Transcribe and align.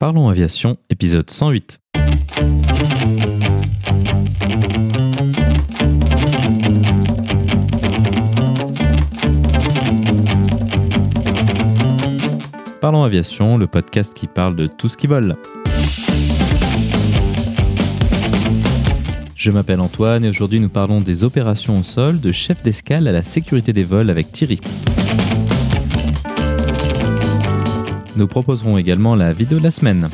Parlons 0.00 0.30
Aviation, 0.30 0.78
épisode 0.88 1.28
108. 1.28 1.78
Parlons 12.80 13.04
Aviation, 13.04 13.58
le 13.58 13.66
podcast 13.66 14.14
qui 14.14 14.26
parle 14.26 14.56
de 14.56 14.68
tout 14.68 14.88
ce 14.88 14.96
qui 14.96 15.06
vole. 15.06 15.36
Je 19.36 19.50
m'appelle 19.50 19.80
Antoine 19.80 20.24
et 20.24 20.30
aujourd'hui 20.30 20.60
nous 20.60 20.70
parlons 20.70 21.00
des 21.00 21.24
opérations 21.24 21.78
au 21.78 21.82
sol 21.82 22.22
de 22.22 22.32
chef 22.32 22.62
d'escale 22.62 23.06
à 23.06 23.12
la 23.12 23.22
sécurité 23.22 23.74
des 23.74 23.84
vols 23.84 24.08
avec 24.08 24.32
Thierry. 24.32 24.62
Nous 28.20 28.26
proposerons 28.26 28.76
également 28.76 29.14
la 29.14 29.32
vidéo 29.32 29.58
de 29.58 29.64
la 29.64 29.70
semaine. 29.70 30.10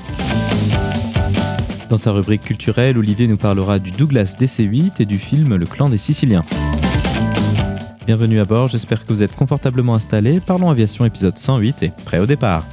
Dans 1.90 1.98
sa 1.98 2.12
rubrique 2.12 2.42
culturelle, 2.42 2.98
Olivier 2.98 3.26
nous 3.26 3.36
parlera 3.36 3.80
du 3.80 3.90
Douglas 3.90 4.36
DC-8 4.38 5.02
et 5.02 5.06
du 5.06 5.18
film 5.18 5.56
Le 5.56 5.66
clan 5.66 5.88
des 5.88 5.98
Siciliens. 5.98 6.44
Bienvenue 8.06 8.38
à 8.38 8.44
bord, 8.44 8.68
j'espère 8.68 9.04
que 9.04 9.12
vous 9.12 9.24
êtes 9.24 9.34
confortablement 9.34 9.96
installés. 9.96 10.38
Parlons 10.38 10.70
aviation 10.70 11.04
épisode 11.04 11.36
108 11.36 11.82
et 11.82 11.90
prêt 12.04 12.20
au 12.20 12.26
départ. 12.26 12.64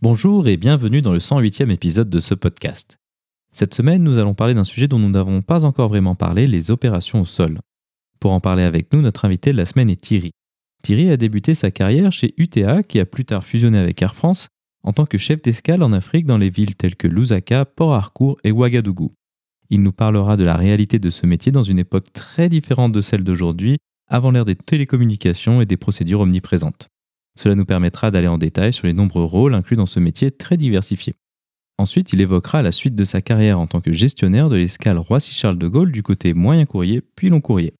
Bonjour 0.00 0.46
et 0.46 0.56
bienvenue 0.56 1.02
dans 1.02 1.12
le 1.12 1.18
108e 1.18 1.72
épisode 1.72 2.08
de 2.08 2.20
ce 2.20 2.34
podcast. 2.34 3.00
Cette 3.52 3.74
semaine, 3.74 4.02
nous 4.02 4.18
allons 4.18 4.34
parler 4.34 4.54
d'un 4.54 4.64
sujet 4.64 4.88
dont 4.88 4.98
nous 4.98 5.10
n'avons 5.10 5.42
pas 5.42 5.64
encore 5.64 5.88
vraiment 5.88 6.14
parlé, 6.14 6.46
les 6.46 6.70
opérations 6.70 7.20
au 7.20 7.26
sol. 7.26 7.60
Pour 8.20 8.32
en 8.32 8.40
parler 8.40 8.62
avec 8.62 8.92
nous, 8.92 9.00
notre 9.00 9.24
invité 9.24 9.52
de 9.52 9.56
la 9.56 9.66
semaine 9.66 9.90
est 9.90 10.00
Thierry. 10.00 10.32
Thierry 10.82 11.10
a 11.10 11.16
débuté 11.16 11.54
sa 11.54 11.70
carrière 11.70 12.12
chez 12.12 12.34
UTA, 12.36 12.82
qui 12.82 13.00
a 13.00 13.06
plus 13.06 13.24
tard 13.24 13.44
fusionné 13.44 13.78
avec 13.78 14.00
Air 14.02 14.14
France, 14.14 14.48
en 14.84 14.92
tant 14.92 15.06
que 15.06 15.18
chef 15.18 15.42
d'escale 15.42 15.82
en 15.82 15.92
Afrique 15.92 16.26
dans 16.26 16.38
les 16.38 16.50
villes 16.50 16.76
telles 16.76 16.96
que 16.96 17.08
Lusaka, 17.08 17.64
Port 17.64 17.94
Harcourt 17.94 18.38
et 18.44 18.52
Ouagadougou. 18.52 19.12
Il 19.70 19.82
nous 19.82 19.92
parlera 19.92 20.36
de 20.36 20.44
la 20.44 20.56
réalité 20.56 20.98
de 20.98 21.10
ce 21.10 21.26
métier 21.26 21.52
dans 21.52 21.62
une 21.62 21.78
époque 21.78 22.12
très 22.12 22.48
différente 22.48 22.92
de 22.92 23.00
celle 23.00 23.24
d'aujourd'hui, 23.24 23.78
avant 24.08 24.30
l'ère 24.30 24.46
des 24.46 24.56
télécommunications 24.56 25.60
et 25.60 25.66
des 25.66 25.76
procédures 25.76 26.20
omniprésentes. 26.20 26.88
Cela 27.38 27.54
nous 27.54 27.66
permettra 27.66 28.10
d'aller 28.10 28.26
en 28.26 28.38
détail 28.38 28.72
sur 28.72 28.86
les 28.86 28.94
nombreux 28.94 29.24
rôles 29.24 29.54
inclus 29.54 29.76
dans 29.76 29.86
ce 29.86 30.00
métier 30.00 30.30
très 30.30 30.56
diversifié. 30.56 31.14
Ensuite, 31.78 32.12
il 32.12 32.20
évoquera 32.20 32.60
la 32.60 32.72
suite 32.72 32.96
de 32.96 33.04
sa 33.04 33.22
carrière 33.22 33.60
en 33.60 33.68
tant 33.68 33.80
que 33.80 33.92
gestionnaire 33.92 34.48
de 34.48 34.56
l'escale 34.56 34.98
Roissy-Charles 34.98 35.58
de 35.58 35.68
Gaulle 35.68 35.92
du 35.92 36.02
côté 36.02 36.34
moyen 36.34 36.66
courrier 36.66 37.00
puis 37.00 37.28
long 37.28 37.40
courrier. 37.40 37.72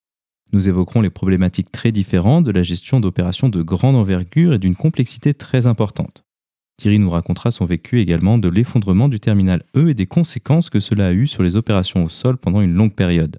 Nous 0.52 0.68
évoquerons 0.68 1.00
les 1.00 1.10
problématiques 1.10 1.72
très 1.72 1.90
différentes 1.90 2.44
de 2.44 2.52
la 2.52 2.62
gestion 2.62 3.00
d'opérations 3.00 3.48
de 3.48 3.60
grande 3.60 3.96
envergure 3.96 4.54
et 4.54 4.58
d'une 4.58 4.76
complexité 4.76 5.34
très 5.34 5.66
importante. 5.66 6.22
Thierry 6.78 7.00
nous 7.00 7.10
racontera 7.10 7.50
son 7.50 7.64
vécu 7.64 8.00
également 8.00 8.38
de 8.38 8.48
l'effondrement 8.48 9.08
du 9.08 9.18
terminal 9.18 9.64
E 9.76 9.88
et 9.88 9.94
des 9.94 10.06
conséquences 10.06 10.70
que 10.70 10.78
cela 10.78 11.08
a 11.08 11.12
eu 11.12 11.26
sur 11.26 11.42
les 11.42 11.56
opérations 11.56 12.04
au 12.04 12.08
sol 12.08 12.38
pendant 12.38 12.60
une 12.60 12.74
longue 12.74 12.94
période. 12.94 13.38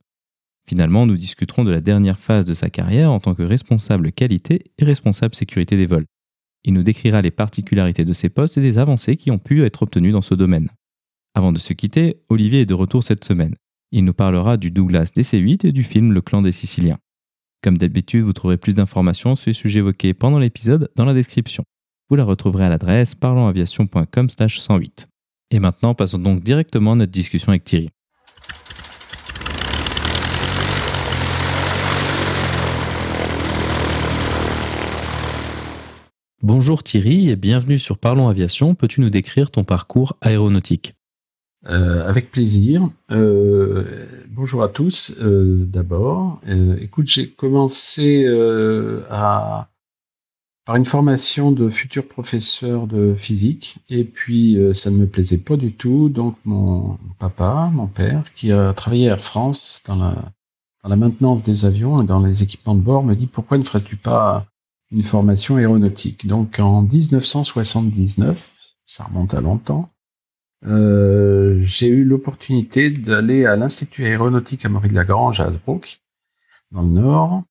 Finalement, 0.68 1.06
nous 1.06 1.16
discuterons 1.16 1.64
de 1.64 1.72
la 1.72 1.80
dernière 1.80 2.20
phase 2.20 2.44
de 2.44 2.54
sa 2.54 2.70
carrière 2.70 3.12
en 3.12 3.22
tant 3.22 3.34
que 3.34 3.44
responsable 3.44 4.12
qualité 4.12 4.64
et 4.78 4.84
responsable 4.84 5.36
sécurité 5.36 5.78
des 5.78 5.88
vols. 5.88 6.06
Il 6.64 6.74
nous 6.74 6.84
décrira 6.84 7.22
les 7.22 7.32
particularités 7.32 8.06
de 8.06 8.14
ces 8.14 8.30
postes 8.30 8.58
et 8.58 8.62
des 8.62 8.78
avancées 8.78 9.18
qui 9.18 9.32
ont 9.32 9.40
pu 9.40 9.64
être 9.64 9.84
obtenues 9.84 10.12
dans 10.12 10.22
ce 10.22 10.36
domaine. 10.36 10.70
Avant 11.34 11.52
de 11.52 11.60
se 11.60 11.74
quitter, 11.74 12.22
Olivier 12.30 12.62
est 12.62 12.66
de 12.66 12.74
retour 12.74 13.04
cette 13.04 13.24
semaine. 13.24 13.56
Il 13.92 14.06
nous 14.06 14.14
parlera 14.14 14.58
du 14.58 14.72
Douglas 14.72 15.12
DC-8 15.16 15.68
et 15.68 15.72
du 15.72 15.84
film 15.84 16.12
Le 16.12 16.22
clan 16.22 16.42
des 16.42 16.52
Siciliens. 16.52 17.00
Comme 17.62 17.78
d'habitude, 17.78 18.24
vous 18.24 18.34
trouverez 18.34 18.58
plus 18.58 18.74
d'informations 18.74 19.36
sur 19.36 19.50
les 19.50 19.54
sujets 19.54 19.80
évoqués 19.80 20.14
pendant 20.14 20.40
l'épisode 20.40 20.90
dans 20.96 21.06
la 21.06 21.14
description. 21.14 21.64
Vous 22.10 22.16
la 22.16 22.24
retrouverez 22.24 22.66
à 22.66 22.70
l'adresse 22.70 23.16
parlonsaviation.com/108. 23.16 25.08
Et 25.52 25.60
maintenant, 25.60 25.94
passons 25.94 26.20
donc 26.20 26.44
directement 26.44 26.94
à 26.94 26.96
notre 26.96 27.12
discussion 27.12 27.50
avec 27.50 27.64
Thierry. 27.64 27.90
Bonjour 36.52 36.82
Thierry 36.82 37.30
et 37.30 37.36
bienvenue 37.36 37.78
sur 37.78 38.00
Parlons 38.00 38.28
Aviation. 38.28 38.74
Peux-tu 38.74 39.02
nous 39.02 39.12
décrire 39.12 39.52
ton 39.52 39.64
parcours 39.64 40.18
aéronautique? 40.20 40.96
Euh, 41.68 42.10
Avec 42.10 42.32
plaisir. 42.32 42.90
Euh, 43.12 44.08
bonjour 44.30 44.64
à 44.64 44.68
tous 44.68 45.14
euh, 45.22 45.64
d'abord. 45.68 46.42
écoute, 46.82 47.06
j'ai 47.06 47.30
commencé 47.30 48.26
par 49.08 49.68
une 50.76 50.86
formation 50.86 51.52
de 51.52 51.70
futur 51.70 52.08
professeur 52.08 52.88
de 52.88 53.14
physique 53.14 53.76
et 53.88 54.04
puis 54.04 54.58
ça 54.74 54.90
ne 54.90 54.98
me 54.98 55.06
plaisait 55.06 55.38
pas 55.38 55.56
du 55.56 55.74
tout. 55.74 56.10
Donc 56.10 56.36
mon 56.46 56.98
papa, 57.20 57.70
mon 57.72 57.86
père, 57.86 58.24
qui 58.34 58.52
a 58.52 58.74
travaillé 58.74 59.08
à 59.10 59.12
Air 59.12 59.24
France 59.24 59.84
dans 59.86 59.98
la 59.98 60.96
maintenance 60.96 61.44
des 61.44 61.66
avions 61.66 62.02
et 62.02 62.06
dans 62.08 62.26
les 62.26 62.42
équipements 62.42 62.74
de 62.74 62.82
bord, 62.82 63.04
me 63.04 63.14
dit 63.14 63.28
pourquoi 63.28 63.60
ne 63.60 63.64
ferais-tu 63.64 63.98
pas 63.98 64.48
une 64.92 65.04
formation 65.04 65.58
aéronautique. 65.58 66.28
Donc 66.28 66.60
en 66.60 66.82
1979, 66.82 68.56
ça 68.86 69.04
remonte 69.04 69.34
à 69.34 69.42
longtemps, 69.42 69.88
euh, 70.66 71.62
j'ai 71.64 71.88
eu 71.88 72.04
l'opportunité 72.04 72.90
d'aller 72.90 73.46
à 73.46 73.56
l'Institut 73.56 74.06
aéronautique 74.06 74.66
à 74.66 74.70
Marie-de-la-Grange 74.70 75.40
à 75.40 75.46
Hasbrook, 75.46 76.00
dans 76.72 76.82
le 76.82 76.90
Nord, 76.90 77.44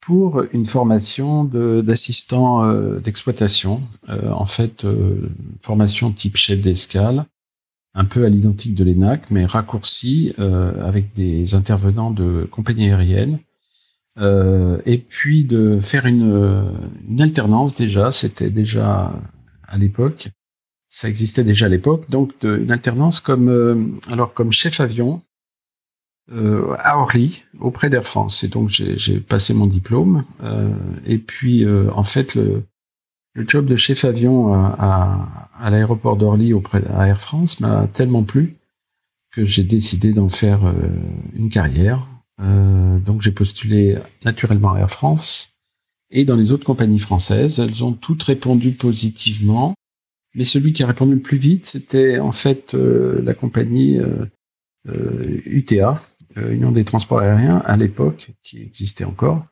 pour 0.00 0.42
une 0.52 0.66
formation 0.66 1.44
d'assistant 1.44 2.64
euh, 2.64 2.98
d'exploitation. 3.00 3.82
Euh, 4.08 4.30
en 4.30 4.46
fait, 4.46 4.86
formation 5.60 6.10
type 6.10 6.36
chef 6.36 6.60
d'escale, 6.60 7.24
un 7.94 8.04
peu 8.04 8.24
à 8.24 8.28
l'identique 8.28 8.74
de 8.74 8.84
l'ENAC, 8.84 9.30
mais 9.30 9.44
raccourci 9.44 10.34
avec 10.38 11.14
des 11.14 11.54
intervenants 11.54 12.10
de 12.10 12.48
compagnies 12.50 12.90
aériennes 12.90 13.38
euh, 14.18 14.78
et 14.86 14.98
puis 14.98 15.44
de 15.44 15.80
faire 15.80 16.06
une, 16.06 16.64
une 17.08 17.20
alternance 17.20 17.74
déjà, 17.74 18.12
c'était 18.12 18.50
déjà 18.50 19.12
à 19.66 19.78
l'époque, 19.78 20.28
ça 20.94 21.08
existait 21.08 21.42
déjà 21.42 21.66
à 21.66 21.68
l'époque, 21.68 22.08
donc 22.08 22.32
une 22.44 22.70
alternance 22.70 23.18
comme 23.18 23.48
euh, 23.48 23.84
alors 24.12 24.32
comme 24.32 24.52
chef 24.52 24.78
avion 24.78 25.22
euh, 26.30 26.72
à 26.78 26.98
Orly 26.98 27.42
auprès 27.58 27.90
d'Air 27.90 28.04
France. 28.04 28.44
Et 28.44 28.48
donc 28.48 28.68
j'ai 28.68 29.18
passé 29.18 29.54
mon 29.54 29.66
diplôme. 29.66 30.22
Euh, 30.44 30.70
et 31.04 31.18
puis 31.18 31.66
en 31.66 32.04
fait 32.04 32.36
le, 32.36 32.62
le 33.34 33.44
job 33.48 33.66
de 33.66 33.74
chef 33.74 34.04
avion 34.04 34.54
à, 34.54 34.76
à, 34.78 35.66
à 35.66 35.70
l'aéroport 35.70 36.16
d'Orly 36.16 36.52
auprès 36.52 36.80
d'Air 36.80 37.20
France 37.20 37.58
m'a 37.58 37.88
tellement 37.88 38.22
plu 38.22 38.54
que 39.32 39.44
j'ai 39.44 39.64
décidé 39.64 40.12
d'en 40.12 40.28
faire 40.28 40.60
une 41.34 41.48
carrière 41.48 42.06
euh, 42.40 42.98
donc 42.98 43.22
j'ai 43.22 43.30
postulé 43.30 43.96
naturellement 44.24 44.74
à 44.74 44.80
Air 44.80 44.90
France 44.90 45.56
et 46.10 46.24
dans 46.24 46.36
les 46.36 46.52
autres 46.52 46.64
compagnies 46.64 46.98
françaises. 46.98 47.60
Elles 47.60 47.84
ont 47.84 47.92
toutes 47.92 48.22
répondu 48.22 48.72
positivement, 48.72 49.74
mais 50.34 50.44
celui 50.44 50.72
qui 50.72 50.82
a 50.82 50.86
répondu 50.86 51.14
le 51.14 51.20
plus 51.20 51.38
vite, 51.38 51.66
c'était 51.66 52.18
en 52.18 52.32
fait 52.32 52.74
euh, 52.74 53.22
la 53.22 53.34
compagnie 53.34 54.00
UTA, 54.86 56.02
euh, 56.36 56.52
Union 56.52 56.72
des 56.72 56.84
Transports 56.84 57.20
Aériens, 57.20 57.62
à 57.64 57.76
l'époque, 57.76 58.32
qui 58.42 58.60
existait 58.60 59.04
encore, 59.04 59.46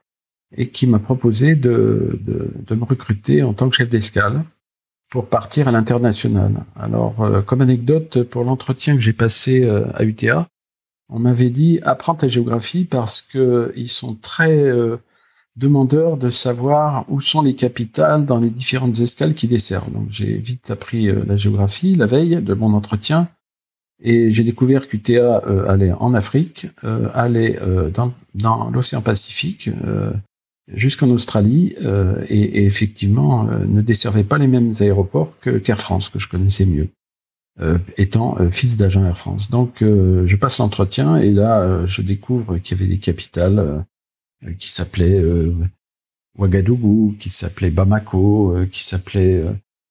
et 0.57 0.69
qui 0.69 0.87
m'a 0.87 0.99
proposé 0.99 1.55
de, 1.55 2.19
de, 2.21 2.51
de, 2.67 2.75
me 2.75 2.85
recruter 2.85 3.43
en 3.43 3.55
tant 3.55 3.71
que 3.71 3.77
chef 3.77 3.89
d'escale 3.89 4.45
pour 5.09 5.29
partir 5.29 5.69
à 5.69 5.73
l'international. 5.73 6.65
Alors, 6.77 7.45
comme 7.47 7.61
anecdote, 7.61 8.23
pour 8.25 8.45
l'entretien 8.45 8.95
que 8.95 9.01
j'ai 9.01 9.13
passé 9.13 9.67
à 9.67 10.05
UTA, 10.05 10.49
on 11.13 11.19
m'avait 11.19 11.51
dit 11.51 11.79
apprends 11.83 12.15
ta 12.15 12.27
géographie 12.27 12.85
parce 12.85 13.21
que 13.21 13.73
ils 13.77 13.91
sont 13.91 14.15
très 14.15 14.57
euh, 14.57 14.97
demandeurs 15.57 16.17
de 16.17 16.31
savoir 16.31 17.05
où 17.09 17.21
sont 17.21 17.43
les 17.43 17.55
capitales 17.55 18.25
dans 18.25 18.39
les 18.39 18.51
différentes 18.51 18.99
escales 18.99 19.35
qui 19.35 19.47
desservent. 19.47 19.93
Donc 19.93 20.07
j'ai 20.11 20.39
vite 20.39 20.71
appris 20.71 21.09
euh, 21.09 21.23
la 21.27 21.37
géographie 21.37 21.95
la 21.95 22.07
veille 22.07 22.41
de 22.43 22.55
mon 22.55 22.73
entretien 22.73 23.29
et 24.03 24.33
j'ai 24.33 24.43
découvert 24.43 24.89
qu'UTA 24.89 25.43
euh, 25.47 25.69
allait 25.69 25.93
en 25.93 26.15
Afrique, 26.15 26.67
allait 27.15 27.59
dans, 27.95 28.13
dans 28.35 28.71
l'océan 28.71 29.01
Pacifique 29.01 29.71
jusqu'en 30.67 31.11
Australie 31.11 31.75
et, 32.29 32.43
et, 32.43 32.67
effectivement 32.67 33.45
ne 33.45 33.83
desservait 33.83 34.25
pas 34.25 34.39
les 34.39 34.49
mêmes 34.49 34.73
aéroports 34.81 35.39
que 35.41 35.51
qu'Air 35.59 35.79
France 35.79 36.09
que 36.09 36.19
je 36.19 36.29
connaissais 36.29 36.67
mieux. 36.67 36.89
Euh, 37.61 37.77
étant 37.99 38.39
euh, 38.41 38.49
fils 38.49 38.79
d'agent 38.79 39.05
Air 39.05 39.19
France. 39.19 39.51
Donc 39.51 39.83
euh, 39.83 40.27
je 40.27 40.37
passe 40.37 40.57
l'entretien 40.57 41.19
et 41.19 41.31
là 41.31 41.85
je 41.85 42.01
découvre 42.01 42.57
qu'il 42.57 42.79
y 42.79 42.81
avait 42.81 42.89
des 42.89 42.99
capitales 42.99 43.85
qui 44.59 44.73
s'appelaient 44.73 45.23
Ouagadougou, 46.39 47.15
qui 47.21 47.29
s'appelaient 47.29 47.71
Bamako, 47.71 48.57
qui 48.73 48.83
s'appelaient 48.83 49.45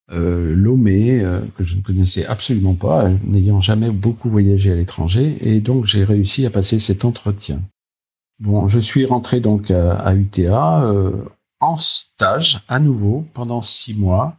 Lomé, 0.10 1.24
que 1.56 1.64
je 1.64 1.76
ne 1.76 1.82
connaissais 1.82 2.26
absolument 2.26 2.74
pas, 2.74 3.10
n'ayant 3.24 3.62
jamais 3.62 3.92
beaucoup 3.92 4.30
voyagé 4.30 4.72
à 4.72 4.76
l'étranger. 4.76 5.38
Et 5.42 5.62
donc 5.62 5.86
j'ai 5.86 6.04
réussi 6.04 6.46
à 6.46 6.50
passer 6.50 6.80
cet 6.80 7.06
entretien. 7.06 7.62
Bon, 8.40 8.68
je 8.68 8.80
suis 8.80 9.06
rentré 9.06 9.40
donc 9.40 9.72
à, 9.72 10.14
UTA 10.14 10.92
en 11.62 11.78
stage 11.78 12.60
à 12.68 12.80
nouveau 12.80 13.26
pendant 13.34 13.62
six 13.62 13.94
mois 13.94 14.36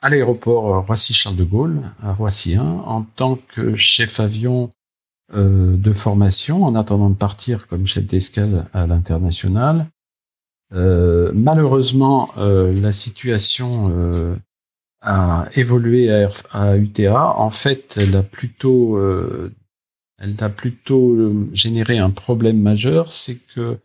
à 0.00 0.08
l'aéroport 0.08 0.86
Roissy-Charles 0.86 1.36
de 1.36 1.44
Gaulle 1.44 1.82
à 2.02 2.12
Roissy 2.12 2.54
1 2.56 2.62
en 2.62 3.02
tant 3.02 3.36
que 3.36 3.76
chef 3.76 4.20
avion 4.20 4.70
de 5.32 5.92
formation 5.92 6.64
en 6.64 6.74
attendant 6.74 7.10
de 7.10 7.14
partir 7.14 7.68
comme 7.68 7.86
chef 7.86 8.04
d'escale 8.04 8.66
à 8.72 8.86
l'international. 8.86 9.86
malheureusement, 10.72 12.30
la 12.36 12.92
situation 12.92 14.38
a 15.02 15.48
évolué 15.54 16.10
à, 16.50 16.76
UTA. 16.76 17.34
En 17.36 17.50
fait, 17.50 17.96
elle 17.96 18.16
a 18.16 18.22
plutôt, 18.22 18.96
euh, 18.96 19.52
elle 20.18 20.36
a 20.40 20.48
plutôt 20.48 21.14
euh, 21.14 21.48
généré 21.52 21.98
un 21.98 22.10
problème 22.10 22.60
majeur, 22.60 23.12
c'est 23.12 23.38
que 23.54 23.78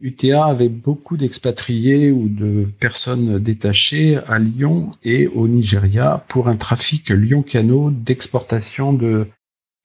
UTA 0.00 0.44
avait 0.44 0.68
beaucoup 0.68 1.16
d'expatriés 1.16 2.10
ou 2.10 2.28
de 2.28 2.66
personnes 2.80 3.38
détachées 3.38 4.18
à 4.26 4.38
Lyon 4.38 4.88
et 5.02 5.28
au 5.28 5.46
Nigeria 5.46 6.24
pour 6.28 6.48
un 6.48 6.56
trafic 6.56 7.10
Lyon-Cano 7.10 7.90
d'exportation 7.90 8.92
de, 8.92 9.26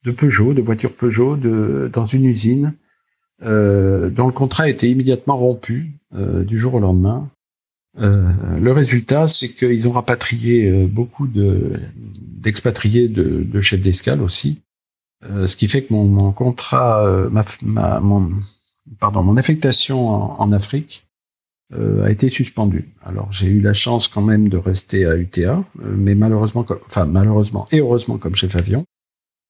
de 0.05 0.11
Peugeot, 0.11 0.53
de 0.53 0.61
voitures 0.61 0.95
Peugeot 0.95 1.37
de, 1.37 1.89
dans 1.93 2.05
une 2.05 2.25
usine 2.25 2.73
euh, 3.43 4.09
dont 4.09 4.27
le 4.27 4.33
contrat 4.33 4.63
a 4.63 4.69
été 4.69 4.89
immédiatement 4.89 5.37
rompu 5.37 5.93
euh, 6.15 6.43
du 6.43 6.59
jour 6.59 6.73
au 6.73 6.79
lendemain. 6.79 7.29
Euh, 7.99 8.59
le 8.59 8.71
résultat, 8.71 9.27
c'est 9.27 9.49
qu'ils 9.49 9.87
ont 9.87 9.91
rapatrié 9.91 10.69
euh, 10.69 10.87
beaucoup 10.87 11.27
de 11.27 11.79
d'expatriés 12.17 13.07
de, 13.07 13.43
de 13.43 13.61
chefs 13.61 13.83
d'escale 13.83 14.21
aussi, 14.21 14.61
ce 15.21 15.53
qui 15.57 15.67
fait 15.67 15.83
que 15.83 15.93
mon, 15.93 16.05
mon 16.05 16.31
contrat, 16.31 17.27
ma, 17.29 17.43
ma, 17.61 17.99
mon, 17.99 18.31
pardon, 18.99 19.23
mon 19.23 19.37
affectation 19.37 20.09
en, 20.41 20.51
Afrique 20.51 21.05
a 21.71 22.09
été 22.09 22.29
suspendue. 22.29 22.89
Alors 23.05 23.31
j'ai 23.31 23.47
eu 23.47 23.61
la 23.61 23.73
chance 23.73 24.07
quand 24.07 24.23
même 24.23 24.49
de 24.49 24.57
rester 24.57 25.05
à 25.05 25.15
UTA, 25.15 25.63
mais 25.75 26.15
malheureusement, 26.15 26.65
enfin 26.87 27.05
malheureusement 27.05 27.67
et 27.71 27.79
heureusement 27.79 28.17
comme 28.17 28.35
chef 28.35 28.55
avion, 28.55 28.85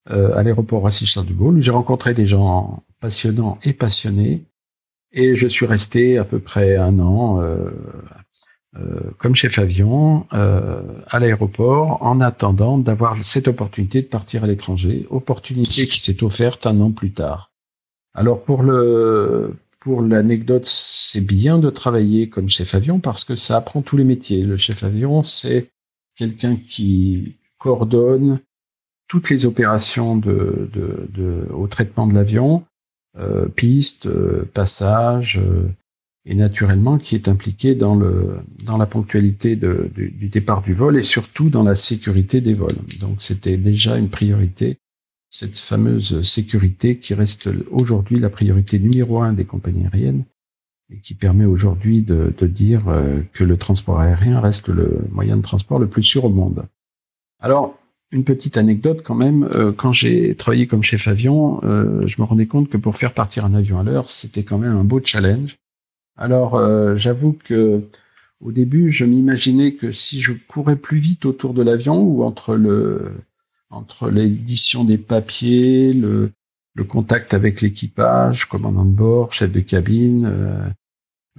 à 0.10 0.44
l'aéroport 0.44 0.82
Roissy-Charles 0.82 1.28
de 1.28 1.34
Gaulle, 1.34 1.62
j'ai 1.62 1.72
rencontré 1.72 2.14
des 2.14 2.28
gens 2.28 2.84
passionnants 3.00 3.58
et 3.64 3.72
passionnés, 3.72 4.44
et 5.14 5.34
je 5.34 5.48
suis 5.48 5.66
resté 5.66 6.18
à 6.18 6.26
peu 6.26 6.40
près 6.40 6.76
un 6.76 7.00
an 7.00 7.42
euh, 8.78 9.00
comme 9.18 9.34
chef 9.34 9.58
avion 9.58 10.28
euh, 10.32 10.84
à 11.08 11.18
l'aéroport 11.18 12.04
en 12.04 12.22
attendant 12.22 12.78
d'avoir 12.78 13.18
cette 13.24 13.48
opportunité 13.48 14.04
de 14.04 14.08
partir 14.08 14.44
à 14.44 14.48
l'étranger, 14.48 15.08
opportunité 15.10 15.88
qui 15.88 16.00
s'est 16.00 16.24
offerte 16.24 16.68
un 16.68 16.80
an 16.80 16.92
plus 16.92 17.12
tard. 17.12 17.49
Alors 18.14 18.44
pour 18.44 18.64
le 18.64 19.54
pour 19.80 20.02
l'anecdote, 20.02 20.66
c'est 20.66 21.22
bien 21.22 21.58
de 21.58 21.70
travailler 21.70 22.28
comme 22.28 22.50
chef 22.50 22.76
avion 22.76 23.00
parce 23.00 23.24
que 23.24 23.36
ça 23.36 23.56
apprend 23.58 23.82
tous 23.82 23.96
les 23.96 24.04
métiers. 24.04 24.44
Le 24.44 24.58
chef 24.58 24.84
avion, 24.84 25.24
c'est 25.24 25.72
quelqu'un 26.18 26.58
qui 26.58 27.38
coordonne 27.58 28.40
toutes 29.08 29.30
les 29.30 29.46
opérations 29.46 30.22
au 31.52 31.68
traitement 31.68 32.08
de 32.08 32.14
l'avion, 32.14 32.64
euh, 33.18 33.48
piste, 33.48 34.06
euh, 34.08 34.44
passage, 34.54 35.40
et 36.26 36.36
naturellement 36.36 36.98
qui 36.98 37.16
est 37.16 37.28
impliqué 37.28 37.76
dans, 37.76 37.96
le, 37.96 38.38
dans 38.66 38.78
la 38.78 38.86
ponctualité 38.86 39.56
du, 39.56 40.12
du, 40.12 40.28
départ 40.28 40.62
du 40.62 40.74
vol 40.74 40.98
et 40.98 41.04
surtout 41.04 41.50
dans 41.50 41.64
la 41.64 41.76
sécurité 41.76 42.40
des 42.40 42.54
vols. 42.54 42.70
Donc 43.00 43.22
c'était 43.22 43.58
déjà 43.58 43.98
une 43.98 44.10
priorité, 44.10 44.78
cette 45.30 45.58
fameuse 45.58 46.24
sécurité 46.24 46.98
qui 46.98 47.14
reste 47.14 47.50
aujourd'hui 47.72 48.20
la 48.20 48.30
priorité 48.30 48.80
numéro 48.80 49.22
un 49.22 49.34
des 49.34 49.46
compagnies 49.46 49.86
aériennes 49.86 50.24
et 50.92 50.98
qui 51.00 51.14
permet 51.14 51.46
aujourd'hui 51.46 52.02
de, 52.02 52.34
de, 52.36 52.48
dire 52.48 52.90
euh, 52.90 53.22
que 53.34 53.44
le 53.44 53.58
transport 53.58 54.00
aérien 54.00 54.40
reste 54.40 54.70
le 54.70 55.02
moyen 55.12 55.38
de 55.38 55.44
transport 55.44 55.78
le 55.78 55.88
plus 55.88 56.02
sûr 56.02 56.26
au 56.26 56.30
monde. 56.30 56.66
Alors, 57.40 57.78
une 58.12 58.24
petite 58.24 58.58
anecdote 58.58 59.04
quand 59.04 59.14
même, 59.14 59.48
euh, 59.54 59.72
quand 59.72 59.92
j'ai 59.92 60.36
travaillé 60.36 60.66
comme 60.66 60.82
chef 60.82 61.08
avion, 61.08 61.62
euh, 61.64 62.08
je 62.08 62.20
me 62.20 62.26
rendais 62.26 62.48
compte 62.48 62.70
que 62.70 62.78
pour 62.78 62.96
faire 62.96 63.14
partir 63.14 63.46
un 63.46 63.54
avion 63.54 63.80
à 63.80 63.84
l'heure, 63.84 64.10
c'était 64.10 64.44
quand 64.44 64.58
même 64.58 64.76
un 64.76 64.84
beau 64.84 65.00
challenge 65.04 65.58
alors, 66.22 66.60
j'avoue 66.98 67.32
que 67.32 67.82
au 68.42 68.52
début, 68.52 68.92
je 68.92 69.06
m'imaginais 69.06 69.74
que 69.74 69.94
si 69.94 70.20
je 70.20 70.34
courais 70.34 70.76
plus 70.76 70.98
vite 70.98 71.26
autour 71.26 71.54
de 71.54 71.64
l'avion 71.64 72.02
ou 72.02 72.24
entre 72.24 72.56
le 72.56 73.14
entre 73.70 74.10
l'édition 74.10 74.84
des 74.84 74.98
papiers, 74.98 75.94
le, 75.94 76.32
le 76.76 76.84
contact 76.84 77.34
avec 77.34 77.62
l'équipage, 77.62 78.46
commandant 78.46 78.86
de 78.86 78.96
bord, 78.96 79.34
chef 79.34 79.52
de 79.52 79.60
cabine, 79.60 80.26
euh, 80.26 80.70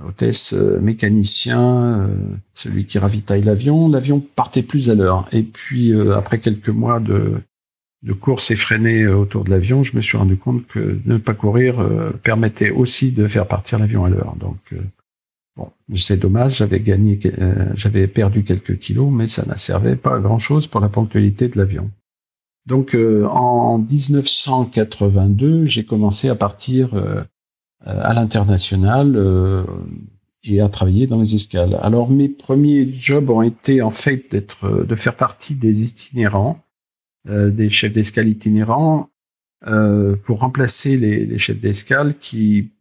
hôtesse, 0.04 0.54
euh, 0.54 0.80
mécanicien, 0.80 2.08
celui 2.54 2.86
qui 2.86 2.98
ravitaille 2.98 3.42
l'avion, 3.42 3.88
l'avion 3.88 4.20
partait 4.20 4.62
plus 4.62 4.90
à 4.90 4.94
l'heure. 4.94 5.28
Et 5.32 5.42
puis 5.42 5.92
après 6.12 6.38
quelques 6.38 6.68
mois 6.68 7.00
de 7.00 7.40
de 8.02 8.12
course 8.12 8.50
effrénée 8.50 9.06
autour 9.06 9.44
de 9.44 9.50
l'avion, 9.50 9.82
je 9.82 9.96
me 9.96 10.00
suis 10.00 10.16
rendu 10.16 10.36
compte 10.36 10.66
que 10.66 10.98
ne 11.04 11.18
pas 11.18 11.34
courir 11.34 11.80
euh, 11.80 12.10
permettait 12.22 12.70
aussi 12.70 13.12
de 13.12 13.26
faire 13.26 13.46
partir 13.46 13.78
l'avion 13.78 14.04
à 14.04 14.08
l'heure. 14.08 14.36
Donc 14.36 14.58
euh, 14.72 14.78
bon, 15.56 15.70
c'est 15.94 16.18
dommage, 16.18 16.56
j'avais 16.56 16.80
gagné, 16.80 17.18
euh, 17.38 17.66
j'avais 17.74 18.06
perdu 18.06 18.42
quelques 18.42 18.78
kilos, 18.78 19.10
mais 19.12 19.26
ça 19.26 19.44
n'a 19.44 19.56
servi 19.56 19.96
pas 19.96 20.16
à 20.16 20.20
grand 20.20 20.38
chose 20.38 20.66
pour 20.66 20.80
la 20.80 20.88
ponctualité 20.88 21.48
de 21.48 21.58
l'avion. 21.58 21.90
Donc 22.70 22.94
en 22.94 23.78
1982, 23.78 25.66
j'ai 25.66 25.84
commencé 25.84 26.30
à 26.30 26.34
partir 26.34 26.90
à 27.84 28.14
l'international 28.14 29.66
et 30.44 30.60
à 30.60 30.68
travailler 30.68 31.06
dans 31.06 31.20
les 31.20 31.34
escales. 31.34 31.78
Alors 31.82 32.08
mes 32.08 32.28
premiers 32.28 32.88
jobs 32.90 33.28
ont 33.28 33.42
été 33.42 33.82
en 33.82 33.90
fait 33.90 34.34
de 34.62 34.94
faire 34.94 35.16
partie 35.16 35.54
des 35.54 35.82
itinérants 35.82 36.64
euh, 37.28 37.50
des 37.50 37.68
chefs 37.68 37.92
d'escale 37.92 38.28
itinérants 38.28 39.10
euh, 39.66 40.16
pour 40.24 40.40
remplacer 40.40 40.96
les, 40.96 41.26
les 41.26 41.36
chefs 41.36 41.60
d'escale 41.60 42.16
qui 42.16 42.72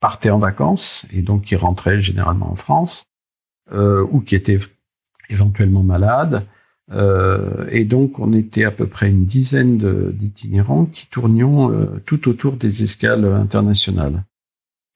partaient 0.00 0.28
en 0.28 0.38
vacances 0.38 1.06
et 1.14 1.22
donc 1.22 1.44
qui 1.44 1.56
rentraient 1.56 2.02
généralement 2.02 2.50
en 2.50 2.56
France 2.56 3.06
euh, 3.72 4.06
ou 4.10 4.20
qui 4.20 4.34
étaient 4.34 4.58
éventuellement 5.30 5.82
malades. 5.82 6.46
Euh, 6.92 7.66
et 7.70 7.84
donc, 7.84 8.18
on 8.18 8.32
était 8.32 8.64
à 8.64 8.70
peu 8.70 8.86
près 8.86 9.10
une 9.10 9.24
dizaine 9.24 9.78
d'itinérants 10.12 10.86
qui 10.86 11.08
tournions 11.08 11.72
euh, 11.72 11.86
tout 12.06 12.28
autour 12.28 12.54
des 12.54 12.82
escales 12.82 13.24
internationales. 13.24 14.22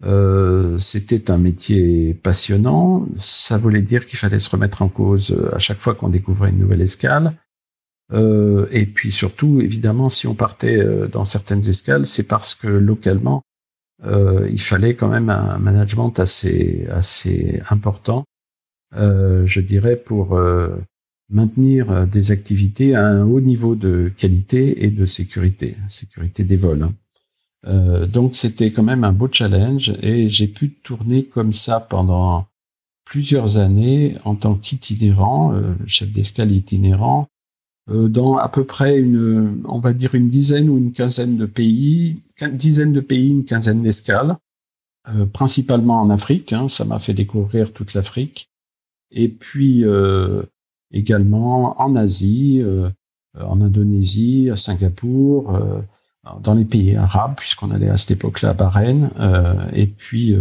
Euh, 0.04 0.78
C'était 0.78 1.30
un 1.30 1.38
métier 1.38 2.14
passionnant. 2.14 3.06
Ça 3.18 3.58
voulait 3.58 3.82
dire 3.82 4.06
qu'il 4.06 4.18
fallait 4.18 4.38
se 4.38 4.50
remettre 4.50 4.82
en 4.82 4.88
cause 4.88 5.36
à 5.52 5.58
chaque 5.58 5.78
fois 5.78 5.94
qu'on 5.94 6.08
découvrait 6.08 6.50
une 6.50 6.58
nouvelle 6.58 6.82
escale. 6.82 7.34
Et 8.12 8.86
puis 8.86 9.12
surtout, 9.12 9.60
évidemment, 9.60 10.08
si 10.08 10.26
on 10.26 10.34
partait 10.34 10.84
dans 11.12 11.24
certaines 11.24 11.68
escales, 11.68 12.08
c'est 12.08 12.24
parce 12.24 12.56
que 12.56 12.66
localement, 12.66 13.42
il 14.04 14.60
fallait 14.60 14.94
quand 14.94 15.06
même 15.06 15.30
un 15.30 15.58
management 15.58 16.18
assez 16.18 16.88
assez 16.90 17.62
important, 17.70 18.24
je 18.92 19.60
dirais, 19.60 19.94
pour 19.94 20.36
maintenir 21.30 22.06
des 22.06 22.30
activités 22.30 22.94
à 22.94 23.06
un 23.06 23.24
haut 23.24 23.40
niveau 23.40 23.74
de 23.74 24.12
qualité 24.16 24.84
et 24.84 24.90
de 24.90 25.06
sécurité, 25.06 25.76
sécurité 25.88 26.44
des 26.44 26.56
vols. 26.56 26.88
Hein. 27.64 28.06
donc 28.06 28.36
c'était 28.36 28.70
quand 28.70 28.82
même 28.82 29.04
un 29.04 29.12
beau 29.12 29.28
challenge 29.30 29.92
et 30.02 30.28
j'ai 30.28 30.48
pu 30.48 30.70
tourner 30.70 31.24
comme 31.24 31.52
ça 31.52 31.78
pendant 31.80 32.46
plusieurs 33.04 33.58
années 33.58 34.16
en 34.24 34.34
tant 34.34 34.54
qu'itinérant, 34.54 35.54
chef 35.86 36.10
d'escale 36.10 36.52
itinérant, 36.52 37.26
euh, 37.90 38.08
dans 38.08 38.36
à 38.36 38.48
peu 38.48 38.64
près 38.64 38.98
une, 38.98 39.62
on 39.64 39.78
va 39.78 39.92
dire 39.92 40.14
une 40.14 40.28
dizaine 40.28 40.68
ou 40.68 40.78
une 40.78 40.92
quinzaine 40.92 41.36
de 41.36 41.46
pays, 41.46 42.22
une 42.40 42.56
dizaine 42.56 42.92
de 42.92 43.00
pays, 43.00 43.30
une 43.30 43.44
quinzaine 43.44 43.82
d'escales, 43.82 44.36
euh, 45.08 45.26
principalement 45.26 46.00
en 46.00 46.10
Afrique. 46.10 46.52
Hein, 46.52 46.68
ça 46.68 46.84
m'a 46.84 46.98
fait 46.98 47.14
découvrir 47.14 47.72
toute 47.72 47.94
l'Afrique, 47.94 48.48
et 49.10 49.28
puis 49.28 49.84
euh, 49.84 50.42
également 50.92 51.80
en 51.80 51.96
Asie, 51.96 52.62
en 53.38 53.60
Indonésie, 53.60 54.50
à 54.50 54.56
Singapour, 54.56 55.58
dans 56.42 56.54
les 56.54 56.64
pays 56.64 56.96
arabes, 56.96 57.34
puisqu'on 57.36 57.70
allait 57.70 57.88
à 57.88 57.96
cette 57.96 58.12
époque-là 58.12 58.50
à 58.50 58.54
Bahreïn, 58.54 59.10
et 59.72 59.86
puis 59.86 60.36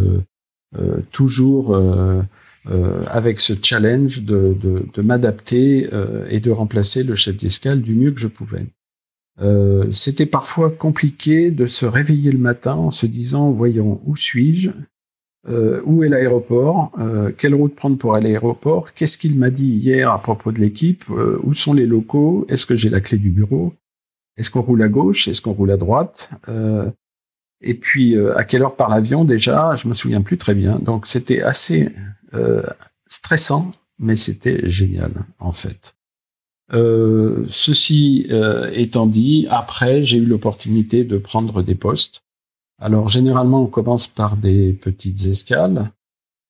toujours 1.12 1.76
euh, 2.68 3.04
avec 3.08 3.40
ce 3.40 3.54
challenge 3.60 4.22
de, 4.22 4.56
de, 4.62 4.86
de 4.94 5.02
m'adapter 5.02 5.90
euh, 5.94 6.28
et 6.30 6.42
de 6.42 6.52
remplacer 6.52 7.04
le 7.04 7.16
chef 7.16 7.38
d'escale 7.38 7.82
du 7.82 7.96
mieux 7.96 8.12
que 8.12 8.20
je 8.20 8.28
pouvais. 8.28 8.66
Euh, 9.42 9.90
C'était 9.92 10.26
parfois 10.26 10.70
compliqué 10.70 11.52
de 11.52 11.68
se 11.68 11.86
réveiller 11.86 12.32
le 12.32 12.38
matin 12.38 12.76
en 12.76 12.92
se 12.92 13.06
disant 13.06 13.50
voyons 13.50 14.02
où 14.06 14.18
suis-je, 14.18 14.72
euh, 15.48 15.82
où 15.86 16.04
est 16.04 16.10
l'aéroport, 16.10 16.92
euh, 17.00 17.32
quelle 17.38 17.56
route 17.56 17.74
prendre 17.74 17.98
pour 17.98 18.14
aller 18.14 18.28
à 18.28 18.30
l'aéroport, 18.32 18.92
qu'est-ce 18.94 19.18
qu'il 19.18 19.40
m'a 19.40 19.50
dit 19.50 19.70
hier 19.70 20.12
à 20.12 20.22
propos 20.22 20.52
de 20.52 20.60
l'équipe, 20.60 21.06
où 21.44 21.54
sont 21.54 21.74
les 21.74 21.86
locaux, 21.86 22.46
est-ce 22.50 22.66
que 22.66 22.76
j'ai 22.76 22.90
la 22.90 23.00
clé 23.00 23.18
du 23.18 23.30
bureau, 23.30 23.74
est-ce 24.36 24.52
qu'on 24.52 24.62
roule 24.62 24.82
à 24.82 24.90
gauche, 24.90 25.30
est-ce 25.30 25.42
qu'on 25.42 25.54
roule 25.54 25.72
à 25.72 25.78
droite, 25.78 26.30
Et 27.62 27.74
puis 27.74 28.18
à 28.18 28.44
quelle 28.44 28.64
heure 28.64 28.76
par 28.76 28.90
l'avion 28.90 29.24
déjà, 29.24 29.76
je 29.76 29.88
me 29.88 29.94
souviens 29.94 30.22
plus 30.22 30.38
très 30.38 30.56
bien. 30.56 30.78
Donc 30.80 31.08
c'était 31.08 31.42
assez 31.42 31.90
stressant, 33.08 33.72
mais 33.98 34.18
c'était 34.18 34.70
génial 34.70 35.12
en 35.40 35.54
fait. 35.54 35.96
ceci 36.72 38.28
étant 38.74 39.08
dit, 39.08 39.48
après 39.50 40.04
j'ai 40.04 40.18
eu 40.18 40.26
l'opportunité 40.26 41.06
de 41.06 41.18
prendre 41.18 41.64
des 41.64 41.76
postes. 41.76 42.24
Alors 42.80 43.10
généralement 43.10 43.64
on 43.64 43.68
commence 43.68 44.08
par 44.08 44.38
des 44.38 44.74
petites 44.74 45.26
escales. 45.26 45.92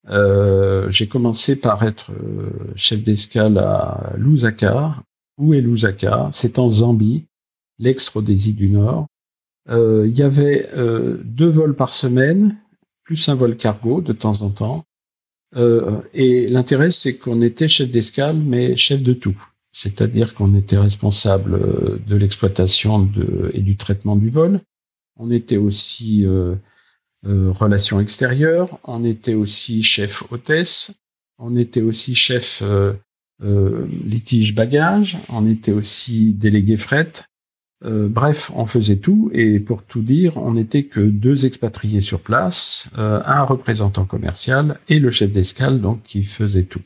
Euh, 0.08 0.90
j'ai 0.90 1.06
commencé 1.08 1.56
par 1.56 1.82
être 1.82 2.10
euh, 2.12 2.50
chef 2.74 3.02
d'escale 3.02 3.58
à 3.58 4.12
Lusaka. 4.16 4.96
Où 5.38 5.54
est 5.54 5.60
Lusaka? 5.60 6.30
C'est 6.32 6.58
en 6.58 6.70
Zambie, 6.70 7.26
l'ex-Rhodésie 7.78 8.54
du 8.54 8.70
Nord. 8.70 9.06
Euh, 9.68 10.06
il 10.08 10.16
y 10.16 10.22
avait 10.22 10.68
deux 11.24 11.48
vols 11.48 11.74
par 11.74 11.92
semaine, 11.92 12.56
plus 13.04 13.28
un 13.28 13.34
vol 13.34 13.56
cargo 13.56 14.00
de 14.00 14.12
temps 14.12 14.42
en 14.42 14.50
temps. 14.50 14.84
et 16.14 16.48
l'intérêt, 16.48 16.90
c'est 16.90 17.16
qu'on 17.16 17.42
était 17.42 17.68
chef 17.68 17.90
d'escale, 17.90 18.36
mais 18.36 18.76
chef 18.76 19.02
de 19.02 19.12
tout. 19.12 19.36
C'est-à-dire 19.72 20.34
qu'on 20.34 20.54
était 20.54 20.78
responsable 20.78 22.02
de 22.06 22.16
l'exploitation 22.16 23.08
et 23.52 23.60
du 23.60 23.76
traitement 23.76 24.16
du 24.16 24.30
vol. 24.30 24.60
On 25.20 25.30
était 25.30 25.58
aussi 25.58 26.26
euh, 27.26 27.52
relations 27.52 28.00
extérieures, 28.00 28.78
on 28.84 29.04
était 29.04 29.34
aussi 29.34 29.82
chef 29.82 30.24
hôtesse, 30.32 30.94
on 31.36 31.54
était 31.54 31.82
aussi 31.82 32.14
chef 32.14 32.62
euh, 32.62 32.94
euh, 33.42 33.86
litige 34.06 34.54
bagage, 34.54 35.18
on 35.28 35.46
était 35.46 35.72
aussi 35.72 36.32
délégué 36.32 36.78
fret. 36.78 37.12
bref, 37.84 38.50
on 38.54 38.64
faisait 38.64 38.96
tout 38.96 39.30
et 39.34 39.60
pour 39.60 39.84
tout 39.84 40.00
dire, 40.00 40.38
on 40.38 40.54
n'était 40.54 40.84
que 40.84 41.00
deux 41.00 41.44
expatriés 41.44 42.00
sur 42.00 42.20
place, 42.20 42.88
un 42.96 43.42
représentant 43.44 44.06
commercial 44.06 44.78
et 44.88 44.98
le 44.98 45.10
chef 45.10 45.30
d'escale 45.32 45.80
donc 45.80 46.02
qui 46.02 46.22
faisait 46.22 46.64
tout. 46.64 46.82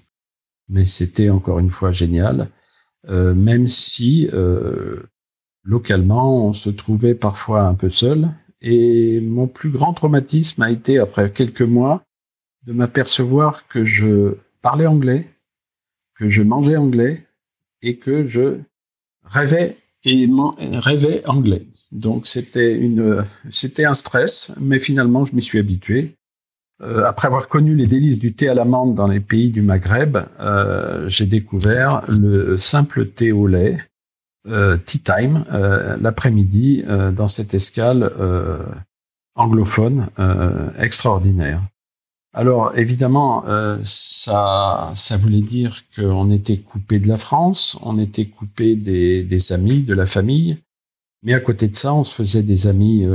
Mais 0.68 0.86
c'était 0.86 1.30
encore 1.30 1.58
une 1.58 1.70
fois 1.70 1.90
génial, 1.90 2.48
même 3.08 3.66
si 3.66 4.30
localement 5.64 6.46
on 6.46 6.52
se 6.52 6.70
trouvait 6.70 7.14
parfois 7.14 7.62
un 7.62 7.74
peu 7.74 7.90
seul 7.90 8.30
et 8.66 9.20
mon 9.20 9.46
plus 9.46 9.68
grand 9.68 9.92
traumatisme 9.92 10.62
a 10.62 10.70
été, 10.70 10.98
après 10.98 11.30
quelques 11.30 11.60
mois, 11.60 12.02
de 12.66 12.72
m'apercevoir 12.72 13.68
que 13.68 13.84
je 13.84 14.36
parlais 14.62 14.86
anglais, 14.86 15.28
que 16.14 16.30
je 16.30 16.42
mangeais 16.42 16.78
anglais 16.78 17.26
et 17.82 17.98
que 17.98 18.26
je 18.26 18.56
rêvais 19.22 19.76
et 20.04 20.26
rêvais 20.72 21.22
anglais. 21.28 21.66
Donc 21.92 22.26
c'était 22.26 22.74
une, 22.74 23.26
c'était 23.50 23.84
un 23.84 23.92
stress, 23.92 24.54
mais 24.58 24.78
finalement 24.78 25.26
je 25.26 25.36
m'y 25.36 25.42
suis 25.42 25.58
habitué. 25.58 26.14
Euh, 26.80 27.04
après 27.04 27.26
avoir 27.26 27.48
connu 27.48 27.76
les 27.76 27.86
délices 27.86 28.18
du 28.18 28.32
thé 28.32 28.48
à 28.48 28.54
l'amande 28.54 28.94
dans 28.94 29.06
les 29.06 29.20
pays 29.20 29.50
du 29.50 29.60
Maghreb, 29.60 30.16
euh, 30.40 31.06
j'ai 31.10 31.26
découvert 31.26 32.02
le 32.08 32.56
simple 32.56 33.08
thé 33.10 33.30
au 33.30 33.46
lait 33.46 33.76
euh, 34.46 34.76
tea 34.76 34.98
time 35.00 35.42
euh, 35.54 35.96
l'après-midi 35.98 36.84
euh, 36.86 37.10
dans 37.10 37.28
cette 37.28 37.54
escale 37.54 38.12
anglophone 39.34 40.08
extraordinaire. 40.78 41.62
Alors 42.34 42.76
évidemment, 42.76 43.44
ça, 43.84 44.92
ça 44.94 45.16
voulait 45.16 45.40
dire 45.40 45.82
qu'on 45.96 46.30
était 46.30 46.58
coupé 46.58 46.98
de 46.98 47.08
la 47.08 47.16
France, 47.16 47.78
on 47.82 47.98
était 47.98 48.26
coupé 48.26 48.76
des, 48.76 49.22
des, 49.22 49.52
amis, 49.52 49.82
de 49.82 49.94
la 49.94 50.06
famille, 50.06 50.58
mais 51.24 51.32
à 51.32 51.40
côté 51.40 51.66
de 51.66 51.74
ça, 51.74 51.94
on 51.94 52.04
se 52.04 52.14
faisait 52.14 52.42
des 52.42 52.66
amis 52.68 53.06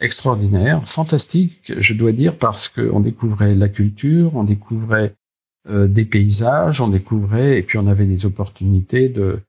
extraordinaires, 0.00 0.84
fantastiques, 0.88 1.72
je 1.78 1.94
dois 1.94 2.12
dire, 2.12 2.36
parce 2.36 2.68
qu'on 2.68 3.00
découvrait 3.00 3.54
la 3.54 3.68
culture, 3.68 4.34
on 4.34 4.44
découvrait 4.44 5.14
des 5.68 6.04
paysages, 6.04 6.80
on 6.80 6.88
découvrait, 6.88 7.58
et 7.58 7.62
puis 7.62 7.78
on 7.78 7.86
avait 7.86 8.06
des 8.06 8.26
opportunités 8.26 9.08
de, 9.08 9.40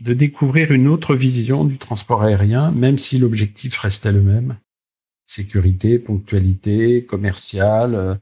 de 0.00 0.14
découvrir 0.14 0.72
une 0.72 0.88
autre 0.88 1.14
vision 1.14 1.64
du 1.64 1.78
transport 1.78 2.22
aérien, 2.22 2.70
même 2.70 2.98
si 2.98 3.18
l'objectif 3.18 3.76
restait 3.78 4.12
le 4.12 4.22
même. 4.22 4.56
Sécurité, 5.26 5.98
ponctualité, 5.98 7.04
commerciale, 7.04 7.94
euh, 7.94 8.14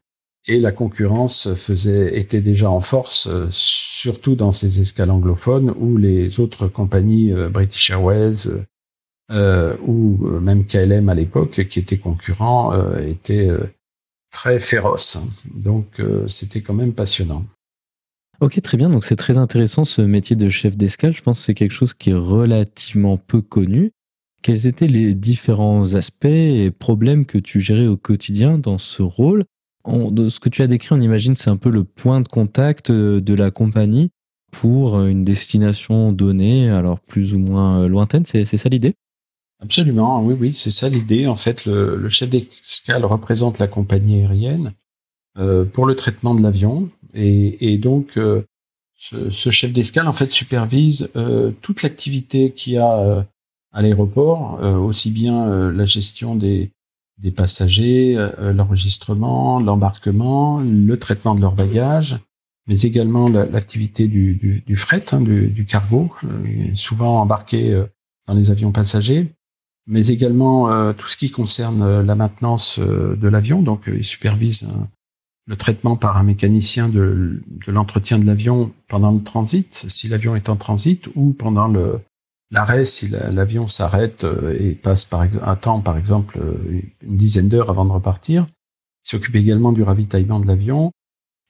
et 0.46 0.58
la 0.58 0.72
concurrence 0.72 1.48
était 1.76 2.42
déjà 2.42 2.70
en 2.70 2.80
force, 2.80 3.28
euh, 3.28 3.46
surtout 3.50 4.34
dans 4.34 4.52
ces 4.52 4.80
escales 4.80 5.10
anglophones 5.10 5.72
où 5.78 5.96
les 5.96 6.38
autres 6.38 6.68
compagnies, 6.68 7.32
euh, 7.32 7.48
British 7.48 7.90
Airways, 7.90 8.46
ou 9.86 10.18
même 10.40 10.66
KLM 10.66 11.08
à 11.08 11.14
l'époque, 11.14 11.66
qui 11.66 11.78
étaient 11.78 11.96
concurrents, 11.96 12.74
étaient 12.98 13.48
très 14.30 14.60
féroces. 14.60 15.18
Donc 15.54 15.86
c'était 16.26 16.60
quand 16.60 16.74
même 16.74 16.92
passionnant. 16.92 17.46
Ok, 18.44 18.60
très 18.60 18.76
bien. 18.76 18.90
Donc 18.90 19.04
c'est 19.04 19.16
très 19.16 19.38
intéressant 19.38 19.86
ce 19.86 20.02
métier 20.02 20.36
de 20.36 20.50
chef 20.50 20.76
d'escale. 20.76 21.14
Je 21.14 21.22
pense 21.22 21.38
que 21.38 21.46
c'est 21.46 21.54
quelque 21.54 21.72
chose 21.72 21.94
qui 21.94 22.10
est 22.10 22.14
relativement 22.14 23.16
peu 23.16 23.40
connu. 23.40 23.92
Quels 24.42 24.66
étaient 24.66 24.86
les 24.86 25.14
différents 25.14 25.94
aspects 25.94 26.26
et 26.26 26.70
problèmes 26.70 27.24
que 27.24 27.38
tu 27.38 27.60
gérais 27.60 27.86
au 27.86 27.96
quotidien 27.96 28.58
dans 28.58 28.76
ce 28.76 29.00
rôle? 29.00 29.46
De 29.88 30.28
Ce 30.28 30.40
que 30.40 30.50
tu 30.50 30.60
as 30.60 30.66
décrit, 30.66 30.90
on 30.92 31.00
imagine, 31.00 31.36
c'est 31.36 31.48
un 31.48 31.56
peu 31.56 31.70
le 31.70 31.84
point 31.84 32.20
de 32.20 32.28
contact 32.28 32.90
euh, 32.90 33.22
de 33.22 33.32
la 33.32 33.50
compagnie 33.50 34.10
pour 34.52 35.00
une 35.00 35.24
destination 35.24 36.12
donnée, 36.12 36.68
alors 36.68 37.00
plus 37.00 37.32
ou 37.32 37.38
moins 37.38 37.80
euh, 37.80 37.88
lointaine. 37.88 38.26
C'est 38.26 38.44
ça 38.44 38.68
l'idée? 38.68 38.92
Absolument, 39.62 40.22
oui, 40.22 40.36
oui, 40.38 40.52
c'est 40.52 40.68
ça 40.68 40.90
l'idée. 40.90 41.26
En 41.26 41.36
fait, 41.36 41.64
le, 41.64 42.10
chef 42.10 42.28
d'escale 42.28 43.06
représente 43.06 43.58
la 43.58 43.68
compagnie 43.68 44.20
aérienne 44.20 44.66
euh, 44.66 44.83
pour 45.72 45.86
le 45.86 45.94
traitement 45.94 46.34
de 46.34 46.42
l'avion. 46.42 46.88
Et, 47.14 47.78
donc, 47.78 48.16
euh, 48.16 48.42
ce, 48.98 49.50
chef 49.50 49.72
d'escale, 49.72 50.08
en 50.08 50.12
fait, 50.12 50.30
supervise 50.30 51.10
euh, 51.16 51.52
toute 51.62 51.82
l'activité 51.82 52.52
qu'il 52.52 52.74
y 52.74 52.78
a 52.78 53.24
à 53.72 53.82
l'aéroport, 53.82 54.62
aussi 54.62 55.10
bien 55.10 55.72
la 55.72 55.84
gestion 55.84 56.36
des, 56.36 56.70
des 57.18 57.32
passagers, 57.32 58.16
l'enregistrement, 58.40 59.58
l'embarquement, 59.58 60.60
le 60.60 60.96
traitement 60.96 61.34
de 61.34 61.40
leurs 61.40 61.56
bagages, 61.56 62.16
mais 62.68 62.80
également 62.82 63.28
l'activité 63.28 64.06
du, 64.06 64.36
du, 64.36 64.62
du, 64.64 64.76
fret, 64.76 65.04
hein, 65.10 65.20
du, 65.20 65.48
du, 65.48 65.64
cargo, 65.66 66.08
souvent 66.76 67.20
embarqué 67.20 67.82
dans 68.28 68.34
les 68.34 68.52
avions 68.52 68.70
passagers, 68.70 69.32
mais 69.88 70.06
également 70.06 70.92
tout 70.94 71.08
ce 71.08 71.16
qui 71.16 71.32
concerne 71.32 72.00
la 72.00 72.14
maintenance 72.14 72.78
de 72.78 73.28
l'avion. 73.28 73.60
Donc, 73.60 73.82
il 73.88 74.04
supervise 74.04 74.68
le 75.46 75.56
traitement 75.56 75.96
par 75.96 76.16
un 76.16 76.22
mécanicien 76.22 76.88
de, 76.88 77.42
de 77.66 77.72
l'entretien 77.72 78.18
de 78.18 78.26
l'avion 78.26 78.72
pendant 78.88 79.12
le 79.12 79.22
transit, 79.22 79.72
si 79.72 80.08
l'avion 80.08 80.36
est 80.36 80.48
en 80.48 80.56
transit, 80.56 81.06
ou 81.14 81.32
pendant 81.32 81.68
le 81.68 82.00
l'arrêt, 82.50 82.86
si 82.86 83.08
l'avion 83.08 83.66
s'arrête 83.66 84.22
euh, 84.22 84.56
et 84.60 84.74
passe 84.74 85.04
par 85.04 85.22
un 85.22 85.56
temps, 85.56 85.80
par 85.80 85.98
exemple, 85.98 86.38
euh, 86.38 86.80
une 87.02 87.16
dizaine 87.16 87.48
d'heures 87.48 87.70
avant 87.70 87.84
de 87.84 87.90
repartir. 87.90 88.46
Il 89.04 89.10
s'occupe 89.10 89.34
également 89.34 89.72
du 89.72 89.82
ravitaillement 89.82 90.38
de 90.38 90.46
l'avion 90.46 90.92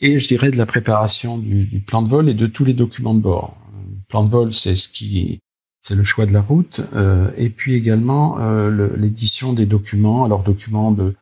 et, 0.00 0.18
je 0.18 0.26
dirais, 0.26 0.50
de 0.50 0.56
la 0.56 0.66
préparation 0.66 1.36
du, 1.36 1.64
du, 1.64 1.80
plan 1.80 2.00
de 2.00 2.08
vol 2.08 2.28
et 2.28 2.34
de 2.34 2.46
tous 2.46 2.64
les 2.64 2.72
documents 2.72 3.14
de 3.14 3.20
bord. 3.20 3.56
Le 3.76 4.08
plan 4.08 4.24
de 4.24 4.30
vol, 4.30 4.54
c'est 4.54 4.76
ce 4.76 4.88
qui 4.88 5.40
c'est 5.84 5.94
le 5.94 6.02
choix 6.02 6.24
de 6.24 6.32
la 6.32 6.40
route, 6.40 6.80
euh, 6.94 7.30
et 7.36 7.50
puis 7.50 7.74
également 7.74 8.38
euh, 8.40 8.96
l'édition 8.96 9.52
des 9.52 9.66
documents, 9.66 10.24
alors 10.24 10.42
documents 10.42 10.92
de 10.92 11.14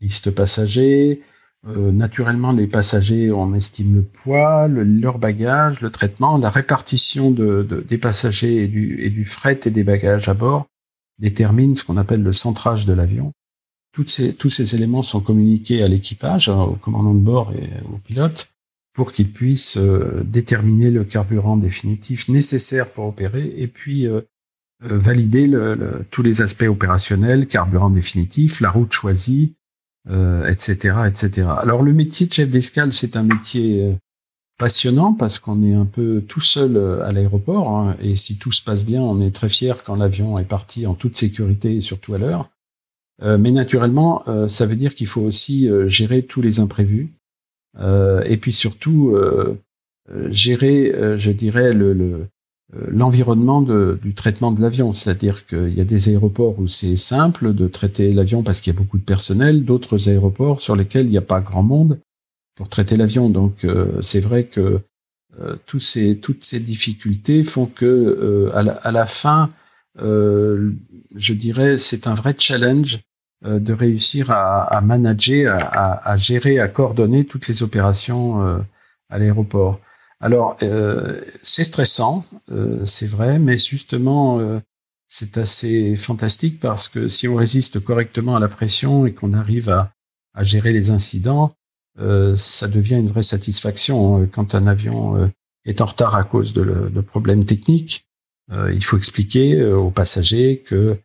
liste 0.00 0.32
passagers, 0.32 1.22
euh, 1.68 1.92
naturellement, 1.92 2.52
les 2.52 2.66
passagers, 2.66 3.30
on 3.30 3.54
estime 3.54 3.96
le 3.96 4.02
poids, 4.02 4.68
leur 4.68 5.18
bagage, 5.18 5.80
le 5.80 5.90
traitement, 5.90 6.38
la 6.38 6.50
répartition 6.50 7.30
de, 7.30 7.84
des 7.86 7.98
passagers 7.98 8.62
et 8.62 8.68
du, 8.68 9.02
et 9.02 9.10
du 9.10 9.24
fret 9.24 9.60
et 9.66 9.70
des 9.70 9.84
bagages 9.84 10.28
à 10.28 10.34
bord 10.34 10.66
détermine 11.18 11.74
ce 11.76 11.84
qu'on 11.84 11.96
appelle 11.96 12.22
le 12.22 12.32
centrage 12.32 12.86
de 12.86 12.92
l'avion. 12.92 13.32
Ces, 14.06 14.32
tous 14.32 14.50
ces 14.50 14.76
éléments 14.76 15.02
sont 15.02 15.20
communiqués 15.20 15.82
à 15.82 15.88
l'équipage, 15.88 16.48
au 16.48 16.74
commandant 16.74 17.14
de 17.14 17.18
bord 17.18 17.52
et 17.52 17.68
au 17.92 17.98
pilote, 17.98 18.52
pour 18.94 19.12
qu'ils 19.12 19.32
puissent 19.32 19.76
euh, 19.76 20.22
déterminer 20.24 20.90
le 20.90 21.02
carburant 21.02 21.56
définitif 21.56 22.28
nécessaire 22.28 22.88
pour 22.88 23.06
opérer 23.06 23.52
et 23.56 23.66
puis 23.66 24.06
euh, 24.06 24.20
valider 24.80 25.48
le, 25.48 26.06
tous 26.12 26.22
les 26.22 26.42
aspects 26.42 26.68
opérationnels, 26.68 27.48
carburant 27.48 27.90
définitif, 27.90 28.60
la 28.60 28.70
route 28.70 28.92
choisie, 28.92 29.56
euh, 30.10 30.48
etc. 30.48 30.94
Alors 31.60 31.82
le 31.82 31.92
métier 31.92 32.26
de 32.26 32.32
chef 32.32 32.48
d'escale, 32.48 32.94
c'est 32.94 33.14
un 33.14 33.24
métier 33.24 33.84
euh, 33.84 33.92
passionnant 34.58 35.12
parce 35.12 35.38
qu'on 35.38 35.62
est 35.62 35.74
un 35.74 35.84
peu 35.84 36.22
tout 36.26 36.40
seul 36.40 36.78
euh, 36.78 37.04
à 37.04 37.12
l'aéroport 37.12 37.68
hein, 37.68 37.94
et 38.00 38.16
si 38.16 38.38
tout 38.38 38.50
se 38.50 38.62
passe 38.62 38.84
bien, 38.84 39.02
on 39.02 39.20
est 39.20 39.34
très 39.34 39.50
fier 39.50 39.84
quand 39.84 39.96
l'avion 39.96 40.38
est 40.38 40.48
parti 40.48 40.86
en 40.86 40.94
toute 40.94 41.18
sécurité 41.18 41.76
et 41.76 41.80
surtout 41.82 42.14
à 42.14 42.18
l'heure. 42.18 42.48
mais 43.22 43.50
naturellement, 43.50 44.24
ça 44.46 44.64
veut 44.64 44.76
dire 44.76 44.94
qu'il 44.94 45.08
faut 45.08 45.22
aussi 45.22 45.68
gérer 45.86 46.22
tous 46.22 46.40
les 46.40 46.60
imprévus 46.60 47.10
et 47.80 48.36
puis 48.40 48.52
surtout 48.52 49.16
gérer, 50.30 50.94
je 51.18 51.30
dirais, 51.32 51.72
le, 51.72 52.28
l'environnement 52.72 53.62
du 53.62 54.14
traitement 54.14 54.52
de 54.52 54.60
l'avion. 54.60 54.92
C'est-à-dire 54.92 55.46
qu'il 55.46 55.72
y 55.72 55.80
a 55.80 55.84
des 55.84 56.10
aéroports 56.10 56.58
où 56.58 56.68
c'est 56.68 56.96
simple 56.96 57.54
de 57.54 57.66
traiter 57.66 58.12
l'avion 58.12 58.42
parce 58.42 58.60
qu'il 58.60 58.72
y 58.74 58.76
a 58.76 58.78
beaucoup 58.78 58.98
de 58.98 59.04
personnel, 59.04 59.64
d'autres 59.64 60.10
aéroports 60.10 60.60
sur 60.60 60.76
lesquels 60.76 61.06
il 61.06 61.10
n'y 61.10 61.18
a 61.18 61.22
pas 61.22 61.40
grand 61.40 61.62
monde 61.62 61.98
pour 62.56 62.68
traiter 62.68 62.96
l'avion. 62.96 63.30
Donc 63.30 63.66
c'est 64.02 64.20
vrai 64.20 64.44
que 64.44 64.80
ces, 65.78 66.18
toutes 66.18 66.44
ces 66.44 66.60
difficultés 66.60 67.42
font 67.42 67.64
que 67.66 68.50
à 68.52 68.58
à, 68.58 68.92
la, 68.92 69.06
fin, 69.06 69.48
je 69.98 71.32
dirais, 71.32 71.78
c'est 71.78 72.06
un 72.06 72.14
vrai 72.14 72.34
challenge 72.38 73.00
euh, 73.46 73.60
de 73.60 73.72
réussir 73.72 74.32
à, 74.32 74.80
manager, 74.80 75.56
à, 75.72 76.16
gérer, 76.16 76.58
à 76.58 76.66
coordonner 76.66 77.24
toutes 77.24 77.46
les 77.46 77.62
opérations 77.62 78.44
euh, 78.44 78.58
à 79.10 79.18
l'aéroport. 79.18 79.80
Alors, 80.20 80.56
euh, 80.62 81.20
c'est 81.42 81.64
stressant, 81.64 82.24
c'est 82.84 83.06
vrai, 83.06 83.38
mais 83.38 83.58
justement, 83.58 84.40
c'est 85.06 85.38
assez 85.38 85.96
fantastique 85.96 86.58
parce 86.60 86.88
que 86.88 87.08
si 87.08 87.28
on 87.28 87.36
résiste 87.36 87.78
correctement 87.80 88.36
à 88.36 88.40
la 88.40 88.48
pression 88.48 89.06
et 89.06 89.12
qu'on 89.12 89.32
arrive 89.32 89.68
à, 89.68 89.92
gérer 90.40 90.72
les 90.72 90.90
incidents, 90.90 91.52
ça 91.96 92.68
devient 92.68 92.96
une 92.96 93.08
vraie 93.08 93.22
satisfaction. 93.22 94.26
Quand 94.26 94.54
un 94.56 94.66
avion 94.66 95.30
est 95.64 95.80
en 95.80 95.86
retard 95.86 96.16
à 96.16 96.24
cause 96.24 96.52
de, 96.52 96.90
de 96.92 97.00
problèmes 97.00 97.44
techniques, 97.44 98.04
il 98.50 98.82
faut 98.82 98.96
expliquer 98.96 99.64
aux 99.64 99.90
passagers 99.90 100.64
que 100.66 100.98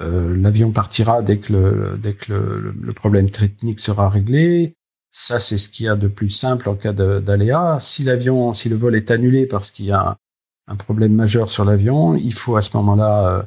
euh, 0.00 0.36
l'avion 0.36 0.70
partira 0.70 1.22
dès 1.22 1.38
que, 1.38 1.52
le, 1.52 1.98
dès 1.98 2.14
que 2.14 2.32
le, 2.32 2.92
problème 2.92 3.28
technique 3.30 3.80
sera 3.80 4.08
réglé. 4.08 4.74
Ça, 5.10 5.38
c'est 5.38 5.58
ce 5.58 5.68
qu'il 5.68 5.86
y 5.86 5.88
a 5.88 5.96
de 5.96 6.08
plus 6.08 6.30
simple 6.30 6.68
en 6.68 6.74
cas 6.74 6.92
d'aléa. 6.92 7.78
Si 7.80 8.04
l'avion, 8.04 8.54
si 8.54 8.68
le 8.68 8.76
vol 8.76 8.94
est 8.94 9.10
annulé 9.10 9.46
parce 9.46 9.70
qu'il 9.70 9.86
y 9.86 9.92
a 9.92 10.16
un, 10.68 10.76
problème 10.76 11.14
majeur 11.14 11.50
sur 11.50 11.64
l'avion, 11.64 12.14
il 12.14 12.32
faut 12.32 12.56
à 12.56 12.62
ce 12.62 12.76
moment-là 12.76 13.28
euh, 13.28 13.42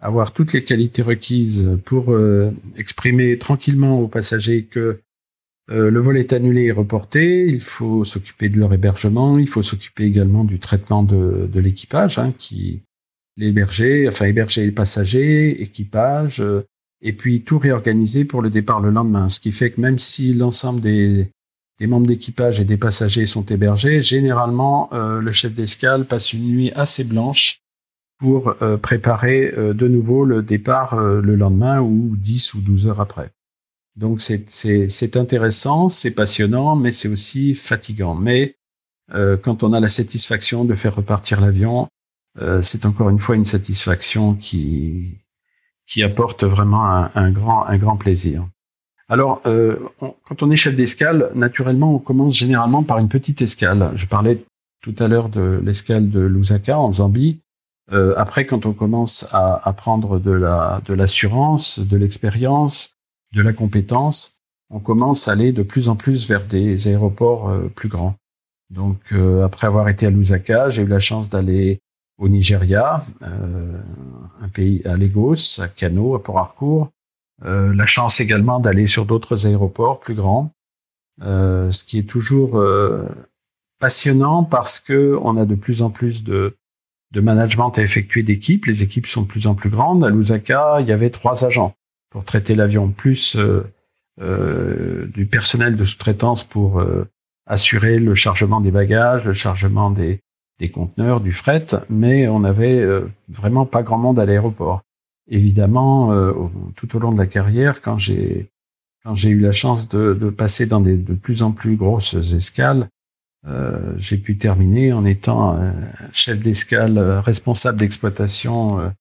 avoir 0.00 0.32
toutes 0.32 0.52
les 0.52 0.62
qualités 0.62 1.00
requises 1.00 1.78
pour 1.86 2.12
euh, 2.12 2.52
exprimer 2.76 3.38
tranquillement 3.38 4.00
aux 4.00 4.08
passagers 4.08 4.64
que 4.64 5.00
le 5.70 6.00
vol 6.00 6.16
est 6.16 6.32
annulé 6.32 6.62
et 6.62 6.72
reporté. 6.72 7.46
Il 7.46 7.60
faut 7.60 8.02
s'occuper 8.02 8.48
de 8.48 8.58
leur 8.58 8.72
hébergement. 8.72 9.38
Il 9.38 9.48
faut 9.48 9.62
s'occuper 9.62 10.04
également 10.04 10.44
du 10.44 10.58
traitement 10.58 11.02
de, 11.02 11.46
l'équipage, 11.60 12.18
hein, 12.18 12.32
qui 12.38 12.80
les 13.38 13.52
bergers, 13.52 14.08
enfin 14.08 14.26
héberger 14.26 14.66
les 14.66 14.72
passagers, 14.72 15.62
équipage, 15.62 16.40
euh, 16.40 16.66
et 17.02 17.12
puis 17.12 17.42
tout 17.42 17.58
réorganiser 17.58 18.24
pour 18.24 18.42
le 18.42 18.50
départ 18.50 18.80
le 18.80 18.90
lendemain. 18.90 19.28
Ce 19.28 19.40
qui 19.40 19.52
fait 19.52 19.70
que 19.70 19.80
même 19.80 19.98
si 19.98 20.34
l'ensemble 20.34 20.80
des, 20.80 21.28
membres 21.80 22.06
d'équipage 22.06 22.60
et 22.60 22.64
des 22.64 22.76
passagers 22.76 23.26
sont 23.26 23.44
hébergés, 23.44 24.02
généralement 24.02 24.88
euh, 24.92 25.20
le 25.20 25.32
chef 25.32 25.54
d'escale 25.54 26.04
passe 26.04 26.32
une 26.32 26.44
nuit 26.44 26.72
assez 26.72 27.04
blanche 27.04 27.60
pour 28.18 28.54
euh, 28.62 28.76
préparer 28.76 29.52
de 29.56 29.88
nouveau 29.88 30.24
le 30.24 30.42
départ 30.42 30.96
le 30.96 31.36
lendemain 31.36 31.80
ou 31.80 32.16
10 32.16 32.54
ou 32.54 32.60
12 32.60 32.88
heures 32.88 33.00
après. 33.00 33.30
Donc 33.96 34.20
c'est 34.20 35.16
intéressant, 35.16 35.88
c'est 35.88 36.12
passionnant, 36.12 36.76
mais 36.76 36.92
c'est 36.92 37.08
aussi 37.08 37.54
fatigant. 37.54 38.14
Mais 38.14 38.54
quand 39.42 39.62
on 39.64 39.72
a 39.72 39.80
la 39.80 39.88
satisfaction 39.88 40.64
de 40.64 40.74
faire 40.74 40.94
repartir 40.94 41.40
l'avion, 41.40 41.88
euh, 42.40 42.62
c'est 42.62 42.86
encore 42.86 43.10
une 43.10 43.18
fois 43.18 43.36
une 43.36 43.44
satisfaction 43.44 44.34
qui 44.34 45.18
qui 45.88 46.02
apporte 46.02 46.44
vraiment 46.44 46.84
un, 47.14 47.30
grand 47.30 47.64
un 47.64 47.78
grand 47.78 47.96
plaisir. 47.96 48.46
Alors, 49.08 49.40
euh, 49.46 49.76
quand 50.00 50.42
on 50.42 50.50
est 50.50 50.56
chef 50.56 50.76
d'escale, 50.76 51.30
naturellement, 51.34 51.94
on 51.94 51.98
commence 51.98 52.36
généralement 52.36 52.82
par 52.82 52.98
une 52.98 53.08
petite 53.08 53.40
escale. 53.40 53.92
Je 53.94 54.04
parlais 54.04 54.44
tout 54.82 54.94
à 54.98 55.08
l'heure 55.08 55.30
de 55.30 55.60
l'escale 55.64 56.10
de 56.10 56.20
Lusaka 56.20 56.78
en 56.78 56.92
Zambie. 56.92 57.40
Euh, 57.90 58.12
après, 58.18 58.44
quand 58.44 58.66
on 58.66 58.74
commence 58.74 59.26
à, 59.32 59.66
à 59.66 59.72
prendre 59.72 60.18
de 60.18 60.30
la 60.30 60.82
de 60.84 60.92
l'assurance, 60.92 61.78
de 61.78 61.96
l'expérience, 61.96 62.90
de 63.34 63.40
la 63.40 63.54
compétence, 63.54 64.40
on 64.68 64.80
commence 64.80 65.26
à 65.26 65.32
aller 65.32 65.52
de 65.52 65.62
plus 65.62 65.88
en 65.88 65.96
plus 65.96 66.28
vers 66.28 66.44
des 66.44 66.88
aéroports 66.88 67.50
plus 67.74 67.88
grands. 67.88 68.14
Donc, 68.68 69.14
après 69.42 69.66
avoir 69.66 69.88
été 69.88 70.04
à 70.04 70.10
Lusaka, 70.10 70.68
j'ai 70.68 70.82
eu 70.82 70.86
la 70.86 70.98
chance 70.98 71.30
d'aller 71.30 71.80
au 72.18 72.28
Nigeria, 72.28 73.04
euh, 73.22 73.80
un 74.42 74.48
pays 74.48 74.82
à 74.84 74.96
Lagos, 74.96 75.60
à 75.60 75.68
Kano, 75.68 76.14
à 76.16 76.22
Port 76.22 76.38
Harcourt. 76.38 76.90
Euh, 77.44 77.72
la 77.72 77.86
chance 77.86 78.20
également 78.20 78.58
d'aller 78.58 78.88
sur 78.88 79.06
d'autres 79.06 79.46
aéroports 79.46 80.00
plus 80.00 80.14
grands, 80.14 80.52
euh, 81.22 81.70
ce 81.70 81.84
qui 81.84 81.98
est 81.98 82.08
toujours 82.08 82.60
passionnant 83.78 84.42
parce 84.42 84.80
que 84.80 85.16
on 85.22 85.36
a 85.36 85.46
de 85.46 85.54
plus 85.54 85.82
en 85.82 85.90
plus 85.90 86.24
de, 86.24 86.56
de 87.12 87.20
management 87.20 87.70
à 87.78 87.82
effectuer 87.82 88.24
d'équipes. 88.24 88.66
Les 88.66 88.82
équipes 88.82 89.06
sont 89.06 89.22
de 89.22 89.28
plus 89.28 89.46
en 89.46 89.54
plus 89.54 89.70
grandes. 89.70 90.04
À 90.04 90.10
Lusaka, 90.10 90.78
il 90.80 90.88
y 90.88 90.92
avait 90.92 91.10
trois 91.10 91.44
agents 91.44 91.74
pour 92.10 92.24
traiter 92.24 92.56
l'avion, 92.56 92.90
plus 92.90 93.36
du 94.18 95.26
personnel 95.26 95.76
de 95.76 95.84
sous-traitance 95.84 96.42
pour 96.42 96.82
assurer 97.46 98.00
le 98.00 98.16
chargement 98.16 98.60
des 98.60 98.72
bagages, 98.72 99.24
le 99.24 99.32
chargement 99.32 99.92
des, 99.92 100.20
des 100.58 100.70
conteneurs, 100.70 101.20
du 101.20 101.32
fret, 101.32 101.66
mais 101.88 102.28
on 102.28 102.40
n'avait 102.40 102.80
euh, 102.80 103.08
vraiment 103.28 103.66
pas 103.66 103.82
grand 103.82 103.98
monde 103.98 104.18
à 104.18 104.26
l'aéroport. 104.26 104.82
Évidemment, 105.28 106.12
euh, 106.12 106.32
tout 106.76 106.96
au 106.96 106.98
long 106.98 107.12
de 107.12 107.18
la 107.18 107.26
carrière, 107.26 107.80
quand 107.80 107.98
j'ai 107.98 108.48
quand 109.04 109.14
j'ai 109.14 109.30
eu 109.30 109.38
la 109.38 109.52
chance 109.52 109.88
de, 109.88 110.12
de, 110.12 110.28
passer 110.28 110.66
dans 110.66 110.80
des 110.80 110.96
de 110.96 111.14
plus 111.14 111.42
en 111.42 111.52
plus 111.52 111.76
grosses 111.76 112.14
escales, 112.34 112.88
euh, 113.46 113.94
j'ai 113.96 114.18
pu 114.18 114.36
terminer 114.36 114.92
en 114.92 115.04
étant 115.04 115.58
chef 116.12 116.40
d'escale 116.40 116.98
responsable 116.98 117.78
d'exploitation 117.78 118.92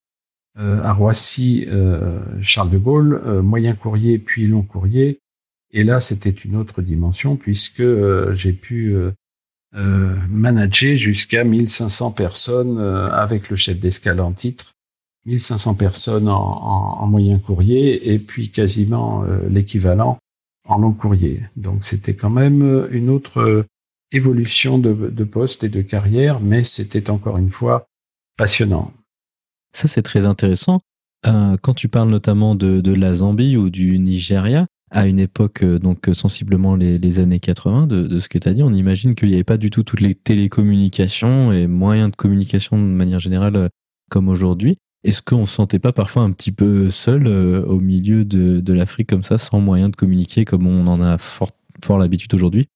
à 0.56 0.94
Roissy, 0.94 1.68
Charles 2.42 2.70
de 2.70 2.78
Gaulle, 2.78 3.42
moyen 3.42 3.74
courrier 3.74 4.20
puis 4.20 4.48
long 4.48 4.62
courrier. 4.62 5.20
Et 5.72 5.84
là, 5.84 6.00
c'était 6.00 6.30
une 6.30 6.56
autre 6.56 6.82
dimension 6.82 7.36
puisque 7.36 7.84
j'ai 8.34 8.54
pu 8.54 8.96
euh, 9.76 10.16
manager 10.30 10.96
jusqu'à 10.96 11.44
1500 11.44 12.12
personnes 12.12 12.78
euh, 12.80 13.10
avec 13.12 13.50
le 13.50 13.58
chef 13.58 13.80
d'escale 13.80 14.22
en 14.22 14.32
titre, 14.32 14.74
1500 15.26 15.76
personnes 15.76 16.30
en, 16.30 16.36
en, 16.36 17.06
moyen 17.06 17.38
courrier 17.38 18.14
et 18.14 18.18
puis 18.18 18.50
quasiment 18.50 19.24
euh, 19.26 19.48
l'équivalent 19.50 20.18
en 20.70 20.78
long 20.78 20.94
courrier. 20.94 21.42
Donc 21.58 21.84
c'était 21.84 22.16
quand 22.16 22.30
même 22.30 22.88
une 22.92 23.10
autre 23.10 23.66
évolution 24.12 24.80
de, 24.80 25.24
poste 25.24 25.66
et 25.66 25.70
de 25.70 25.82
carrière, 25.82 26.40
mais 26.40 26.64
c'était 26.64 27.10
encore 27.10 27.38
une 27.38 27.50
fois 27.50 27.88
passionnant. 28.38 28.92
Ça 29.74 29.88
c'est 29.88 30.02
très 30.02 30.26
intéressant. 30.26 30.80
quand 31.24 31.74
tu 31.74 31.88
parles 31.88 32.10
notamment 32.10 32.56
de 32.56 32.94
la 32.94 33.16
Zambie 33.16 33.56
ou 33.58 33.70
du 33.70 33.98
Nigeria, 34.00 34.68
à 34.90 35.06
une 35.06 35.20
époque, 35.20 35.64
euh, 35.64 35.80
donc 35.80 36.08
euh, 36.08 36.14
sensiblement 36.14 36.76
les, 36.76 37.20
années 37.20 37.40
80, 37.40 37.88
de, 37.88 38.20
ce 38.20 38.30
que 38.30 38.38
tu 38.38 38.48
as 38.48 38.54
dit, 38.54 38.64
on 38.64 38.74
imagine 38.74 39.16
qu'il 39.16 39.30
n'y 39.30 39.36
avait 39.36 39.44
pas 39.44 39.58
du 39.58 39.70
tout 39.70 39.84
toutes 39.84 40.02
les 40.02 40.16
télécommunications 40.16 41.52
et 41.52 41.68
moyens 41.68 42.12
de 42.12 42.16
communication 42.16 42.78
de 42.78 42.84
manière 42.84 43.20
générale 43.20 43.56
euh, 43.56 43.70
comme 44.10 44.30
aujourd'hui. 44.30 44.78
Est-ce 45.04 45.22
qu'on 45.22 45.42
ne 45.42 45.46
se 45.46 45.54
sentait 45.54 45.80
pas 45.80 45.92
parfois 45.92 46.24
un 46.24 46.32
petit 46.32 46.52
peu 46.52 46.90
seul 46.90 47.28
au 47.28 47.80
milieu 47.80 48.26
de, 48.26 48.74
l'Afrique 48.74 49.08
comme 49.08 49.24
ça, 49.24 49.38
sans 49.38 49.60
moyen 49.62 49.90
de 49.90 49.96
communiquer 49.96 50.44
comme 50.44 50.66
on 50.66 50.88
en 50.88 51.02
a 51.02 51.18
fort, 51.18 51.52
fort 51.86 51.98
l'habitude 51.98 52.34
aujourd'hui? 52.34 52.68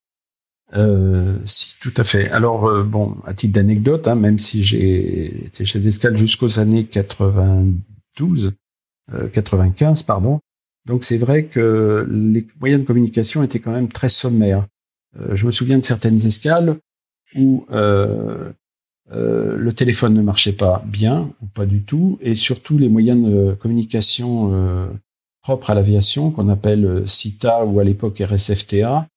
Si, 1.46 1.80
tout 1.82 1.94
à 1.98 2.04
fait. 2.04 2.30
Alors, 2.30 2.84
bon, 2.86 3.18
à 3.26 3.34
titre 3.34 3.56
d'anecdote, 3.56 4.08
hein, 4.08 4.16
même 4.16 4.40
si 4.40 4.64
j'ai 4.64 5.46
été 5.48 5.66
chef 5.66 5.82
d'escale 5.82 6.16
jusqu'aux 6.16 6.60
années 6.60 6.86
92, 6.86 8.54
95, 9.34 10.04
pardon, 10.04 10.40
donc 10.86 11.04
c'est 11.04 11.18
vrai 11.18 11.46
que 11.46 12.08
les 12.10 12.48
moyens 12.60 12.82
de 12.82 12.88
communication 12.88 13.44
étaient 13.44 13.60
quand 13.60 13.72
même 13.72 13.90
très 13.90 14.10
sommaires. 14.10 14.66
Euh, 15.20 15.36
je 15.36 15.46
me 15.46 15.52
souviens 15.52 15.78
de 15.78 15.86
certaines 15.86 16.26
escales 16.26 16.78
où 17.36 17.66
euh, 17.72 18.52
euh, 19.12 19.58
le 19.58 19.74
téléphone 19.74 20.14
ne 20.14 20.22
marchait 20.22 20.54
pas 20.54 20.84
bien 20.86 21.32
ou 21.42 21.46
pas 21.48 21.66
du 21.66 21.84
tout, 21.84 22.18
et 22.22 22.36
surtout 22.36 22.78
les 22.78 22.90
moyens 22.90 23.24
de 23.24 23.54
communication 23.54 24.50
euh, 24.54 24.88
propres 25.42 25.72
à 25.72 25.74
l'aviation, 25.74 26.32
qu'on 26.32 26.50
appelle 26.50 27.04
CITA 27.08 27.66
ou 27.66 27.80
à 27.80 27.84
l'époque 27.84 28.20
RSFTA, 28.20 29.08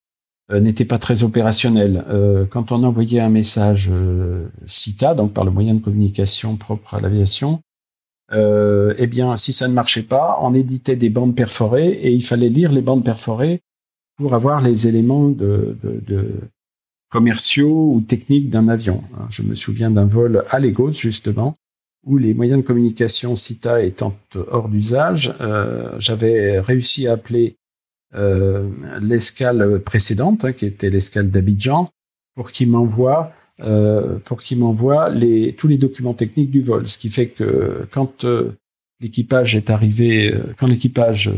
n'étaient 0.52 0.84
pas 0.84 0.98
très 0.98 1.22
opérationnels. 1.22 2.04
quand 2.50 2.70
on 2.70 2.82
envoyait 2.84 3.20
un 3.20 3.30
message 3.30 3.90
CITA, 4.66 5.14
donc 5.14 5.32
par 5.32 5.44
le 5.44 5.50
moyen 5.50 5.74
de 5.74 5.80
communication 5.80 6.56
propre 6.56 6.94
à 6.94 7.00
l'aviation, 7.00 7.60
euh, 8.34 8.94
eh 8.98 9.06
bien, 9.06 9.36
si 9.36 9.52
ça 9.52 9.68
ne 9.68 9.74
marchait 9.74 10.02
pas, 10.02 10.38
on 10.42 10.54
éditait 10.54 10.96
des 10.96 11.10
bandes 11.10 11.34
perforées 11.34 11.88
et 11.88 12.10
il 12.10 12.24
fallait 12.24 12.48
lire 12.48 12.72
les 12.72 12.82
bandes 12.82 13.04
perforées 13.04 13.60
pour 14.16 14.34
avoir 14.34 14.60
les 14.60 14.86
éléments 14.86 15.32
commerciaux 17.10 17.92
ou 17.94 18.00
techniques 18.00 18.50
d'un 18.50 18.68
avion. 18.68 19.02
Je 19.30 19.42
me 19.42 19.54
souviens 19.54 19.90
d'un 19.90 20.04
vol 20.04 20.44
à 20.50 20.58
Lagos, 20.58 20.92
justement, 20.92 21.54
où 22.04 22.18
les 22.18 22.34
moyens 22.34 22.60
de 22.60 22.66
communication 22.66 23.34
CITA 23.36 23.82
étant 23.82 24.14
hors 24.50 24.68
d'usage, 24.68 25.32
euh, 25.40 25.92
j'avais 25.98 26.60
réussi 26.60 27.06
à 27.06 27.12
appeler 27.12 27.56
euh, 28.14 28.68
l'escale 29.00 29.80
précédente, 29.80 30.44
hein, 30.44 30.52
qui 30.52 30.66
était 30.66 30.90
l'escale 30.90 31.30
d'Abidjan, 31.30 31.88
pour 32.34 32.52
qu'il 32.52 32.70
m'envoie 32.70 33.32
pour 34.24 34.42
qu'il 34.42 34.58
m'envoie 34.58 35.10
les, 35.10 35.52
tous 35.52 35.68
les 35.68 35.78
documents 35.78 36.14
techniques 36.14 36.50
du 36.50 36.60
vol. 36.60 36.88
Ce 36.88 36.98
qui 36.98 37.08
fait 37.10 37.28
que 37.28 37.86
quand 37.92 38.26
l'équipage 39.00 39.54
est 39.54 39.70
arrivé, 39.70 40.34
quand 40.58 40.66
l'équipage 40.66 41.30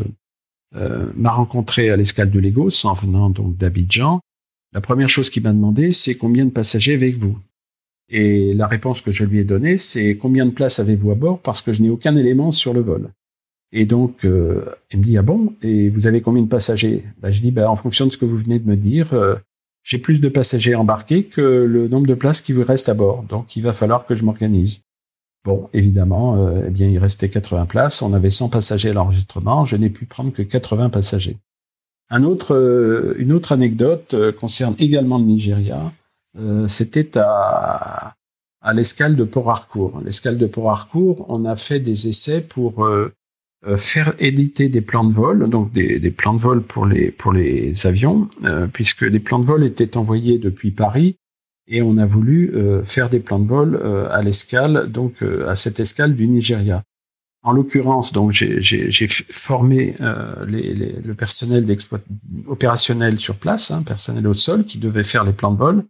m'a 0.73 1.31
rencontré 1.31 1.91
à 1.91 1.97
l'escale 1.97 2.31
de 2.31 2.41
Lagos 2.41 2.87
en 2.87 2.95
venant 2.95 3.29
donc 3.29 3.57
d'Abidjan, 3.57 4.21
la 4.77 4.83
première 4.83 5.09
chose 5.09 5.31
qu'il 5.31 5.43
m'a 5.43 5.55
demandé, 5.55 5.91
c'est 5.91 6.17
combien 6.17 6.45
de 6.45 6.51
passagers 6.51 6.93
avec 6.93 7.17
vous 7.17 7.39
Et 8.11 8.53
la 8.53 8.67
réponse 8.67 9.01
que 9.01 9.11
je 9.11 9.25
lui 9.25 9.39
ai 9.39 9.45
donnée, 9.45 9.79
c'est 9.79 10.17
combien 10.17 10.45
de 10.45 10.51
places 10.51 10.79
avez-vous 10.81 11.13
à 11.13 11.15
bord? 11.15 11.41
Parce 11.41 11.63
que 11.63 11.73
je 11.73 11.83
n'ai 11.83 11.89
aucun 11.89 12.15
élément 12.15 12.51
sur 12.51 12.75
le 12.75 12.81
vol. 12.81 13.09
Et 13.73 13.87
donc, 13.87 14.27
euh, 14.27 14.67
il 14.93 14.99
me 14.99 15.05
dit, 15.05 15.17
ah 15.17 15.23
bon, 15.23 15.55
et 15.63 15.89
vous 15.89 16.07
avez 16.07 16.21
combien 16.21 16.43
de 16.43 16.49
passagers 16.49 17.05
ben, 17.23 17.31
Je 17.31 17.41
dis, 17.41 17.53
ben, 17.53 17.67
en 17.67 17.77
fonction 17.77 18.07
de 18.07 18.13
ce 18.13 18.19
que 18.19 18.27
vous 18.27 18.37
venez 18.37 18.59
de 18.59 18.69
me 18.69 18.77
dire, 18.77 19.15
euh, 19.15 19.37
j'ai 19.87 19.99
plus 19.99 20.21
de 20.21 20.29
passagers 20.29 20.75
embarqués 20.75 21.25
que 21.25 21.41
le 21.41 21.87
nombre 21.87 22.09
de 22.09 22.15
places 22.15 22.43
qui 22.43 22.53
vous 22.53 22.65
reste 22.65 22.89
à 22.89 22.95
bord. 22.95 23.23
Donc, 23.23 23.55
il 23.55 23.63
va 23.63 23.73
falloir 23.73 24.05
que 24.05 24.17
je 24.17 24.25
m'organise. 24.25 24.83
Bon, 25.45 25.71
évidemment, 25.73 26.45
euh, 26.45 26.65
eh 26.67 26.71
bien, 26.71 26.89
il 26.89 26.99
restait 26.99 27.29
80 27.29 27.67
places. 27.67 28.03
On 28.03 28.13
avait 28.13 28.31
100 28.33 28.49
passagers 28.49 28.91
à 28.91 28.95
l'enregistrement. 28.95 29.65
Je 29.65 29.77
n'ai 29.77 29.89
pu 29.89 30.05
prendre 30.05 30.33
que 30.33 30.43
80 30.43 30.91
passagers. 30.91 31.37
Un 32.11 32.25
autre, 32.25 32.57
euh, 32.57 33.15
une 33.19 33.33
autre 33.33 33.53
anecdote 33.53 34.13
euh, 34.15 34.33
concerne 34.33 34.75
également 34.81 35.19
le 35.19 35.25
Nigeria. 35.25 35.93
C'était 36.67 37.17
à, 37.17 38.15
à 38.61 38.73
l'escale 38.75 39.17
de 39.17 39.25
Port 39.25 39.51
Harcourt. 39.51 40.03
L'escale 40.05 40.37
de 40.37 40.47
Port 40.47 40.69
Harcourt, 40.69 41.25
on 41.31 41.47
a 41.47 41.57
fait 41.57 41.81
des 41.81 42.09
essais 42.09 42.43
pour 42.43 42.87
faire 43.77 44.15
éditer 44.19 44.69
des 44.69 44.81
plans 44.81 45.05
de 45.05 45.13
vol, 45.13 45.49
donc 45.51 45.73
des, 45.73 45.99
des, 45.99 46.11
plans 46.11 46.35
de 46.35 46.41
vol 46.41 46.63
pour 46.63 46.87
les 46.87 47.11
pour 47.11 47.33
les 47.33 47.87
avions, 47.87 48.29
puisque 48.73 49.03
les 49.03 49.19
plans 49.19 49.39
de 49.39 49.45
vol 49.45 49.65
étaient 49.65 49.97
envoyés 49.97 50.39
depuis 50.39 50.71
Paris 50.71 51.17
et 51.67 51.83
on 51.83 51.99
a 51.99 52.07
voulu 52.07 52.55
faire 52.85 53.09
des 53.09 53.19
plans 53.19 53.41
de 53.41 53.49
vol 53.49 54.09
à 54.11 54.23
l'escale, 54.23 54.89
donc 54.89 55.23
à 55.23 55.57
cette 55.57 55.81
escale 55.81 56.15
du 56.15 56.29
Nigeria. 56.29 56.83
En 57.47 57.53
l'occurrence, 57.53 58.13
donc 58.13 58.33
j'ai 58.33 59.07
formé 59.09 59.95
euh, 60.01 60.45
les, 60.47 60.75
les, 60.75 60.93
le 61.01 61.15
personnel 61.15 61.65
opérationnel 62.49 63.21
sur 63.21 63.37
place, 63.37 63.71
hein, 63.71 63.85
personnel 63.87 64.27
au 64.27 64.35
sol, 64.35 64.65
qui 64.65 64.79
devait 64.79 65.05
faire 65.05 65.23
les 65.23 65.33
plans 65.33 65.53
de 65.53 65.59
vol. 65.59 65.85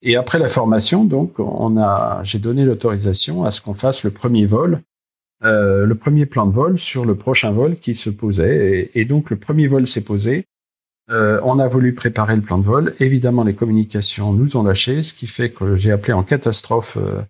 Et 0.00 0.16
après 0.16 0.38
la 0.38 0.48
formation, 0.48 1.04
donc, 1.04 1.40
on 1.40 1.76
a, 1.76 2.22
j'ai 2.22 2.38
donné 2.38 2.64
l'autorisation 2.64 3.44
à 3.44 3.50
ce 3.50 3.60
qu'on 3.60 3.74
fasse 3.74 4.02
le 4.02 4.12
premier 4.12 4.46
vol, 4.46 4.80
euh, 5.44 5.86
le 5.86 5.94
premier 5.94 6.26
plan 6.26 6.46
de 6.46 6.52
vol 6.52 6.78
sur 6.78 7.04
le 7.04 7.14
prochain 7.14 7.52
vol 7.52 7.76
qui 7.76 7.94
se 7.94 8.10
posait. 8.10 8.90
Et, 8.94 9.04
donc 9.04 9.30
le 9.30 9.36
premier 9.36 9.66
vol 9.66 9.86
s'est 9.86 10.04
posé. 10.04 10.44
Euh, 11.10 11.40
on 11.42 11.58
a 11.58 11.66
voulu 11.68 11.94
préparer 11.94 12.36
le 12.36 12.42
plan 12.42 12.58
de 12.58 12.64
vol. 12.64 12.94
Évidemment, 13.00 13.44
les 13.44 13.54
communications 13.54 14.32
nous 14.32 14.56
ont 14.56 14.62
lâché, 14.62 15.02
ce 15.02 15.14
qui 15.14 15.26
fait 15.26 15.50
que 15.50 15.76
j'ai 15.76 15.90
appelé 15.92 16.12
en 16.12 16.22
catastrophe 16.22 16.98
euh, 16.98 17.22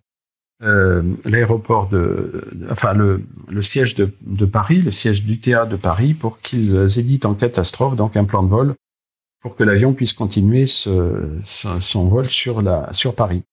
euh, 0.61 1.01
l'aéroport 1.23 1.87
de, 1.87 2.43
enfin 2.69 2.93
le, 2.93 3.23
le 3.47 3.63
siège 3.63 3.95
de, 3.95 4.13
de, 4.25 4.45
Paris, 4.45 4.81
le 4.81 4.91
siège 4.91 5.23
du 5.23 5.39
TA 5.39 5.65
de 5.65 5.77
Paris, 5.77 6.13
pour 6.13 6.41
qu'ils 6.41 6.99
éditent 6.99 7.25
en 7.25 7.33
catastrophe 7.33 7.95
donc 7.95 8.17
un 8.17 8.25
plan 8.25 8.43
de 8.43 8.49
vol 8.49 8.75
pour 9.41 9.55
que 9.55 9.63
l'avion 9.63 9.93
puisse 9.93 10.11
continuer 10.11 10.67
ce, 10.67 11.39
son 11.79 12.07
vol 12.07 12.29
sur 12.29 12.61
la 12.61 12.91
sur 12.91 13.15
Paris. 13.15 13.43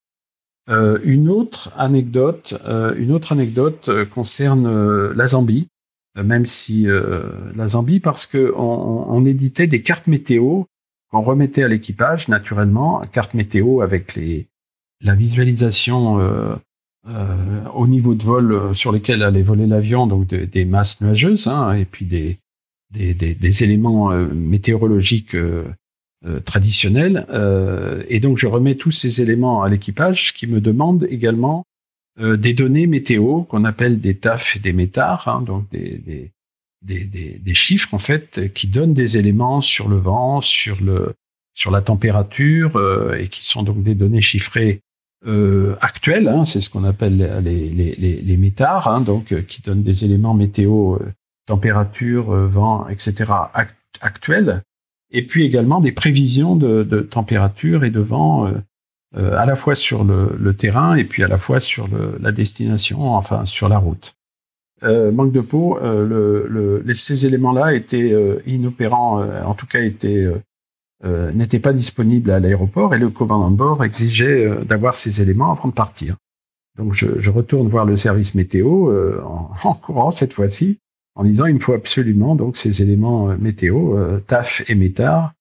Euh, 0.68 0.98
une 1.05 1.29
autre 1.29 1.70
anecdote, 1.76 2.61
euh, 2.66 2.94
une 2.96 3.12
autre 3.12 3.33
anecdote 3.33 3.88
euh, 3.88 4.05
concerne 4.05 4.66
euh, 4.66 5.12
la 5.14 5.29
Zambie, 5.29 5.68
même 6.16 6.46
si 6.46 6.87
la 6.87 7.68
Zambie 7.68 8.00
parce 8.00 8.24
que 8.24 8.50
on, 8.57 9.05
on, 9.11 9.26
éditait 9.26 9.66
des 9.66 9.83
cartes 9.83 10.07
météo 10.07 10.62
qu'on 11.11 11.20
remettait 11.20 11.62
à 11.62 11.68
l'équipage 11.68 12.29
naturellement, 12.29 13.02
cartes 13.12 13.35
météo 13.35 13.83
avec 13.83 14.14
les 14.14 14.46
la 15.02 15.14
visualisation 15.14 16.18
euh, 17.09 17.64
au 17.72 17.87
niveau 17.87 18.14
de 18.14 18.24
vol 18.24 18.52
euh, 18.52 18.74
sur 18.74 18.90
lesquels 18.90 19.22
allait 19.22 19.42
voler 19.42 19.68
l'avion, 19.68 20.09
donc 20.09 20.26
des 20.26 20.64
masses 20.64 21.00
nuageuses, 21.00 21.46
hein, 21.46 21.72
et 21.74 21.85
puis 21.85 22.05
des, 22.05 22.38
des, 22.92 23.14
des, 23.14 23.35
des 23.35 23.62
éléments 23.62 24.11
euh, 24.11 24.26
météorologiques 24.26 25.37
traditionnels. 26.45 27.27
et 28.09 28.21
donc 28.21 28.39
je 28.39 28.47
remets 28.47 28.75
tous 28.75 28.93
ces 28.93 29.23
éléments 29.23 29.62
à 29.62 29.69
l'équipage, 29.69 30.35
qui 30.35 30.47
me 30.47 30.61
demande 30.61 31.07
également 31.11 31.65
des 32.19 32.55
données 32.55 32.87
météo 32.87 33.43
qu'on 33.43 33.65
appelle 33.65 34.01
des 34.01 34.17
TAF 34.17 34.57
et 34.57 34.59
des 34.59 34.73
métars, 34.73 35.29
hein, 35.29 35.43
donc 35.43 35.69
des, 35.71 36.33
des, 36.83 37.39
des, 37.39 37.55
chiffres 37.55 37.95
en 37.95 37.99
fait 37.99 38.53
qui 38.55 38.69
donnent 38.69 38.95
des 38.95 39.19
éléments 39.19 39.61
sur 39.61 39.89
le 39.89 39.97
vent, 39.97 40.41
sur 40.41 40.83
le 40.83 41.15
sur 41.55 41.71
la 41.71 41.83
température 41.83 42.81
et 43.19 43.29
qui 43.29 43.45
sont 43.45 43.62
donc 43.62 43.83
des 43.83 43.95
données 43.95 44.21
chiffrées 44.21 44.81
euh, 45.27 45.77
actuels, 45.81 46.29
hein, 46.29 46.45
c'est 46.45 46.61
ce 46.61 46.71
qu'on 46.71 46.85
appelle 46.85 47.41
les, 47.43 47.71
les, 47.71 48.21
les, 48.23 48.37
métars, 48.37 48.89
hein, 48.89 49.01
donc 49.01 49.33
euh, 49.33 49.43
qui 49.43 49.62
donnent 49.62 49.83
des 49.83 50.05
éléments 50.05 50.35
météo, 50.35 50.97
euh, 50.97 51.12
température, 51.47 52.33
euh, 52.33 52.47
vent, 52.47 52.89
etc. 52.89 53.33
actuels, 54.01 54.62
et 55.11 55.23
puis 55.25 55.45
également 55.45 55.81
des 55.81 55.92
prévisions 55.92 56.57
de, 56.57 56.83
de 56.83 57.01
température 57.01 57.85
et 57.85 57.90
de 57.90 58.01
vent 58.01 58.51
à 59.14 59.47
la 59.47 59.57
fois 59.57 59.75
sur 59.75 60.05
le, 60.05 60.37
le, 60.38 60.55
terrain 60.55 60.97
et 60.97 61.05
puis 61.05 61.23
à 61.23 61.29
la 61.29 61.38
fois 61.38 61.61
sur 61.61 61.88
le, 61.88 62.19
la 62.21 62.33
destination, 62.33 63.14
enfin 63.14 63.45
sur 63.45 63.69
la 63.69 63.79
route. 63.79 64.14
manque 64.83 65.33
de 65.33 65.40
peau, 65.40 65.79
le, 65.81 66.47
le, 66.49 66.95
ces 66.95 67.25
éléments-là 67.25 67.75
étaient 67.75 68.14
inopérants, 68.47 69.23
en 69.23 69.55
tout 69.55 69.66
cas 69.66 69.81
étaient 69.81 70.29
euh, 71.05 71.31
n'était 71.33 71.59
pas 71.59 71.75
disponible 71.75 72.31
à 72.31 72.40
l'aéroport 72.40 72.95
et 72.95 72.99
le 72.99 73.11
commandant 73.11 73.51
de 73.51 73.57
bord 73.57 73.85
exigeait 73.85 74.47
euh, 74.47 74.64
d'avoir 74.64 74.97
ces 74.97 75.21
éléments 75.21 75.53
avant 75.53 75.69
de 75.69 75.75
partir. 75.75 76.16
Donc 76.79 76.95
je, 76.95 77.21
je 77.21 77.31
retourne 77.31 77.69
voir 77.69 77.85
le 77.85 77.99
service 77.99 78.35
météo 78.35 78.90
euh, 78.90 79.23
en, 79.23 79.75
courant 79.83 80.11
cette 80.11 80.33
fois-ci 80.33 80.79
en 81.16 81.24
disant 81.24 81.46
il 81.46 81.55
me 81.55 81.59
faut 81.59 81.72
absolument 81.72 82.37
donc 82.37 82.57
ces 82.57 82.83
éléments 82.83 83.37
météo 83.38 83.98
TAF 84.26 84.62
et 84.68 84.74
METAR 84.74 85.33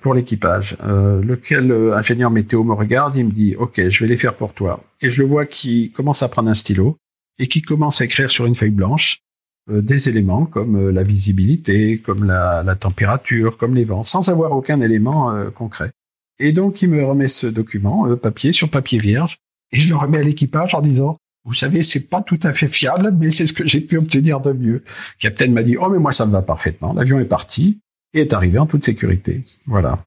pour 0.00 0.14
l'équipage. 0.14 0.76
lequel 0.82 1.72
ingénieur 1.92 2.30
météo 2.30 2.64
me 2.64 2.74
regarde, 2.74 3.16
il 3.16 3.26
me 3.26 3.32
dit 3.32 3.56
ok 3.56 3.88
je 3.88 4.04
vais 4.04 4.08
les 4.08 4.16
faire 4.16 4.34
pour 4.34 4.54
toi 4.54 4.82
et 5.00 5.10
je 5.10 5.22
le 5.22 5.28
vois 5.28 5.46
qui 5.46 5.90
commence 5.92 6.22
à 6.22 6.28
prendre 6.28 6.50
un 6.50 6.54
stylo 6.54 6.96
et 7.38 7.48
qui 7.48 7.62
commence 7.62 8.00
à 8.00 8.04
écrire 8.04 8.30
sur 8.30 8.46
une 8.46 8.54
feuille 8.54 8.70
blanche 8.70 9.24
euh, 9.70 9.80
des 9.80 10.10
éléments 10.10 10.44
comme 10.44 10.76
euh, 10.76 10.92
la 10.92 11.02
visibilité, 11.02 11.98
comme 11.98 12.24
la, 12.24 12.62
la, 12.62 12.76
température, 12.76 13.56
comme 13.56 13.74
les 13.74 13.84
vents, 13.84 14.04
sans 14.04 14.28
avoir 14.28 14.52
aucun 14.52 14.80
élément 14.82 15.32
euh, 15.32 15.48
concret. 15.48 15.90
Et 16.38 16.52
donc, 16.52 16.82
il 16.82 16.90
me 16.90 17.02
remet 17.02 17.28
ce 17.28 17.46
document, 17.46 18.14
papier 18.16 18.52
sur 18.52 18.68
papier 18.68 18.98
vierge, 18.98 19.38
et 19.72 19.78
je 19.78 19.88
le 19.88 19.96
remets 19.96 20.18
à 20.18 20.22
l'équipage 20.22 20.74
en 20.74 20.82
disant, 20.82 21.16
vous 21.44 21.52
savez, 21.52 21.82
c'est 21.82 22.08
pas 22.08 22.22
tout 22.22 22.38
à 22.42 22.52
fait 22.52 22.68
fiable, 22.68 23.14
mais 23.18 23.30
c'est 23.30 23.46
ce 23.46 23.52
que 23.52 23.66
j'ai 23.66 23.80
pu 23.80 23.98
obtenir 23.98 24.40
de 24.40 24.52
mieux. 24.52 24.82
Le 24.82 25.20
capitaine 25.20 25.52
m'a 25.52 25.62
dit, 25.62 25.76
oh, 25.76 25.88
mais 25.90 25.98
moi, 25.98 26.12
ça 26.12 26.24
me 26.24 26.32
va 26.32 26.40
parfaitement. 26.40 26.94
L'avion 26.94 27.20
est 27.20 27.26
parti 27.26 27.80
et 28.14 28.22
est 28.22 28.32
arrivé 28.32 28.58
en 28.58 28.66
toute 28.66 28.84
sécurité. 28.84 29.44
Voilà. 29.66 30.02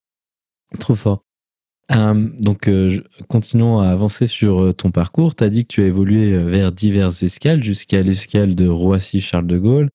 Trop 0.79 0.95
fort. 0.95 1.21
Euh, 1.91 2.29
donc, 2.39 2.67
euh, 2.67 3.01
continuons 3.27 3.79
à 3.79 3.89
avancer 3.89 4.27
sur 4.27 4.61
euh, 4.61 4.73
ton 4.73 4.91
parcours. 4.91 5.35
Tu 5.35 5.43
as 5.43 5.49
dit 5.49 5.65
que 5.65 5.73
tu 5.73 5.83
as 5.83 5.87
évolué 5.87 6.37
vers 6.37 6.71
diverses 6.71 7.23
escales 7.23 7.63
jusqu'à 7.63 8.01
l'escale 8.01 8.55
de 8.55 8.67
Roissy-Charles 8.67 9.47
de 9.47 9.57
Gaulle, 9.57 9.89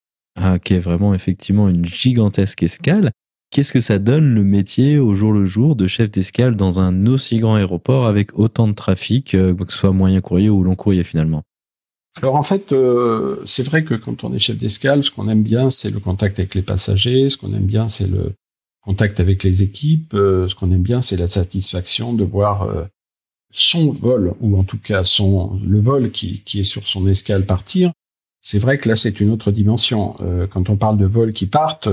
qui 0.64 0.74
est 0.74 0.80
vraiment 0.80 1.12
effectivement 1.12 1.68
une 1.68 1.84
gigantesque 1.84 2.62
escale. 2.62 3.10
Qu'est-ce 3.52 3.72
que 3.72 3.80
ça 3.80 4.00
donne 4.00 4.34
le 4.34 4.42
métier 4.42 4.98
au 4.98 5.12
jour 5.12 5.32
le 5.32 5.46
jour 5.46 5.76
de 5.76 5.86
chef 5.86 6.10
d'escale 6.10 6.56
dans 6.56 6.80
un 6.80 7.06
aussi 7.06 7.38
grand 7.38 7.54
aéroport 7.54 8.06
avec 8.06 8.36
autant 8.36 8.66
de 8.66 8.72
trafic, 8.72 9.32
que 9.32 9.54
ce 9.68 9.76
soit 9.76 9.92
moyen 9.92 10.20
courrier 10.20 10.50
ou 10.50 10.64
long 10.64 10.74
courrier 10.74 11.04
finalement? 11.04 11.42
Alors 12.16 12.34
en 12.34 12.42
fait, 12.42 12.74
c'est 13.46 13.62
vrai 13.62 13.84
que 13.84 13.94
quand 13.94 14.24
on 14.24 14.34
est 14.34 14.38
chef 14.38 14.58
d'escale, 14.58 15.04
ce 15.04 15.10
qu'on 15.10 15.28
aime 15.28 15.42
bien, 15.42 15.70
c'est 15.70 15.90
le 15.90 16.00
contact 16.00 16.40
avec 16.40 16.54
les 16.54 16.62
passagers. 16.62 17.28
Ce 17.28 17.36
qu'on 17.36 17.52
aime 17.52 17.66
bien, 17.66 17.88
c'est 17.88 18.08
le, 18.08 18.32
contact 18.82 19.20
avec 19.20 19.42
les 19.42 19.62
équipes. 19.62 20.14
Euh, 20.14 20.48
ce 20.48 20.54
qu'on 20.54 20.70
aime 20.70 20.82
bien, 20.82 21.00
c'est 21.00 21.16
la 21.16 21.28
satisfaction 21.28 22.12
de 22.12 22.24
voir 22.24 22.62
euh, 22.62 22.84
son 23.50 23.90
vol, 23.90 24.34
ou 24.40 24.58
en 24.58 24.64
tout 24.64 24.78
cas 24.78 25.02
son 25.02 25.58
le 25.64 25.80
vol 25.80 26.10
qui, 26.10 26.42
qui 26.44 26.60
est 26.60 26.64
sur 26.64 26.86
son 26.86 27.06
escale 27.08 27.46
partir. 27.46 27.92
C'est 28.40 28.58
vrai 28.58 28.78
que 28.78 28.88
là, 28.88 28.96
c'est 28.96 29.20
une 29.20 29.30
autre 29.30 29.52
dimension. 29.52 30.16
Euh, 30.20 30.46
quand 30.46 30.68
on 30.68 30.76
parle 30.76 30.98
de 30.98 31.06
vols 31.06 31.32
qui 31.32 31.46
partent, 31.46 31.88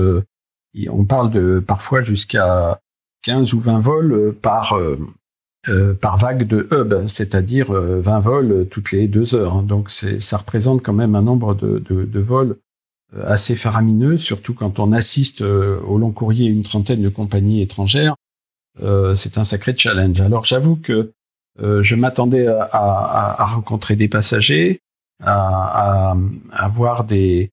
on 0.90 1.04
parle 1.04 1.30
de 1.30 1.62
parfois 1.64 2.02
jusqu'à 2.02 2.80
15 3.22 3.54
ou 3.54 3.60
20 3.60 3.78
vols 3.80 4.34
par 4.40 4.78
par 6.00 6.16
vague 6.16 6.46
de 6.46 6.66
hub, 6.72 7.06
c'est-à-dire 7.06 7.72
20 7.72 8.20
vols 8.20 8.66
toutes 8.70 8.92
les 8.92 9.08
deux 9.08 9.34
heures. 9.34 9.62
Donc 9.62 9.90
ça 9.90 10.36
représente 10.36 10.82
quand 10.82 10.94
même 10.94 11.14
un 11.14 11.22
nombre 11.22 11.54
de, 11.54 11.78
de, 11.78 12.04
de 12.04 12.20
vols 12.20 12.56
euh, 13.16 13.28
assez 13.28 13.56
faramineux, 13.56 14.18
surtout 14.18 14.54
quand 14.54 14.78
on 14.78 14.92
assiste 14.92 15.42
euh, 15.42 15.80
au 15.80 15.98
long 15.98 16.12
courrier 16.12 16.48
une 16.48 16.62
trentaine 16.62 17.02
de 17.02 17.08
compagnies 17.08 17.60
étrangères. 17.60 18.14
Euh, 18.82 19.16
c'est 19.16 19.36
un 19.36 19.42
sacré 19.42 19.76
challenge. 19.76 20.20
Alors 20.20 20.44
j'avoue 20.44 20.76
que 20.76 21.12
je 21.58 21.94
m'attendais 21.94 22.46
à, 22.46 22.62
à, 22.62 23.42
à, 23.42 23.44
rencontrer 23.44 23.94
des 23.94 24.08
passagers, 24.08 24.80
à, 25.22 26.16
à, 26.50 26.68
voir 26.68 27.04
des, 27.04 27.50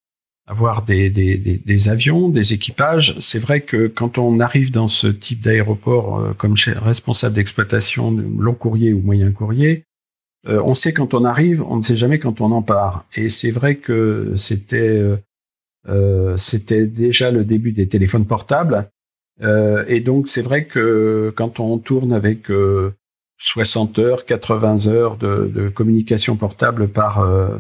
avoir 0.48 0.84
des, 0.84 1.10
des, 1.10 1.38
des, 1.38 1.90
avions, 1.90 2.30
des 2.30 2.54
équipages. 2.54 3.16
C'est 3.20 3.40
vrai 3.40 3.62
que 3.62 3.88
quand 3.88 4.18
on 4.18 4.40
arrive 4.40 4.72
dans 4.72 4.88
ce 4.88 5.08
type 5.08 5.42
d'aéroport 5.42 6.20
euh, 6.20 6.34
comme 6.34 6.56
responsable 6.82 7.36
d'exploitation 7.36 8.14
de 8.14 8.24
long 8.40 8.54
courrier 8.54 8.94
ou 8.94 9.02
moyen 9.02 9.32
courrier, 9.32 9.84
euh, 10.48 10.62
on 10.64 10.74
sait 10.74 10.94
quand 10.94 11.14
on 11.14 11.26
arrive, 11.26 11.62
on 11.64 11.76
ne 11.76 11.82
sait 11.82 11.98
jamais 11.98 12.18
quand 12.18 12.40
on 12.40 12.52
en 12.54 12.62
part. 12.62 13.06
Et 13.16 13.28
c'est 13.28 13.52
vrai 13.52 13.76
que 13.76 14.34
c'était 14.38 15.18
euh, 15.90 16.38
c'était 16.38 16.86
déjà 16.86 17.30
le 17.30 17.44
début 17.44 17.74
des 17.74 17.88
téléphones 17.88 18.26
portables. 18.26 18.90
et 19.42 20.00
donc 20.00 20.30
c'est 20.30 20.42
vrai 20.42 20.66
que 20.66 21.32
quand 21.36 21.60
on 21.60 21.78
tourne 21.78 22.14
avec 22.14 22.48
60 23.38 24.00
heures, 24.00 24.26
80 24.26 24.88
heures 24.88 25.18
de, 25.18 25.52
de 25.54 25.70
communication 25.70 26.38
portable 26.38 26.88
par 26.88 27.16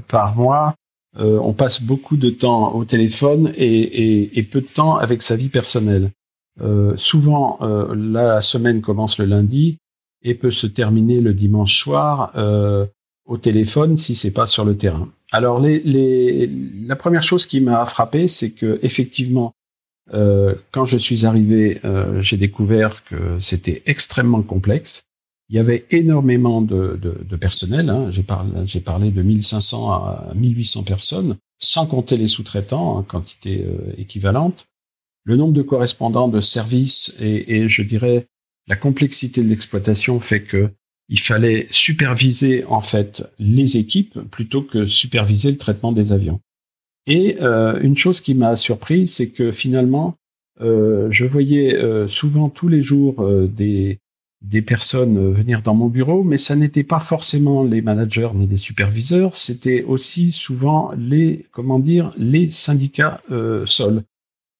par 0.07 0.35
mois, 0.35 0.73
euh, 1.19 1.39
on 1.41 1.53
passe 1.53 1.81
beaucoup 1.81 2.15
de 2.17 2.29
temps 2.29 2.75
au 2.75 2.85
téléphone 2.85 3.51
et, 3.57 4.47
peu 4.51 4.61
de 4.61 4.67
temps 4.67 4.97
avec 4.97 5.23
sa 5.23 5.35
vie 5.35 5.49
personnelle. 5.49 6.11
Euh, 6.61 6.95
souvent, 6.97 7.57
euh, 7.61 7.95
la 7.95 8.41
semaine 8.41 8.81
commence 8.81 9.17
le 9.17 9.25
lundi 9.25 9.77
et 10.23 10.35
peut 10.35 10.51
se 10.51 10.67
terminer 10.67 11.19
le 11.21 11.33
dimanche 11.33 11.75
soir 11.75 12.33
au 13.25 13.37
téléphone 13.37 13.97
si 13.97 14.15
c'est 14.15 14.31
pas 14.31 14.45
sur 14.45 14.65
le 14.65 14.77
terrain. 14.77 15.09
Alors, 15.31 15.61
la 15.61 16.95
première 16.95 17.23
chose 17.23 17.45
qui 17.45 17.61
m'a 17.61 17.85
frappé, 17.85 18.27
c'est 18.27 18.51
que 18.51 18.79
effectivement, 18.81 19.53
quand 20.11 20.85
je 20.85 20.97
suis 20.97 21.25
arrivé, 21.25 21.79
j'ai 22.19 22.37
découvert 22.37 23.03
que 23.05 23.37
c'était 23.39 23.83
extrêmement 23.85 24.41
complexe. 24.41 25.06
Il 25.49 25.55
y 25.55 25.59
avait 25.59 25.85
énormément 25.91 26.61
de, 26.61 26.99
de, 27.01 27.23
de 27.23 27.35
personnel. 27.35 27.89
Hein. 27.89 28.09
J'ai 28.11 28.23
parlé, 28.23 28.51
j'ai 28.65 28.81
parlé 28.81 29.11
de 29.11 29.21
1500 29.21 29.91
à 29.91 30.31
1800 30.35 30.83
personnes, 30.83 31.37
sans 31.59 31.85
compter 31.85 32.17
les 32.17 32.27
sous-traitants, 32.27 32.97
en 32.97 33.03
quantité 33.03 33.65
euh, 33.65 33.93
équivalente. 33.97 34.65
Le 35.23 35.35
nombre 35.35 35.53
de 35.53 35.61
correspondants 35.61 36.27
de 36.27 36.41
services 36.41 37.15
et, 37.21 37.57
et 37.57 37.69
je 37.69 37.81
dirais 37.81 38.27
la 38.67 38.75
complexité 38.75 39.41
de 39.41 39.47
l'exploitation 39.47 40.19
fait 40.19 40.41
que 40.41 40.69
il 41.09 41.19
fallait 41.19 41.67
superviser 41.71 42.65
en 42.65 42.81
fait 42.81 43.23
les 43.39 43.77
équipes 43.77 44.19
plutôt 44.29 44.61
que 44.61 44.85
superviser 44.85 45.51
le 45.51 45.57
traitement 45.57 45.93
des 45.93 46.11
avions. 46.11 46.41
Et 47.05 47.37
euh, 47.41 47.79
une 47.81 47.95
chose 47.95 48.19
qui 48.19 48.35
m'a 48.35 48.57
surpris, 48.57 49.07
c'est 49.07 49.29
que 49.29 49.53
finalement, 49.53 50.13
euh, 50.59 51.07
je 51.09 51.25
voyais 51.25 51.75
euh, 51.75 52.07
souvent 52.07 52.49
tous 52.49 52.67
les 52.67 52.81
jours 52.81 53.23
euh, 53.23 53.47
des, 53.47 53.99
des 54.41 54.61
personnes 54.61 55.31
venir 55.31 55.61
dans 55.61 55.73
mon 55.73 55.87
bureau, 55.87 56.23
mais 56.23 56.37
ça 56.37 56.55
n'était 56.55 56.83
pas 56.83 56.99
forcément 56.99 57.63
les 57.63 57.81
managers 57.81 58.29
ni 58.35 58.47
les 58.47 58.57
superviseurs, 58.57 59.35
c'était 59.35 59.83
aussi 59.83 60.31
souvent 60.31 60.91
les, 60.97 61.45
comment 61.51 61.79
dire, 61.79 62.13
les 62.17 62.49
syndicats 62.51 63.19
euh, 63.31 63.65
sols 63.65 64.03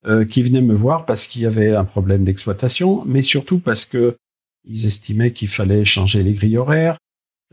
euh, 0.06 0.24
qui 0.24 0.42
venaient 0.42 0.60
me 0.60 0.74
voir 0.74 1.04
parce 1.06 1.26
qu'il 1.26 1.42
y 1.42 1.46
avait 1.46 1.74
un 1.74 1.84
problème 1.84 2.24
d'exploitation, 2.24 3.04
mais 3.06 3.22
surtout 3.22 3.60
parce 3.60 3.86
que 3.86 4.16
ils 4.68 4.86
estimaient 4.86 5.32
qu'il 5.32 5.48
fallait 5.48 5.84
changer 5.84 6.22
les 6.22 6.32
grilles 6.32 6.58
horaires, 6.58 6.98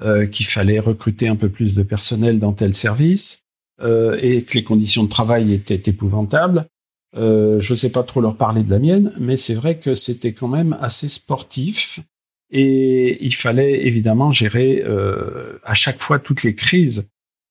euh, 0.02 0.28
qu'il 0.28 0.46
fallait 0.46 0.80
recruter 0.80 1.28
un 1.30 1.38
peu 1.38 1.48
plus 1.48 1.74
de 1.74 1.82
personnel 1.82 2.38
dans 2.38 2.52
tel 2.52 2.76
service 2.76 3.44
euh, 3.82 4.20
et 4.22 4.44
que 4.44 4.56
les 4.56 4.64
conditions 4.64 5.04
de 5.04 5.10
travail 5.10 5.54
étaient 5.54 5.90
épouvantables. 5.90 6.66
Euh, 7.16 7.62
je 7.62 7.72
ne 7.72 7.78
sais 7.78 7.92
pas 7.92 8.04
trop 8.04 8.20
leur 8.20 8.36
parler 8.36 8.64
de 8.64 8.70
la 8.70 8.80
mienne, 8.80 9.14
mais 9.18 9.38
c'est 9.38 9.54
vrai 9.54 9.78
que 9.78 9.96
c'était 9.96 10.34
quand 10.34 10.50
même 10.50 10.78
assez 10.82 11.08
sportif 11.08 12.02
et 12.52 13.24
il 13.26 13.34
fallait 13.34 13.86
évidemment 13.86 14.32
gérer 14.32 14.84
euh, 14.86 15.58
à 15.64 15.74
chaque 15.74 16.00
fois 16.00 16.20
toutes 16.20 16.44
les 16.44 16.56
crises, 16.56 17.10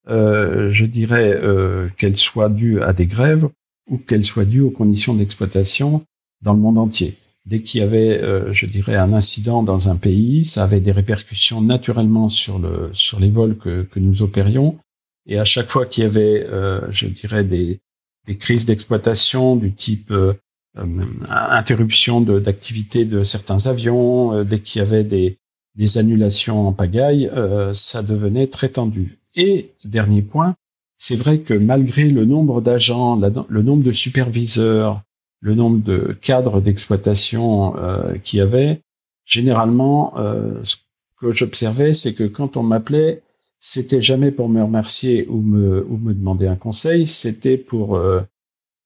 euh, 0.09 0.71
je 0.71 0.85
dirais 0.85 1.33
euh, 1.35 1.89
qu'elles 1.97 2.19
soient 2.19 2.49
dues 2.49 2.83
à 2.83 2.93
des 2.93 3.07
grèves 3.07 3.49
ou 3.89 3.99
qu'elles 3.99 4.25
soient 4.25 4.45
dues 4.45 4.61
aux 4.61 4.71
conditions 4.71 5.15
d'exploitation 5.15 6.03
dans 6.43 6.53
le 6.53 6.61
monde 6.61 6.79
entier. 6.79 7.15
Dès 7.47 7.61
qu'il 7.61 7.81
y 7.81 7.85
avait, 7.85 8.23
euh, 8.23 8.53
je 8.53 8.65
dirais, 8.65 8.97
un 8.97 9.13
incident 9.13 9.63
dans 9.63 9.89
un 9.91 9.97
pays, 9.97 10.47
ça 10.47 10.65
avait 10.65 10.81
des 10.81 10.93
répercussions 10.93 11.61
naturellement 11.61 12.31
sur 12.31 12.59
le 12.59 12.89
sur 12.95 13.21
les 13.21 13.31
vols 13.31 13.57
que, 13.59 13.83
que 13.83 14.01
nous 14.01 14.23
opérions. 14.23 14.79
Et 15.27 15.39
à 15.39 15.45
chaque 15.45 15.69
fois 15.69 15.85
qu'il 15.85 16.05
y 16.05 16.07
avait, 16.07 16.47
euh, 16.49 16.81
je 16.91 17.07
dirais, 17.07 17.45
des, 17.45 17.81
des 18.27 18.37
crises 18.37 18.65
d'exploitation 18.65 19.57
du 19.57 19.75
type 19.75 20.11
euh, 20.11 20.35
interruption 20.77 22.21
d'activité 22.21 23.05
de, 23.05 23.25
certains 23.25 23.67
avions, 23.67 24.33
euh, 24.33 24.45
dès 24.45 24.59
qu'il 24.59 24.81
y 24.81 24.83
avait 24.83 25.05
des, 25.05 25.39
des 25.77 25.99
annulations 25.99 26.69
en 26.69 26.73
pagaille, 26.73 27.31
euh, 27.33 27.73
ça 27.75 28.03
devenait 28.03 28.49
très 28.49 28.69
tendu. 28.69 29.19
Et 29.37 29.71
dernier 29.85 30.23
point, 30.23 30.55
c'est 30.97 31.17
vrai 31.17 31.39
que 31.39 31.55
malgré 31.55 32.09
le 32.09 32.25
nombre 32.25 32.61
d'agents, 32.61 33.21
le 33.49 33.63
nombre 33.63 33.83
de 33.83 33.93
superviseurs, 33.93 35.03
le 35.41 35.55
nombre 35.55 35.83
de 35.85 36.17
cadres 36.23 36.61
d'exploitation 36.61 37.77
euh, 37.77 38.17
qu'il 38.17 38.39
y 38.39 38.43
avait, 38.43 38.81
généralement, 39.27 40.15
euh, 40.17 40.63
ce 40.65 40.77
que 41.21 41.33
j'observais, 41.33 41.93
c'est 41.93 42.15
que 42.15 42.25
quand 42.25 42.57
on 42.57 42.63
m'appelait, 42.63 43.21
c'était 43.61 44.01
jamais 44.01 44.31
pour 44.31 44.49
me 44.49 44.63
remercier 44.63 45.27
ou 45.29 45.43
me, 45.43 45.85
ou 45.89 45.99
me 45.99 46.15
demander 46.15 46.47
un 46.47 46.57
conseil, 46.57 47.07
c'était 47.07 47.59
pour 47.59 47.97
euh, 47.97 48.23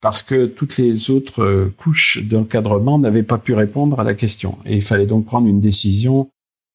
parce 0.00 0.22
que 0.22 0.46
toutes 0.46 0.76
les 0.78 1.10
autres 1.10 1.42
euh, 1.42 1.74
couches 1.76 2.22
d'encadrement 2.22 2.98
n'avaient 2.98 3.22
pas 3.22 3.38
pu 3.38 3.54
répondre 3.54 3.98
à 4.00 4.04
la 4.04 4.14
question. 4.14 4.58
Et 4.64 4.76
il 4.76 4.82
fallait 4.82 5.06
donc 5.06 5.26
prendre 5.26 5.48
une 5.48 5.60
décision 5.60 6.30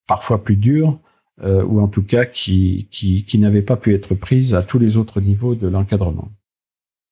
parfois 0.08 0.44
plus 0.44 0.58
dure, 0.58 1.00
euh, 1.42 1.64
ou 1.64 1.82
en 1.82 1.88
tout 1.88 2.04
cas 2.04 2.26
qui, 2.26 2.88
qui, 2.92 3.40
n'avait 3.40 3.62
pas 3.62 3.78
pu 3.78 3.94
être 3.96 4.14
prise 4.16 4.54
à 4.54 4.62
tous 4.62 4.80
les 4.80 4.98
autres 4.98 5.22
niveaux 5.22 5.56
de 5.56 5.68
l'encadrement. 5.68 6.30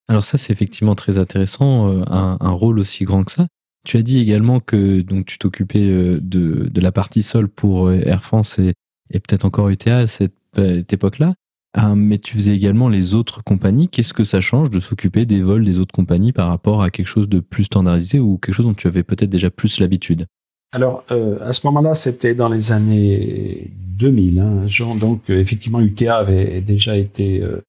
Alors 0.09 0.25
ça, 0.25 0.37
c'est 0.37 0.51
effectivement 0.51 0.95
très 0.95 1.17
intéressant, 1.17 1.89
euh, 1.89 2.03
un, 2.07 2.51
rôle 2.51 2.79
aussi 2.79 3.05
grand 3.05 3.23
que 3.23 3.31
ça. 3.31 3.47
Tu 3.85 3.97
as 3.97 4.01
dit 4.01 4.19
également 4.19 4.59
que 4.59 5.01
donc 5.01 5.25
tu 5.25 5.37
t'occupais 5.39 5.79
de, 5.79 6.19
de 6.19 6.81
la 6.81 6.91
partie 6.91 7.23
sol 7.23 7.47
pour 7.47 7.91
Air 7.91 8.21
France 8.21 8.59
et, 8.59 8.73
peut-être 9.09 9.45
encore 9.45 9.69
UTA 9.69 9.99
à 9.99 10.07
cette 10.07 10.33
époque-là. 10.57 11.33
Ah, 11.73 11.95
mais 11.95 12.17
tu 12.17 12.35
faisais 12.35 12.53
également 12.53 12.89
les 12.89 13.15
autres 13.15 13.43
compagnies. 13.43 13.87
Qu'est-ce 13.87 14.13
que 14.13 14.25
ça 14.25 14.41
change 14.41 14.69
de 14.69 14.79
s'occuper 14.81 15.25
des 15.25 15.41
vols 15.41 15.63
des 15.63 15.79
autres 15.79 15.93
compagnies 15.93 16.33
par 16.33 16.49
rapport 16.49 16.83
à 16.83 16.89
quelque 16.89 17.07
chose 17.07 17.29
de 17.29 17.39
plus 17.39 17.65
standardisé 17.65 18.19
ou 18.19 18.37
quelque 18.37 18.53
chose 18.53 18.65
dont 18.65 18.73
tu 18.73 18.87
avais 18.87 19.03
peut-être 19.03 19.29
déjà 19.29 19.49
plus 19.49 19.79
l'habitude? 19.79 20.25
Alors, 20.73 21.05
euh, 21.11 21.37
à 21.41 21.53
ce 21.53 21.65
moment-là, 21.67 21.95
c'était 21.95 22.35
dans 22.35 22.49
les 22.49 22.71
années 22.71 23.71
2000. 23.99 24.39
Hein. 24.39 24.95
Donc, 24.99 25.29
euh, 25.29 25.39
effectivement, 25.39 25.79
UTA 25.79 26.17
avait 26.17 26.61
déjà 26.61 26.97
été 26.97 27.41
euh, 27.41 27.61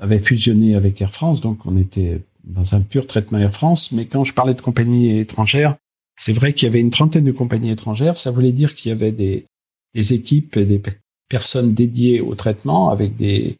avait 0.00 0.18
fusionné 0.18 0.74
avec 0.74 1.00
Air 1.00 1.12
France, 1.12 1.40
donc 1.40 1.66
on 1.66 1.76
était 1.76 2.22
dans 2.44 2.74
un 2.74 2.80
pur 2.80 3.06
traitement 3.06 3.38
Air 3.38 3.52
France. 3.52 3.92
Mais 3.92 4.06
quand 4.06 4.24
je 4.24 4.34
parlais 4.34 4.54
de 4.54 4.60
compagnies 4.60 5.18
étrangères, 5.18 5.76
c'est 6.16 6.32
vrai 6.32 6.52
qu'il 6.52 6.66
y 6.66 6.68
avait 6.68 6.80
une 6.80 6.90
trentaine 6.90 7.24
de 7.24 7.32
compagnies 7.32 7.70
étrangères. 7.70 8.18
Ça 8.18 8.30
voulait 8.30 8.52
dire 8.52 8.74
qu'il 8.74 8.90
y 8.90 8.92
avait 8.92 9.12
des, 9.12 9.46
des 9.94 10.14
équipes 10.14 10.56
et 10.56 10.64
des 10.64 10.80
personnes 11.28 11.72
dédiées 11.72 12.20
au 12.20 12.34
traitement 12.34 12.90
avec 12.90 13.16
des, 13.16 13.56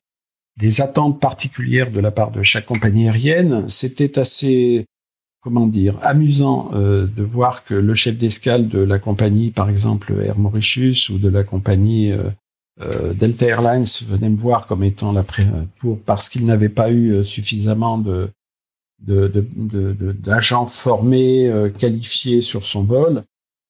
attentes 0.79 1.20
particulières 1.20 1.90
de 1.90 2.00
la 2.00 2.11
part 2.11 2.31
de 2.31 2.42
chaque 2.42 2.66
compagnie 2.66 3.09
aérienne. 3.09 3.68
C'était 3.68 4.18
assez, 4.18 4.87
comment 5.40 5.66
dire, 5.66 5.98
amusant 6.03 6.70
euh, 6.74 7.07
de 7.07 7.22
voir 7.22 7.64
que 7.64 7.74
le 7.74 7.94
chef 7.94 8.16
d'escale 8.16 8.68
de 8.68 8.79
la 8.79 8.98
compagnie, 8.98 9.50
par 9.50 9.68
exemple 9.68 10.14
Air 10.24 10.38
Mauritius 10.38 11.09
ou 11.09 11.18
de 11.18 11.29
la 11.29 11.44
compagnie 11.44 12.12
euh, 12.12 12.31
euh 12.81 13.12
Delta 13.14 13.46
Airlines 13.46 13.85
venait 14.07 14.31
me 14.31 14.37
voir 14.37 14.66
comme 14.66 14.83
étant 14.85 15.12
la 15.12 15.24
pour 15.79 16.03
parce 16.03 16.29
qu'il 16.29 16.46
n'avait 16.46 16.68
pas 16.68 16.90
eu 16.90 17.11
euh, 17.11 17.24
suffisamment 17.24 18.03
d'agents 19.00 20.66
formés, 20.66 21.53
qualifiés 21.79 22.40
sur 22.40 22.64
son 22.64 22.85
vol 22.85 23.24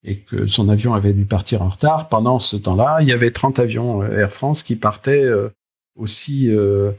et 0.05 0.19
que 0.19 0.47
son 0.47 0.69
avion 0.69 0.95
avait 0.95 1.13
dû 1.13 1.25
partir 1.25 1.63
en 1.63 1.69
retard. 1.69 2.09
Pendant 2.09 2.39
ce 2.39 2.57
temps-là, 2.57 2.99
il 3.01 3.09
y 3.09 3.13
avait 3.13 3.31
30 3.31 3.59
avions 3.59 4.03
euh, 4.03 4.19
Air 4.19 4.31
France 4.31 4.63
qui 4.63 4.77
partaient 4.77 5.25
euh, 5.25 5.49
aussi. 5.97 6.51
Euh, 6.51 6.93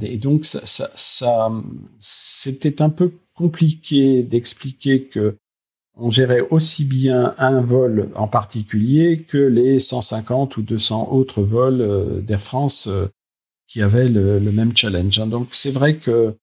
et 0.00 0.18
donc, 0.18 0.44
ça, 0.44 0.60
ça, 0.64 0.90
ça 0.94 1.50
c'était 1.98 2.82
un 2.82 2.90
peu 2.90 3.12
compliqué 3.34 4.22
d'expliquer 4.22 5.04
que 5.04 5.36
on 5.96 6.10
gérait 6.10 6.46
aussi 6.50 6.84
bien 6.84 7.34
un 7.38 7.60
vol 7.60 8.10
en 8.14 8.28
particulier 8.28 9.24
que 9.28 9.38
les 9.38 9.80
150 9.80 10.56
ou 10.56 10.62
200 10.62 11.08
autres 11.10 11.42
vols 11.42 12.22
d'Air 12.22 12.40
France 12.40 12.88
qui 13.66 13.82
avaient 13.82 14.08
le, 14.08 14.38
même 14.52 14.76
challenge. 14.76 15.18
Hein. 15.18 15.26
Donc, 15.26 15.48
c'est 15.52 15.70
vrai 15.70 15.94
que 15.94 16.36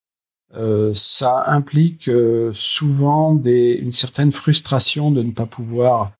euh, 0.56 0.92
ça 0.94 1.46
implique 1.48 2.10
euh, 2.10 2.52
souvent 2.54 3.34
des, 3.34 3.80
une 3.82 3.94
certaine 3.94 4.32
frustration 4.32 5.10
de 5.10 5.24
ne 5.24 5.32
pas 5.32 5.46
pouvoir 5.46 6.12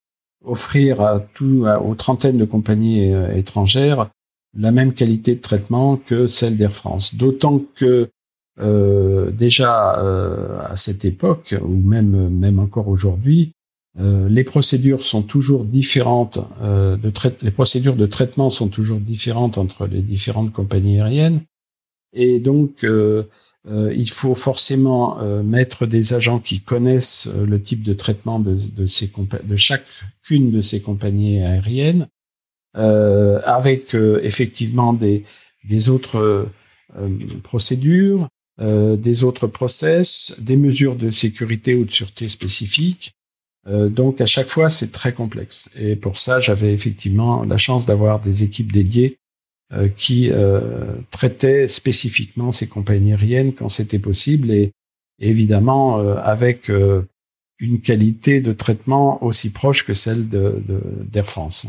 offrir 0.46 1.02
à 1.02 1.20
tout, 1.20 1.66
aux 1.84 1.96
trentaines 1.96 2.38
de 2.38 2.46
compagnies 2.46 3.14
euh, 3.14 3.36
étrangères 3.36 4.10
la 4.58 4.72
même 4.72 4.94
qualité 4.94 5.36
de 5.36 5.42
traitement 5.42 5.98
que 5.98 6.28
celle 6.28 6.58
d'Air 6.58 6.72
France. 6.72 7.16
D'autant 7.16 7.62
que 7.76 8.10
déjà 8.58 9.92
à 10.70 10.76
cette 10.76 11.06
époque, 11.06 11.56
ou 11.62 11.78
même, 11.78 12.28
même 12.30 12.60
encore 12.60 12.90
aujourd'hui, 12.90 13.54
les 13.98 14.44
procédures 14.44 15.04
sont 15.04 15.22
toujours 15.24 15.64
différentes. 15.64 16.38
de 16.62 17.12
les 17.42 17.52
procédures 17.52 17.96
de 17.96 18.06
traitement 18.06 18.50
sont 18.50 18.68
toujours 18.68 19.00
différentes 19.00 19.58
entre 19.58 19.88
les 19.88 20.02
différentes 20.02 20.52
compagnies 20.52 21.00
aériennes. 21.00 21.40
Et 22.14 22.40
donc, 22.40 22.86
il 23.70 24.10
faut 24.10 24.34
forcément 24.34 25.22
mettre 25.44 25.86
des 25.86 26.14
agents 26.14 26.40
qui 26.40 26.62
connaissent 26.62 27.28
le 27.28 27.62
type 27.62 27.84
de 27.84 27.94
traitement 27.94 28.40
de, 28.40 28.56
de, 28.56 28.88
ces 28.88 29.12
de 29.44 29.56
chacune 29.56 30.52
de 30.52 30.62
ces 30.62 30.82
compagnies 30.82 31.44
aériennes, 31.44 32.08
avec 32.74 33.94
effectivement 33.94 34.94
des, 34.94 35.26
des 35.64 35.90
autres 35.90 36.48
procédures, 37.44 38.28
des 38.60 39.24
autres 39.24 39.48
process, 39.48 40.40
des 40.40 40.58
mesures 40.58 40.96
de 40.96 41.12
sécurité 41.12 41.76
ou 41.76 41.86
de 41.86 41.92
sûreté 41.92 42.30
spécifiques. 42.30 43.14
donc 43.68 44.22
à 44.22 44.26
chaque 44.26 44.50
fois, 44.50 44.72
c'est 44.72 44.92
très 44.92 45.14
complexe. 45.14 45.70
Et 45.76 45.96
pour 45.96 46.18
ça, 46.18 46.40
j'avais 46.40 46.74
effectivement 46.74 47.44
la 47.44 47.58
chance 47.58 47.86
d'avoir 47.86 48.20
des 48.22 48.44
équipes 48.44 48.72
dédiées 48.72 49.20
euh, 49.20 49.21
qui 49.96 50.30
euh, 50.32 50.86
traitait 51.12 51.68
spécifiquement 51.68 52.52
ces 52.52 52.68
compagnies 52.68 53.14
aériennes 53.14 53.54
quand 53.54 53.70
c'était 53.70 54.00
possible 54.00 54.52
et, 54.52 54.72
évidemment 55.20 56.00
euh, 56.00 56.16
avec 56.16 56.70
une 57.60 57.80
qualité 57.80 58.42
de 58.42 58.54
traitement 58.54 59.24
aussi 59.24 59.52
proche 59.52 59.86
que 59.86 59.94
celle 59.94 60.28
d'Air 60.28 61.26
France. 61.26 61.68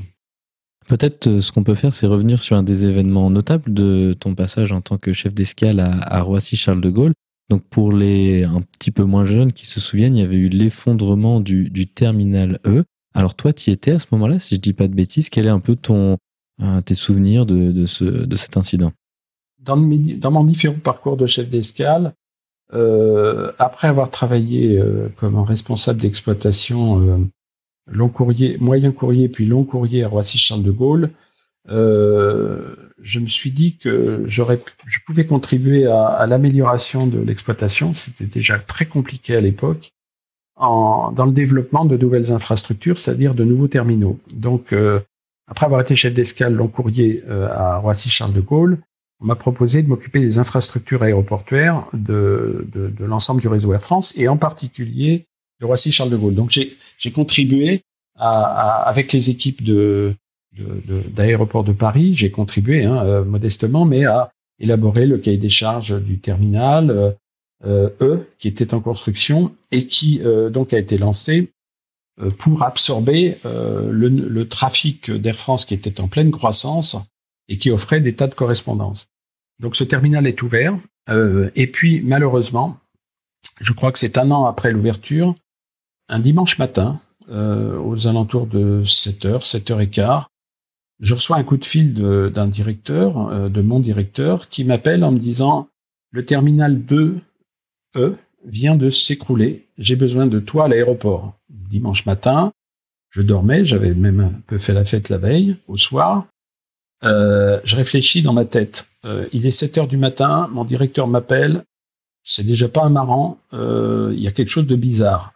Peut-être 0.88 1.38
ce 1.38 1.52
qu'on 1.52 1.62
peut 1.62 1.74
faire, 1.74 1.94
c'est 1.94 2.06
revenir 2.06 2.40
sur 2.40 2.56
un 2.56 2.62
des 2.62 2.86
événements 2.86 3.30
notables 3.30 3.72
de 3.72 4.14
ton 4.14 4.34
passage 4.34 4.72
en 4.72 4.80
tant 4.80 4.96
que 4.96 5.12
chef 5.12 5.34
d'escale 5.34 5.80
à, 5.80 6.22
Roissy-Charles 6.22 6.80
de 6.80 6.90
Gaulle. 6.90 7.12
Donc 7.50 7.62
pour 7.64 7.92
les 7.92 8.44
un 8.44 8.62
petit 8.62 8.90
peu 8.90 9.04
moins 9.04 9.26
jeunes 9.26 9.52
qui 9.52 9.66
se 9.66 9.80
souviennent, 9.80 10.16
il 10.16 10.20
y 10.20 10.24
avait 10.24 10.36
eu 10.36 10.48
l'effondrement 10.48 11.40
du, 11.40 11.68
du, 11.68 11.86
terminal 11.86 12.58
E. 12.66 12.84
Alors 13.14 13.34
toi, 13.34 13.52
tu 13.52 13.70
y 13.70 13.72
étais 13.72 13.90
à 13.90 13.98
ce 13.98 14.06
moment-là, 14.12 14.40
si 14.40 14.54
je 14.54 14.60
dis 14.60 14.72
pas 14.72 14.88
de 14.88 14.94
bêtises. 14.94 15.28
Quel 15.28 15.46
est 15.46 15.50
un 15.50 15.60
peu 15.60 15.76
ton, 15.76 16.16
tes 16.84 16.94
souvenirs 16.94 17.44
de, 17.44 17.72
de, 17.72 17.86
ce, 17.86 18.04
de 18.04 18.34
cet 18.36 18.56
incident 18.56 18.92
dans, 19.62 19.76
dans, 19.76 20.30
mon 20.30 20.44
différent 20.44 20.78
parcours 20.82 21.16
de 21.16 21.26
chef 21.26 21.48
d'escale, 21.48 22.14
euh, 22.72 23.52
après 23.58 23.88
avoir 23.88 24.10
travaillé 24.10 24.78
euh, 24.78 25.08
comme 25.18 25.38
responsable 25.38 26.00
d'exploitation 26.00 27.00
euh, 27.00 27.18
long 27.90 28.08
courrier, 28.08 28.56
moyen 28.60 28.92
courrier 28.92 29.28
puis 29.28 29.46
long 29.46 29.64
courrier 29.64 30.04
à 30.04 30.08
Roissy-Charles 30.08 30.62
de 30.62 30.70
Gaulle, 30.70 31.10
euh, 31.70 32.74
je 33.02 33.20
me 33.20 33.28
suis 33.28 33.50
dit 33.50 33.76
que 33.76 34.24
j'aurais, 34.26 34.60
je 34.86 34.98
pouvais 35.06 35.26
contribuer 35.26 35.86
à, 35.86 36.06
à 36.06 36.26
l'amélioration 36.26 37.06
de 37.06 37.18
l'exploitation. 37.18 37.94
C'était 37.94 38.26
déjà 38.26 38.58
très 38.58 38.86
compliqué 38.86 39.36
à 39.36 39.40
l'époque. 39.40 39.90
En, 40.56 41.12
dans 41.12 41.24
le 41.24 41.32
développement 41.32 41.84
de 41.84 41.96
nouvelles 41.96 42.30
infrastructures, 42.30 42.98
c'est-à-dire 42.98 43.34
de 43.34 43.42
nouveaux 43.42 43.68
terminaux. 43.68 44.20
Donc, 44.34 44.72
euh, 44.72 45.00
après 45.48 45.66
avoir 45.66 45.80
été 45.80 45.94
chef 45.94 46.14
d'escale 46.14 46.54
long 46.54 46.68
courrier 46.68 47.22
euh, 47.28 47.48
à 47.48 47.78
Roissy-Charles 47.78 48.32
de 48.32 48.40
Gaulle, 48.40 48.78
on 49.20 49.26
m'a 49.26 49.36
proposé 49.36 49.82
de 49.82 49.88
m'occuper 49.88 50.20
des 50.20 50.38
infrastructures 50.38 51.02
aéroportuaires 51.02 51.84
de, 51.92 52.66
de, 52.72 52.88
de 52.88 53.04
l'ensemble 53.04 53.40
du 53.40 53.48
réseau 53.48 53.72
Air 53.72 53.80
France 53.80 54.16
et 54.18 54.28
en 54.28 54.36
particulier 54.36 55.26
de 55.60 55.66
Roissy-Charles 55.66 56.10
de 56.10 56.16
Gaulle. 56.16 56.34
Donc 56.34 56.50
j'ai 56.50 57.10
contribué 57.12 57.82
à, 58.18 58.42
à, 58.42 58.88
avec 58.88 59.12
les 59.12 59.30
équipes 59.30 59.62
de 59.62 60.14
d'aéroports 61.14 61.64
de, 61.64 61.72
Paris, 61.72 62.12
j'ai 62.12 62.30
contribué 62.30 62.84
hein, 62.84 63.02
euh, 63.06 63.24
modestement, 63.24 63.86
mais 63.86 64.04
à 64.04 64.30
élaborer 64.60 65.06
le 65.06 65.16
cahier 65.16 65.38
des 65.38 65.48
charges 65.48 65.98
du 65.98 66.18
terminal 66.18 67.16
euh, 67.64 67.88
E 68.00 68.28
qui 68.38 68.48
était 68.48 68.74
en 68.74 68.80
construction 68.80 69.54
et 69.70 69.86
qui 69.86 70.20
euh, 70.24 70.50
donc 70.50 70.72
a 70.72 70.78
été 70.78 70.98
lancé 70.98 71.40
euh, 71.40 71.61
pour 72.38 72.62
absorber 72.62 73.38
euh, 73.46 73.90
le, 73.90 74.08
le, 74.08 74.48
trafic 74.48 75.10
d'Air 75.10 75.36
France 75.36 75.64
qui 75.64 75.74
était 75.74 76.00
en 76.00 76.08
pleine 76.08 76.30
croissance 76.30 76.96
et 77.48 77.56
qui 77.56 77.70
offrait 77.70 78.00
des 78.00 78.14
tas 78.14 78.26
de 78.26 78.34
correspondances. 78.34 79.08
Donc 79.60 79.76
ce 79.76 79.84
terminal 79.84 80.26
est 80.26 80.42
ouvert. 80.42 80.76
Euh, 81.08 81.50
et 81.56 81.66
puis 81.66 82.00
malheureusement, 82.02 82.78
je 83.60 83.72
crois 83.72 83.92
que 83.92 83.98
c'est 83.98 84.18
un 84.18 84.30
an 84.30 84.44
après 84.44 84.72
l'ouverture, 84.72 85.34
un 86.08 86.18
dimanche 86.18 86.58
matin, 86.58 87.00
aux 87.28 88.08
alentours 88.08 88.46
de 88.46 88.82
7h, 88.84 89.48
7h15, 89.48 90.24
je 91.00 91.14
reçois 91.14 91.36
un 91.36 91.44
coup 91.44 91.56
de 91.56 91.64
fil 91.64 91.94
d'un 91.94 92.48
directeur, 92.48 93.48
de 93.48 93.62
mon 93.62 93.78
directeur, 93.78 94.48
qui 94.48 94.64
m'appelle 94.64 95.04
en 95.04 95.12
me 95.12 95.18
disant 95.18 95.68
le 96.10 96.24
terminal 96.24 96.76
2E 96.76 98.16
vient 98.44 98.76
de 98.76 98.90
s'écrouler, 98.90 99.66
j'ai 99.78 99.96
besoin 99.96 100.26
de 100.26 100.40
toi 100.40 100.64
à 100.64 100.68
l'aéroport 100.68 101.38
dimanche 101.52 102.06
matin. 102.06 102.52
Je 103.10 103.22
dormais, 103.22 103.64
j'avais 103.64 103.94
même 103.94 104.20
un 104.20 104.32
peu 104.46 104.58
fait 104.58 104.72
la 104.72 104.84
fête 104.84 105.10
la 105.10 105.18
veille, 105.18 105.56
au 105.68 105.76
soir. 105.76 106.26
Euh, 107.04 107.60
je 107.64 107.76
réfléchis 107.76 108.22
dans 108.22 108.32
ma 108.32 108.44
tête. 108.44 108.86
Euh, 109.04 109.26
il 109.32 109.46
est 109.46 109.50
7 109.50 109.78
heures 109.78 109.88
du 109.88 109.96
matin, 109.96 110.48
mon 110.52 110.64
directeur 110.64 111.08
m'appelle. 111.08 111.64
C'est 112.24 112.44
déjà 112.44 112.68
pas 112.68 112.84
un 112.84 112.88
marrant. 112.88 113.38
Euh, 113.52 114.12
il 114.14 114.22
y 114.22 114.28
a 114.28 114.30
quelque 114.30 114.48
chose 114.48 114.66
de 114.66 114.76
bizarre. 114.76 115.32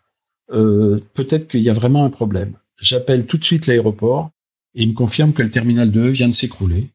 Peut-être 0.48 1.48
qu'il 1.48 1.60
y 1.60 1.70
a 1.70 1.72
vraiment 1.72 2.04
un 2.04 2.10
problème. 2.10 2.52
J'appelle 2.80 3.26
tout 3.26 3.36
de 3.36 3.44
suite 3.44 3.66
l'aéroport 3.66 4.30
et 4.74 4.84
il 4.84 4.90
me 4.90 4.94
confirme 4.94 5.32
que 5.32 5.42
le 5.42 5.50
terminal 5.50 5.90
2 5.90 6.08
vient 6.08 6.28
de 6.28 6.34
s'écrouler 6.34 6.90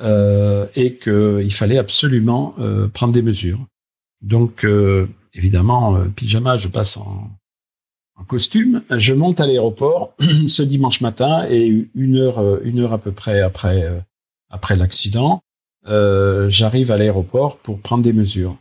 et 0.00 0.94
qu'il 1.02 1.52
fallait 1.52 1.78
absolument 1.78 2.54
prendre 2.94 3.12
des 3.12 3.22
mesures. 3.22 3.58
Donc, 4.20 4.64
évidemment, 5.34 5.98
pyjama, 6.14 6.58
je 6.58 6.68
passe 6.68 6.96
en, 6.96 7.31
en 8.22 8.24
costume. 8.24 8.82
Je 8.90 9.14
monte 9.14 9.40
à 9.40 9.46
l'aéroport 9.46 10.14
ce 10.48 10.62
dimanche 10.62 11.00
matin 11.00 11.46
et 11.50 11.88
une 11.94 12.16
heure, 12.16 12.38
euh, 12.38 12.60
une 12.64 12.78
heure 12.80 12.92
à 12.92 12.98
peu 12.98 13.12
près 13.12 13.40
après, 13.40 13.82
euh, 13.82 13.98
après 14.48 14.76
l'accident, 14.76 15.42
euh, 15.88 16.48
j'arrive 16.48 16.90
à 16.92 16.96
l'aéroport 16.96 17.58
pour 17.58 17.80
prendre 17.80 18.04
des 18.04 18.12
mesures. 18.12 18.56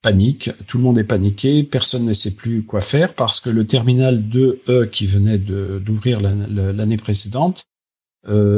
Panique, 0.00 0.50
tout 0.66 0.78
le 0.78 0.84
monde 0.84 0.98
est 0.98 1.04
paniqué, 1.04 1.62
personne 1.62 2.06
ne 2.06 2.12
sait 2.12 2.34
plus 2.34 2.64
quoi 2.64 2.80
faire 2.80 3.14
parce 3.14 3.38
que 3.38 3.50
le 3.50 3.66
terminal 3.66 4.20
2E 4.20 4.88
qui 4.88 5.06
venait 5.06 5.38
d'ouvrir 5.38 6.20
l'année 6.20 6.96
précédente 6.96 7.62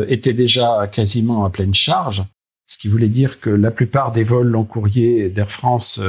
était 0.09 0.33
déjà 0.33 0.88
quasiment 0.90 1.45
à 1.45 1.51
pleine 1.51 1.75
charge, 1.75 2.25
ce 2.67 2.79
qui 2.79 2.88
voulait 2.88 3.11
dire 3.11 3.40
que 3.40 3.51
la 3.51 3.71
plupart 3.71 4.11
des 4.11 4.23
vols 4.23 4.49
long 4.49 4.64
courrier 4.64 5.29
d'Air 5.29 5.51
France 5.51 6.01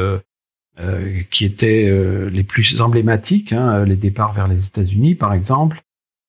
qui 1.31 1.45
étaient 1.45 1.87
euh, 1.87 2.29
les 2.29 2.43
plus 2.43 2.81
emblématiques, 2.81 3.53
hein, 3.53 3.85
les 3.85 3.95
départs 3.95 4.33
vers 4.33 4.47
les 4.47 4.67
États-Unis 4.67 5.15
par 5.15 5.33
exemple, 5.33 5.81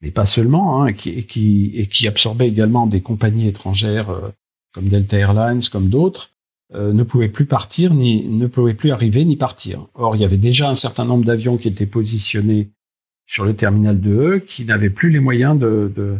mais 0.02 0.10
pas 0.10 0.26
seulement, 0.26 0.82
hein, 0.82 0.92
qui, 0.92 1.24
qui, 1.26 1.72
et 1.74 1.86
qui 1.86 2.06
absorbaient 2.06 2.48
également 2.48 2.86
des 2.86 3.00
compagnies 3.00 3.48
étrangères 3.48 4.10
euh, 4.10 4.28
comme 4.72 4.88
Delta 4.88 5.16
Airlines, 5.16 5.62
comme 5.72 5.88
d'autres, 5.88 6.30
ne 6.74 7.04
pouvaient 7.04 7.28
plus 7.28 7.46
partir, 7.46 7.94
ni 7.94 8.26
ne 8.26 8.48
pouvaient 8.48 8.74
plus 8.74 8.90
arriver 8.90 9.24
ni 9.24 9.36
partir. 9.36 9.86
Or, 9.94 10.16
il 10.16 10.22
y 10.22 10.24
avait 10.24 10.36
déjà 10.36 10.68
un 10.68 10.74
certain 10.74 11.04
nombre 11.04 11.24
d'avions 11.24 11.56
qui 11.56 11.68
étaient 11.68 11.86
positionnés 11.86 12.70
sur 13.24 13.44
le 13.44 13.54
terminal 13.54 14.00
de 14.00 14.10
E 14.10 14.38
qui 14.38 14.64
n'avaient 14.64 14.90
plus 14.90 15.10
les 15.10 15.20
moyens 15.20 15.58
de, 15.58 15.90
de, 15.94 16.16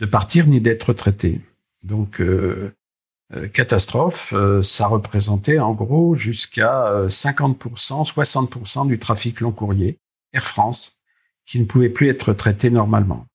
de 0.00 0.06
partir 0.06 0.46
ni 0.46 0.60
d'être 0.60 0.92
traités. 0.94 1.40
Donc, 1.84 2.20
euh, 2.20 2.72
catastrophe, 3.52 4.32
euh, 4.34 4.62
ça 4.62 4.86
représentait 4.86 5.58
en 5.58 5.72
gros 5.72 6.16
jusqu'à 6.16 7.06
50%, 7.08 8.00
euh, 8.00 8.04
60% 8.04 8.88
du 8.88 8.98
trafic 8.98 9.40
long 9.40 9.52
courrier 9.52 9.98
Air 10.32 10.46
France 10.46 10.98
qui 11.46 11.58
ne 11.58 11.64
pouvait 11.64 11.88
plus 11.88 12.08
être 12.08 12.32
traité 12.32 12.70
normalement. 12.70 13.26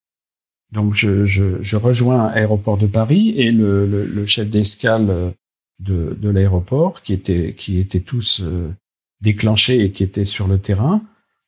Donc 0.72 0.94
je, 0.94 1.26
je, 1.26 1.62
je 1.62 1.78
rejoins 1.78 2.28
Aéroport 2.28 2.78
de 2.78 2.88
Paris 2.88 3.34
et 3.38 3.52
le, 3.52 3.86
le, 3.86 4.06
le 4.06 4.26
chef 4.26 4.50
d'escale 4.50 5.34
de, 5.80 6.18
de 6.20 6.30
l'aéroport 6.30 7.02
qui 7.02 7.14
était 7.14 7.54
qui 7.54 7.80
étaient 7.80 8.00
tous 8.02 8.42
déclenchés 9.22 9.82
et 9.82 9.92
qui 9.92 10.04
étaient 10.04 10.26
sur 10.26 10.48
le 10.48 10.60
terrain. 10.60 11.02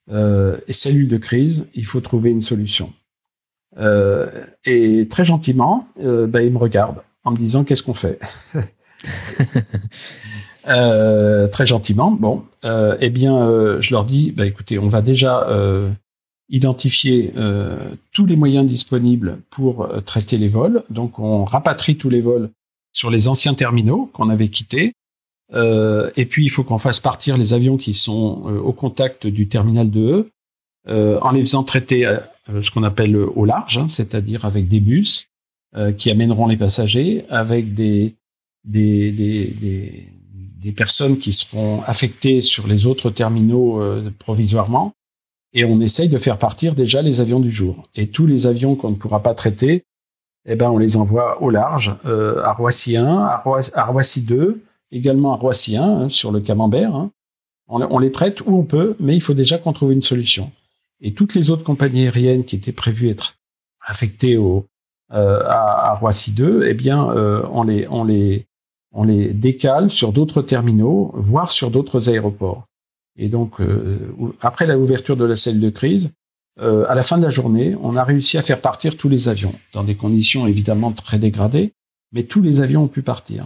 Euh, 0.10 0.58
et 0.68 0.74
cellule 0.74 1.08
de 1.08 1.18
crise, 1.18 1.68
il 1.74 1.86
faut 1.86 2.02
trouver 2.02 2.30
une 2.30 2.42
solution. 2.42 2.94
Euh, 3.78 4.46
et 4.66 5.08
très 5.10 5.26
gentiment, 5.26 5.88
euh, 6.00 6.28
ben, 6.28 6.42
il 6.42 6.52
me 6.52 6.58
regarde 6.58 7.02
en 7.28 7.32
me 7.32 7.38
disant 7.38 7.66
qu'est-ce 7.66 7.84
qu'on 7.84 7.94
fait. 7.94 8.20
euh, 10.68 11.48
très 11.50 11.66
gentiment. 11.66 12.12
Bon, 12.12 12.46
euh, 12.64 12.96
eh 13.02 13.10
bien, 13.10 13.38
euh, 13.38 13.82
je 13.82 13.92
leur 13.92 14.06
dis, 14.06 14.32
bah, 14.32 14.46
écoutez, 14.46 14.80
on 14.80 14.88
va 14.88 15.02
déjà 15.02 15.48
identifier 16.50 17.34
tous 18.14 18.26
les 18.26 18.38
moyens 18.38 18.66
disponibles 18.66 19.40
pour 19.50 19.90
traiter 20.06 20.38
les 20.38 20.48
vols. 20.48 20.84
Donc, 20.90 21.20
on 21.20 21.44
rapatrie 21.44 21.98
tous 21.98 22.10
les 22.10 22.22
vols 22.22 22.50
sur 22.94 23.12
les 23.12 23.28
anciens 23.28 23.54
terminaux 23.54 24.10
qu'on 24.14 24.30
avait 24.30 24.48
quittés. 24.48 24.94
et 25.54 26.26
puis, 26.26 26.46
il 26.46 26.50
faut 26.50 26.64
qu'on 26.64 26.78
fasse 26.78 27.02
partir 27.02 27.36
les 27.36 27.54
avions 27.54 27.76
qui 27.76 27.94
sont 27.94 28.44
au 28.64 28.72
contact 28.72 29.28
du 29.28 29.50
terminal 29.50 29.88
2E 29.88 30.24
en 30.88 31.32
les 31.32 31.42
faisant 31.42 31.64
traiter 31.64 32.10
ce 32.62 32.72
qu'on 32.72 32.84
appelle 32.84 33.18
au 33.18 33.44
large, 33.44 33.78
hein, 33.80 33.88
c'est-à-dire 33.90 34.46
avec 34.46 34.70
des 34.70 34.80
bus. 34.80 35.28
Euh, 35.76 35.92
qui 35.92 36.10
amèneront 36.10 36.48
les 36.48 36.56
passagers 36.56 37.26
avec 37.30 37.74
des, 37.74 38.16
des, 38.64 39.12
des, 39.12 40.72
personnes 40.72 41.18
qui 41.18 41.34
seront 41.34 41.82
affectées 41.86 42.42
sur 42.42 42.68
les 42.68 42.86
autres 42.86 43.10
terminaux 43.10 43.82
euh, 43.82 44.10
provisoirement. 44.18 44.94
Et 45.52 45.66
on 45.66 45.82
essaye 45.82 46.08
de 46.08 46.18
faire 46.18 46.40
partir 46.40 46.74
déjà 46.74 47.02
les 47.02 47.20
avions 47.20 47.42
du 47.42 47.52
jour. 47.52 47.84
Et 47.96 48.08
tous 48.08 48.26
les 48.26 48.48
avions 48.48 48.76
qu'on 48.76 48.92
ne 48.92 48.96
pourra 48.96 49.22
pas 49.22 49.36
traiter, 49.36 49.84
eh 50.46 50.56
ben, 50.56 50.70
on 50.70 50.78
les 50.78 50.96
envoie 50.96 51.42
au 51.42 51.50
large, 51.50 51.94
euh, 52.06 52.42
à 52.44 52.54
Roissy 52.54 52.96
1, 52.96 53.06
à, 53.06 53.86
Roissy, 53.86 54.22
2, 54.22 54.64
également 54.94 55.34
à 55.34 55.36
Roissy 55.36 55.76
1, 55.76 55.84
hein, 55.84 56.10
sur 56.10 56.32
le 56.32 56.40
Camembert, 56.40 56.96
hein, 56.96 57.12
on, 57.68 58.00
les 58.00 58.12
traite 58.12 58.40
où 58.40 58.58
on 58.58 58.64
peut, 58.64 58.96
mais 59.02 59.18
il 59.18 59.22
faut 59.22 59.34
déjà 59.34 59.58
qu'on 59.58 59.74
trouve 59.74 59.92
une 59.92 60.02
solution. 60.02 60.50
Et 61.02 61.12
toutes 61.12 61.36
les 61.36 61.50
autres 61.50 61.66
compagnies 61.66 62.06
aériennes 62.06 62.46
qui 62.46 62.56
étaient 62.56 62.72
prévues 62.72 63.10
être 63.10 63.36
affectées 63.82 64.38
au, 64.38 64.66
euh, 65.14 65.42
à, 65.46 65.94
Roissy 65.94 66.34
2, 66.34 66.66
eh 66.68 66.74
bien, 66.74 67.10
euh, 67.12 67.42
on, 67.52 67.64
les, 67.64 67.88
on, 67.88 68.04
les, 68.04 68.46
on 68.92 69.04
les 69.04 69.30
décale 69.34 69.90
sur 69.90 70.12
d'autres 70.12 70.42
terminaux, 70.42 71.12
voire 71.16 71.52
sur 71.52 71.72
d'autres 71.72 72.10
aéroports. 72.10 72.64
Et 73.16 73.30
donc, 73.30 73.62
euh, 73.62 74.14
après 74.42 74.68
l'ouverture 74.68 75.16
de 75.16 75.26
la 75.26 75.36
celle 75.36 75.60
de 75.60 75.70
crise, 75.70 76.12
à 76.60 76.96
la 76.96 77.04
fin 77.04 77.20
de 77.20 77.24
la 77.24 77.30
journée, 77.30 77.76
on 77.84 77.96
a 77.96 78.04
réussi 78.04 78.36
à 78.36 78.42
faire 78.42 78.60
partir 78.60 78.98
tous 78.98 79.10
les 79.10 79.30
avions, 79.30 79.54
dans 79.74 79.84
des 79.84 79.94
conditions 79.94 80.48
évidemment 80.48 80.92
très 80.92 81.20
dégradées, 81.20 81.72
mais 82.12 82.24
tous 82.24 82.42
les 82.42 82.62
avions 82.62 82.86
ont 82.86 82.88
pu 82.88 83.04
partir. 83.04 83.46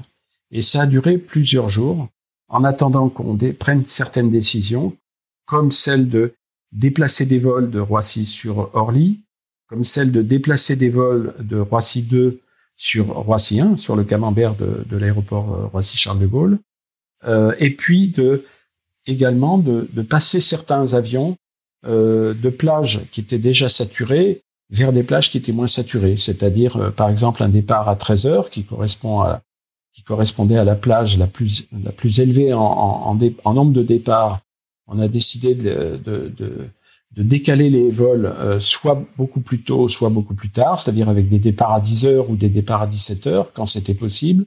Et 0.49 0.61
ça 0.61 0.83
a 0.83 0.85
duré 0.85 1.17
plusieurs 1.17 1.67
jours 1.67 2.07
en 2.47 2.63
attendant 2.63 3.09
qu'on 3.09 3.37
prenne 3.59 3.83
certaines 3.83 4.31
décisions, 4.31 4.95
comme 5.45 5.73
celle 5.73 6.07
de 6.07 6.35
déplacer 6.71 7.25
des 7.25 7.37
vols 7.37 7.69
de 7.69 7.81
Roissy 7.81 8.25
sur 8.25 8.73
Orly, 8.75 9.19
comme 9.71 9.85
celle 9.85 10.11
de 10.11 10.21
déplacer 10.21 10.75
des 10.75 10.89
vols 10.89 11.33
de 11.39 11.57
Roissy 11.57 12.01
2 12.01 12.41
sur 12.75 13.07
Roissy 13.07 13.61
1, 13.61 13.77
sur 13.77 13.95
le 13.95 14.03
camembert 14.03 14.53
de, 14.55 14.83
de 14.89 14.97
l'aéroport 14.97 15.53
euh, 15.53 15.65
Roissy-Charles 15.67 16.19
de 16.19 16.27
Gaulle, 16.27 16.59
euh, 17.25 17.55
et 17.57 17.69
puis 17.69 18.09
de 18.09 18.43
également 19.07 19.57
de, 19.57 19.87
de 19.93 20.01
passer 20.01 20.41
certains 20.41 20.93
avions 20.93 21.37
euh, 21.87 22.33
de 22.33 22.49
plages 22.49 22.99
qui 23.11 23.21
étaient 23.21 23.39
déjà 23.39 23.69
saturées 23.69 24.41
vers 24.71 24.91
des 24.91 25.03
plages 25.03 25.29
qui 25.29 25.37
étaient 25.37 25.53
moins 25.53 25.67
saturées, 25.67 26.17
c'est-à-dire 26.17 26.75
euh, 26.75 26.89
par 26.89 27.09
exemple 27.09 27.41
un 27.41 27.49
départ 27.49 27.87
à 27.87 27.95
13 27.95 28.25
heures 28.25 28.49
qui 28.49 28.65
correspond 28.65 29.21
à 29.21 29.41
qui 29.93 30.03
correspondait 30.03 30.57
à 30.57 30.65
la 30.65 30.75
plage 30.75 31.17
la 31.17 31.27
plus, 31.27 31.67
la 31.83 31.91
plus 31.91 32.19
élevée 32.19 32.53
en, 32.53 32.61
en, 32.61 33.19
en, 33.43 33.53
nombre 33.53 33.73
de 33.73 33.83
départs, 33.83 34.39
on 34.87 34.99
a 34.99 35.07
décidé 35.07 35.53
de, 35.53 35.99
de, 36.05 36.33
de, 36.37 36.67
de 37.15 37.23
décaler 37.23 37.69
les 37.69 37.89
vols 37.89 38.25
euh, 38.25 38.59
soit 38.59 39.03
beaucoup 39.17 39.41
plus 39.41 39.61
tôt, 39.61 39.89
soit 39.89 40.09
beaucoup 40.09 40.33
plus 40.33 40.49
tard, 40.49 40.79
c'est-à-dire 40.79 41.09
avec 41.09 41.27
des 41.27 41.39
départs 41.39 41.73
à 41.73 41.81
10 41.81 42.05
heures 42.05 42.29
ou 42.29 42.35
des 42.35 42.49
départs 42.49 42.83
à 42.83 42.87
17 42.87 43.27
heures 43.27 43.53
quand 43.53 43.65
c'était 43.65 43.93
possible, 43.93 44.45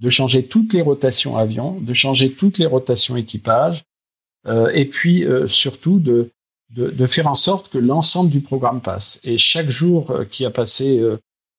de 0.00 0.10
changer 0.10 0.44
toutes 0.44 0.72
les 0.72 0.82
rotations 0.82 1.36
avions, 1.36 1.78
de 1.80 1.94
changer 1.94 2.32
toutes 2.32 2.58
les 2.58 2.66
rotations 2.66 3.16
équipage, 3.16 3.84
euh, 4.46 4.70
et 4.72 4.86
puis 4.86 5.24
euh, 5.24 5.46
surtout 5.46 5.98
de, 5.98 6.30
de, 6.70 7.06
faire 7.06 7.26
en 7.26 7.34
sorte 7.34 7.70
que 7.70 7.78
l'ensemble 7.78 8.30
du 8.30 8.40
programme 8.40 8.80
passe. 8.80 9.20
Et 9.24 9.36
chaque 9.36 9.68
jour 9.68 10.10
euh, 10.10 10.24
qui 10.24 10.44
a 10.44 10.50
passé 10.50 11.02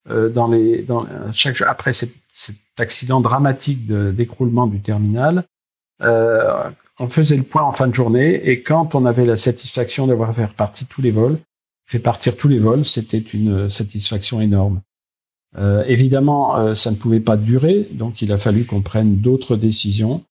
dans 0.10 0.47
les, 0.47 0.82
dans, 0.82 1.06
chaque 1.32 1.62
après 1.62 1.93
cette 1.93 2.16
cet 2.34 2.56
accident 2.80 3.22
dramatique 3.22 3.86
d'écroulement 3.86 4.66
du 4.66 4.80
terminal, 4.80 5.43
on 7.02 7.08
faisait 7.08 7.36
le 7.36 7.43
point 7.43 7.64
en 7.64 7.72
fin 7.72 7.88
de 7.88 7.93
journée 7.93 8.49
et 8.49 8.62
quand 8.62 8.93
on 8.93 9.06
avait 9.06 9.26
la 9.26 9.36
satisfaction 9.36 10.06
d'avoir 10.06 10.34
fait 10.36 10.47
partir 10.47 10.88
tous 10.88 11.02
les 11.02 11.10
vols, 11.10 11.39
fait 11.86 11.99
partir 11.99 12.38
tous 12.38 12.47
les 12.47 12.60
vols, 12.60 12.86
c'était 12.86 13.18
une 13.18 13.70
satisfaction 13.70 14.39
énorme. 14.39 14.82
Euh, 15.58 15.84
évidemment, 15.88 16.58
euh, 16.58 16.76
ça 16.76 16.91
ne 16.91 16.95
pouvait 16.95 17.20
pas 17.20 17.38
durer, 17.38 17.88
donc 17.91 18.22
il 18.22 18.32
a 18.32 18.38
fallu 18.38 18.66
qu'on 18.66 18.82
prenne 18.82 19.18
d'autres 19.18 19.56
décisions. 19.56 20.24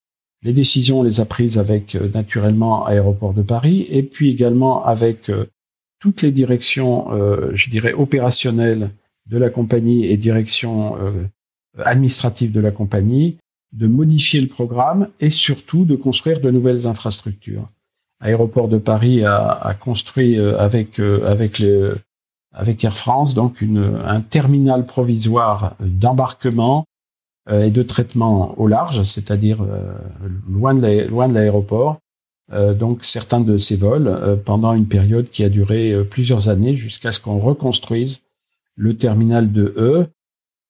Les 0.43 0.53
décisions, 0.53 1.01
on 1.01 1.03
les 1.03 1.19
a 1.19 1.25
prises 1.25 1.59
avec 1.59 1.93
naturellement 2.13 2.85
Aéroport 2.87 3.33
de 3.33 3.43
Paris 3.43 3.85
et 3.91 4.01
puis 4.01 4.31
également 4.31 4.83
avec 4.85 5.29
toutes 5.99 6.23
les 6.23 6.31
directions, 6.31 7.09
je 7.53 7.69
dirais, 7.69 7.93
opérationnelles 7.93 8.89
de 9.27 9.37
la 9.37 9.51
compagnie 9.51 10.07
et 10.07 10.17
directions 10.17 10.97
administratif 11.77 12.51
de 12.51 12.59
la 12.59 12.71
compagnie, 12.71 13.37
de 13.73 13.87
modifier 13.87 14.41
le 14.41 14.47
programme 14.47 15.07
et 15.19 15.29
surtout 15.29 15.85
de 15.85 15.95
construire 15.95 16.41
de 16.41 16.51
nouvelles 16.51 16.87
infrastructures. 16.87 17.65
Aéroport 18.21 18.67
de 18.67 18.77
Paris 18.77 19.23
a, 19.25 19.75
construit 19.79 20.37
euh, 20.37 20.57
avec 20.59 20.99
euh, 20.99 21.25
avec 21.25 21.59
le 21.59 21.97
avec 22.53 22.83
Air 22.83 22.95
France 22.95 23.33
donc 23.33 23.61
une, 23.61 23.99
un 24.05 24.21
terminal 24.21 24.85
provisoire 24.85 25.75
d'embarquement 25.79 26.85
euh, 27.49 27.63
et 27.63 27.71
de 27.71 27.81
traitement 27.81 28.59
au 28.59 28.67
large, 28.67 29.03
c'est-à-dire 29.03 29.65
loin 30.47 30.75
de 30.75 31.33
l'aéroport. 31.33 31.99
donc 32.51 33.05
certains 33.05 33.39
de 33.39 33.57
ces 33.57 33.77
vols 33.77 34.41
pendant 34.45 34.73
une 34.73 34.87
période 34.87 35.29
qui 35.29 35.43
a 35.43 35.49
duré 35.49 35.95
plusieurs 36.09 36.49
années 36.49 36.75
jusqu'à 36.75 37.11
ce 37.13 37.19
qu'on 37.19 37.39
reconstruise 37.39 38.23
le 38.75 38.95
terminal 38.97 39.51
de 39.51 39.73
E 39.77 40.07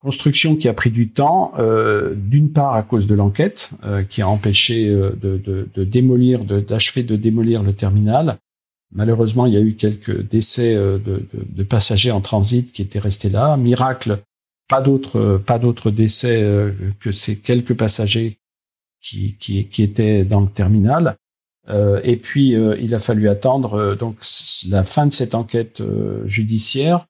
Construction 0.01 0.55
qui 0.55 0.67
a 0.67 0.73
pris 0.73 0.89
du 0.89 1.09
temps, 1.09 1.51
euh, 1.59 2.15
d'une 2.15 2.51
part 2.51 2.73
à 2.73 2.81
cause 2.81 3.05
de 3.05 3.13
l'enquête, 3.13 3.69
euh, 3.83 4.01
qui 4.01 4.23
a 4.23 4.27
empêché 4.27 4.89
euh, 4.89 5.11
de, 5.11 5.37
de, 5.37 5.69
de, 5.75 5.83
démolir, 5.83 6.43
d'achever 6.43 7.03
de, 7.03 7.15
démolir 7.15 7.61
le 7.61 7.71
terminal. 7.73 8.37
Malheureusement, 8.91 9.45
il 9.45 9.53
y 9.53 9.57
a 9.57 9.61
eu 9.61 9.75
quelques 9.75 10.27
décès 10.27 10.73
de, 10.73 11.23
de, 11.33 11.63
passagers 11.63 12.09
en 12.09 12.19
transit 12.19 12.73
qui 12.73 12.81
étaient 12.81 12.99
restés 12.99 13.29
là. 13.29 13.55
Miracle, 13.57 14.17
pas 14.67 14.81
d'autres, 14.81 15.39
pas 15.45 15.59
d'autres 15.59 15.91
décès 15.91 16.43
que 16.99 17.11
ces 17.11 17.37
quelques 17.37 17.75
passagers 17.75 18.37
qui, 19.01 19.37
qui, 19.37 19.67
qui 19.67 19.83
étaient 19.83 20.25
dans 20.25 20.41
le 20.41 20.49
terminal. 20.49 21.15
et 22.03 22.17
puis, 22.17 22.49
il 22.81 22.93
a 22.93 22.99
fallu 22.99 23.29
attendre 23.29 23.95
donc 23.95 24.17
la 24.67 24.83
fin 24.83 25.05
de 25.05 25.13
cette 25.13 25.35
enquête 25.35 25.81
judiciaire 26.25 27.05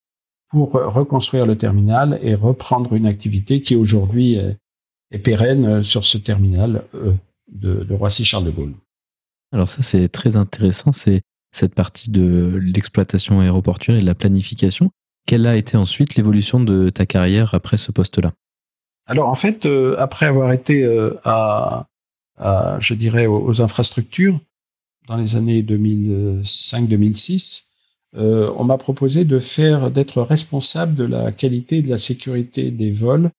pour 0.52 0.74
reconstruire 0.74 1.46
le 1.46 1.58
terminal 1.58 2.20
et 2.22 2.36
reprendre 2.36 2.94
une 2.94 3.06
activité 3.06 3.62
qui 3.62 3.76
aujourd'hui 3.76 4.36
est, 4.36 5.20
pérenne 5.20 5.66
euh, 5.66 5.84
sur 5.84 6.06
ce 6.06 6.18
terminal 6.18 6.84
euh, 6.94 7.14
de, 7.52 7.84
de 7.84 7.94
Roissy-Charles 7.94 8.46
de 8.46 8.52
Gaulle. 8.52 8.74
Alors 9.54 9.70
ça, 9.70 9.84
c'est 9.84 10.08
très 10.10 10.38
intéressant, 10.38 10.92
c'est 10.92 11.22
cette 11.52 11.76
partie 11.76 12.10
de 12.10 12.60
l'exploitation 12.62 13.40
aéroportuaire 13.40 13.98
et 13.98 14.02
de 14.02 14.06
la 14.06 14.16
planification. 14.16 14.92
Quelle 15.26 15.48
a 15.48 15.58
été 15.58 15.78
ensuite 15.78 16.16
l'évolution 16.16 16.62
de 16.62 16.90
ta 16.90 17.06
carrière 17.06 17.54
après 17.54 17.78
ce 17.78 17.92
poste-là? 17.92 18.32
Alors 19.06 19.28
en 19.28 19.36
fait, 19.36 19.66
euh, 19.66 19.96
après 20.00 20.26
avoir 20.26 20.54
été 20.54 20.86
à, 21.26 21.88
à, 22.38 22.78
je 22.80 22.94
dirais, 22.94 23.26
aux 23.26 23.62
infrastructures 23.62 24.40
dans 25.08 25.18
les 25.18 25.36
années 25.36 25.64
2005-2006, 25.64 27.66
euh, 28.18 28.52
on 28.58 28.64
m'a 28.64 28.78
proposé 28.78 29.24
de 29.24 29.40
faire, 29.40 29.90
d'être 29.92 30.22
responsable 30.22 30.96
de 30.96 31.06
la 31.06 31.32
qualité 31.32 31.78
et 31.78 31.82
de 31.82 31.90
la 31.90 31.98
sécurité 31.98 32.72
des 32.72 32.92
vols 32.92 33.30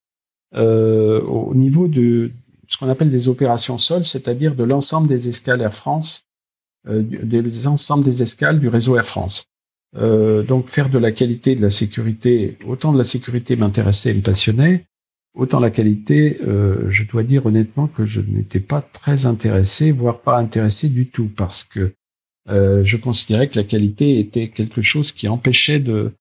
euh, 0.54 1.20
au 1.22 1.54
niveau 1.54 1.88
de 1.88 2.30
ce 2.68 2.78
qu'on 2.78 2.88
appelle 2.88 3.10
des 3.10 3.28
opérations 3.28 3.78
sol, 3.78 4.04
c'est-à-dire 4.04 4.54
de 4.54 4.64
l'ensemble 4.64 5.08
des 5.08 5.28
escales 5.28 5.60
Air 5.60 5.74
France, 5.74 6.22
euh, 6.88 7.02
des 7.02 7.66
ensembles 7.66 8.04
des 8.04 8.22
escales 8.22 8.58
du 8.58 8.68
réseau 8.68 8.96
Air 8.96 9.06
France. 9.06 9.44
Euh, 9.96 10.42
donc 10.42 10.68
faire 10.68 10.88
de 10.88 10.98
la 10.98 11.12
qualité 11.12 11.52
et 11.52 11.56
de 11.56 11.62
la 11.62 11.70
sécurité, 11.70 12.56
autant 12.66 12.92
de 12.92 12.98
la 12.98 13.04
sécurité 13.04 13.56
m'intéressait 13.56 14.10
et 14.10 14.14
me 14.14 14.22
passionnait, 14.22 14.84
autant 15.34 15.60
la 15.60 15.70
qualité, 15.70 16.38
euh, 16.46 16.88
je 16.88 17.04
dois 17.04 17.22
dire 17.22 17.44
honnêtement 17.44 17.88
que 17.88 18.06
je 18.06 18.20
n'étais 18.20 18.60
pas 18.60 18.80
très 18.80 19.26
intéressé, 19.26 19.92
voire 19.92 20.20
pas 20.20 20.38
intéressé 20.38 20.88
du 20.88 21.08
tout, 21.08 21.30
parce 21.36 21.64
que 21.64 21.92
euh, 22.48 22.82
je 22.84 22.96
considérais 22.96 23.48
que 23.48 23.56
la 23.56 23.64
qualité 23.64 24.18
était 24.18 24.48
quelque 24.48 24.82
chose 24.82 25.12
qui 25.12 25.28
empêchait 25.28 25.78
de 25.78 26.12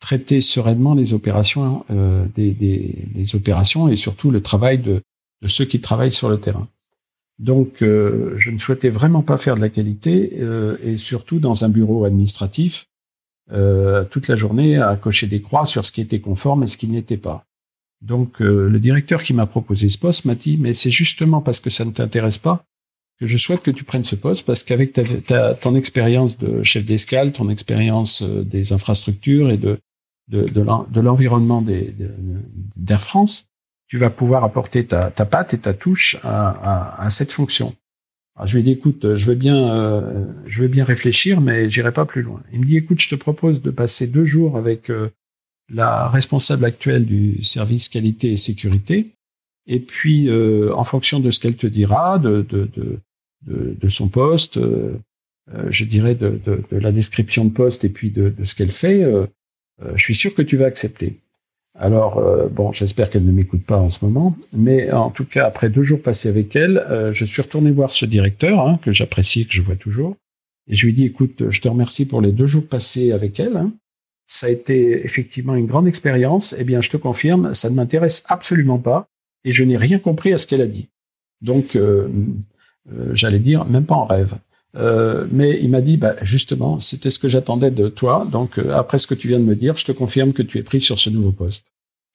traiter 0.00 0.40
sereinement 0.40 0.94
les 0.94 1.12
opérations, 1.12 1.84
euh, 1.90 2.24
des, 2.34 2.52
des, 2.52 3.34
opérations 3.34 3.88
et 3.88 3.96
surtout 3.96 4.30
le 4.30 4.40
travail 4.40 4.78
de, 4.78 5.02
de, 5.42 5.48
ceux 5.48 5.64
qui 5.64 5.80
travaillent 5.80 6.12
sur 6.12 6.28
le 6.28 6.38
terrain. 6.38 6.68
Donc, 7.38 7.82
euh, 7.82 8.34
je 8.38 8.50
ne 8.50 8.58
souhaitais 8.58 8.88
vraiment 8.88 9.22
pas 9.22 9.36
faire 9.36 9.56
de 9.56 9.60
la 9.60 9.68
qualité 9.68 10.38
et 10.82 10.96
surtout 10.96 11.38
dans 11.38 11.64
un 11.64 11.68
bureau 11.68 12.04
administratif 12.04 12.86
toute 14.10 14.26
la 14.26 14.34
journée 14.34 14.76
à 14.76 14.96
cocher 14.96 15.28
des 15.28 15.40
croix 15.40 15.66
sur 15.66 15.86
ce 15.86 15.92
qui 15.92 16.00
était 16.00 16.18
conforme 16.18 16.64
et 16.64 16.66
ce 16.66 16.76
qui 16.76 16.88
n'était 16.88 17.16
pas. 17.16 17.44
Donc, 18.00 18.40
le 18.40 18.78
directeur 18.80 19.22
qui 19.22 19.34
m'a 19.34 19.46
proposé 19.46 19.88
ce 19.88 19.98
poste 19.98 20.24
m'a 20.24 20.34
dit, 20.34 20.56
mais 20.58 20.74
c'est 20.74 20.90
justement 20.90 21.40
parce 21.40 21.60
que 21.60 21.70
ça 21.70 21.84
ne 21.84 21.92
t'intéresse 21.92 22.38
pas 22.38 22.64
je 23.20 23.36
souhaite 23.38 23.62
que 23.62 23.70
tu 23.70 23.84
prennes 23.84 24.04
ce 24.04 24.14
poste 24.14 24.44
parce 24.44 24.62
qu'avec 24.62 24.92
ta, 24.92 25.54
ton 25.54 25.74
expérience 25.74 26.36
de 26.36 26.62
chef 26.62 26.84
d'escale, 26.84 27.32
ton 27.32 27.48
expérience 27.48 28.22
euh, 28.22 28.42
des 28.42 28.72
infrastructures 28.72 29.50
et 29.50 29.56
de, 29.56 29.78
de, 30.28 30.46
de 30.46 31.00
l'environnement 31.00 31.64
d'Air 32.76 33.02
France, 33.02 33.48
tu 33.88 33.96
vas 33.96 34.10
pouvoir 34.10 34.44
apporter 34.44 34.84
ta, 34.84 35.10
ta 35.10 35.24
patte 35.24 35.54
et 35.54 35.58
ta 35.58 35.72
touche 35.72 36.16
à, 36.24 36.50
à, 36.50 37.04
à 37.06 37.10
cette 37.10 37.32
fonction. 37.32 37.74
Alors 38.34 38.46
je 38.46 38.54
lui 38.54 38.60
ai 38.60 38.64
dit, 38.64 38.72
écoute, 38.72 39.16
je 39.16 39.24
veux 39.26 39.34
bien, 39.34 39.56
euh, 39.56 40.26
je 40.46 40.60
veux 40.62 40.68
bien 40.68 40.84
réfléchir, 40.84 41.40
mais 41.40 41.70
j'irai 41.70 41.92
pas 41.92 42.04
plus 42.04 42.22
loin. 42.22 42.42
Il 42.52 42.60
me 42.60 42.66
dit, 42.66 42.76
écoute, 42.76 43.00
je 43.00 43.08
te 43.08 43.14
propose 43.14 43.62
de 43.62 43.70
passer 43.70 44.08
deux 44.08 44.24
jours 44.26 44.58
avec 44.58 44.90
euh, 44.90 45.08
la 45.72 46.08
responsable 46.08 46.66
actuelle 46.66 47.06
du 47.06 47.42
service 47.44 47.88
qualité 47.88 48.32
et 48.32 48.36
sécurité. 48.36 49.12
Et 49.68 49.80
puis, 49.80 50.30
en 50.72 50.84
fonction 50.84 51.18
de 51.18 51.32
ce 51.32 51.40
qu'elle 51.40 51.56
te 51.56 51.66
dira, 51.66 52.20
de, 52.20 52.46
de, 52.48 52.70
de, 52.76 53.00
de, 53.46 53.88
son 53.88 54.08
poste, 54.08 54.56
euh, 54.56 54.98
euh, 55.54 55.66
je 55.70 55.84
dirais 55.84 56.14
de, 56.14 56.40
la 56.72 56.92
description 56.92 57.44
de 57.44 57.52
poste 57.52 57.84
et 57.84 57.88
puis 57.88 58.10
de, 58.10 58.34
ce 58.44 58.54
qu'elle 58.54 58.72
fait, 58.72 59.02
euh, 59.02 59.26
je 59.94 60.02
suis 60.02 60.14
sûr 60.14 60.34
que 60.34 60.42
tu 60.42 60.56
vas 60.56 60.66
accepter. 60.66 61.16
Alors, 61.78 62.22
bon, 62.52 62.72
j'espère 62.72 63.10
qu'elle 63.10 63.26
ne 63.26 63.32
m'écoute 63.32 63.66
pas 63.66 63.76
en 63.76 63.90
ce 63.90 64.02
moment, 64.02 64.34
mais 64.54 64.90
en 64.92 65.10
tout 65.10 65.26
cas, 65.26 65.46
après 65.46 65.68
deux 65.68 65.82
jours 65.82 66.00
passés 66.00 66.30
avec 66.30 66.56
elle, 66.56 66.82
je 67.12 67.24
suis 67.26 67.42
retourné 67.42 67.70
voir 67.70 67.92
ce 67.92 68.06
directeur, 68.06 68.66
hein, 68.66 68.80
que 68.82 68.92
j'apprécie, 68.92 69.46
que 69.46 69.52
je 69.52 69.60
vois 69.60 69.76
toujours, 69.76 70.16
et 70.68 70.74
je 70.74 70.86
lui 70.86 70.92
ai 70.92 70.96
dit, 70.96 71.04
écoute, 71.04 71.50
je 71.50 71.60
te 71.60 71.68
remercie 71.68 72.06
pour 72.06 72.22
les 72.22 72.32
deux 72.32 72.46
jours 72.46 72.66
passés 72.66 73.12
avec 73.12 73.38
elle. 73.40 73.58
Hein. 73.58 73.74
Ça 74.24 74.46
a 74.46 74.50
été 74.50 75.04
effectivement 75.04 75.54
une 75.54 75.66
grande 75.66 75.86
expérience. 75.86 76.56
Eh 76.58 76.64
bien, 76.64 76.80
je 76.80 76.88
te 76.88 76.96
confirme, 76.96 77.52
ça 77.52 77.68
ne 77.68 77.74
m'intéresse 77.74 78.24
absolument 78.26 78.78
pas, 78.78 79.06
et 79.44 79.52
je 79.52 79.62
n'ai 79.62 79.76
rien 79.76 79.98
compris 79.98 80.32
à 80.32 80.38
ce 80.38 80.46
qu'elle 80.46 80.62
a 80.62 80.66
dit. 80.66 80.88
Donc, 81.42 81.76
j'allais 83.12 83.38
dire, 83.38 83.64
même 83.64 83.84
pas 83.84 83.96
en 83.96 84.06
rêve. 84.06 84.34
mais 85.32 85.58
il 85.62 85.70
m'a 85.70 85.80
dit, 85.80 85.96
bah, 85.96 86.14
justement, 86.22 86.78
c'était 86.80 87.10
ce 87.10 87.18
que 87.18 87.28
j'attendais 87.28 87.70
de 87.70 87.88
toi. 87.88 88.26
Donc, 88.30 88.58
après 88.58 88.98
ce 88.98 89.06
que 89.06 89.14
tu 89.14 89.28
viens 89.28 89.40
de 89.40 89.44
me 89.44 89.56
dire, 89.56 89.76
je 89.76 89.84
te 89.84 89.92
confirme 89.92 90.32
que 90.32 90.42
tu 90.42 90.58
es 90.58 90.62
pris 90.62 90.80
sur 90.80 90.98
ce 90.98 91.10
nouveau 91.10 91.32
poste. 91.32 91.64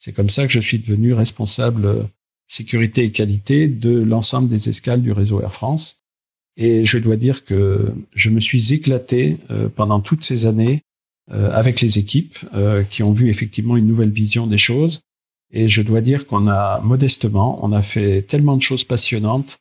C'est 0.02 0.14
comme 0.14 0.32
ça 0.32 0.48
que 0.48 0.52
je 0.52 0.60
suis 0.60 0.80
devenu 0.80 1.14
responsable 1.14 1.86
euh, 1.86 2.04
sécurité 2.48 3.04
et 3.04 3.12
qualité 3.12 3.68
de 3.68 3.92
l'ensemble 3.92 4.50
des 4.50 4.68
escales 4.68 5.04
du 5.04 5.12
réseau 5.12 5.42
Air 5.42 5.54
France. 5.54 6.00
Et 6.58 6.86
je 6.86 6.98
dois 6.98 7.18
dire 7.18 7.46
que 7.46 7.94
je 8.16 8.32
me 8.32 8.40
suis 8.40 8.74
éclaté 8.74 9.38
euh, 9.52 9.70
pendant 9.70 10.00
toutes 10.00 10.24
ces 10.24 10.48
années 10.48 10.82
euh, 11.32 11.52
avec 11.54 11.82
les 11.82 12.00
équipes 12.00 12.40
qui 12.90 13.04
ont 13.04 13.12
vu 13.12 13.30
effectivement 13.30 13.78
une 13.78 13.88
nouvelle 13.88 14.10
vision 14.10 14.48
des 14.48 14.58
choses. 14.58 15.02
Et 15.52 15.68
je 15.68 15.84
dois 15.84 16.02
dire 16.02 16.26
qu'on 16.26 16.48
a 16.48 16.82
modestement, 16.82 17.64
on 17.64 17.72
a 17.72 17.84
fait 17.84 18.24
tellement 18.24 18.58
de 18.58 18.62
choses 18.62 18.84
passionnantes 18.84 19.60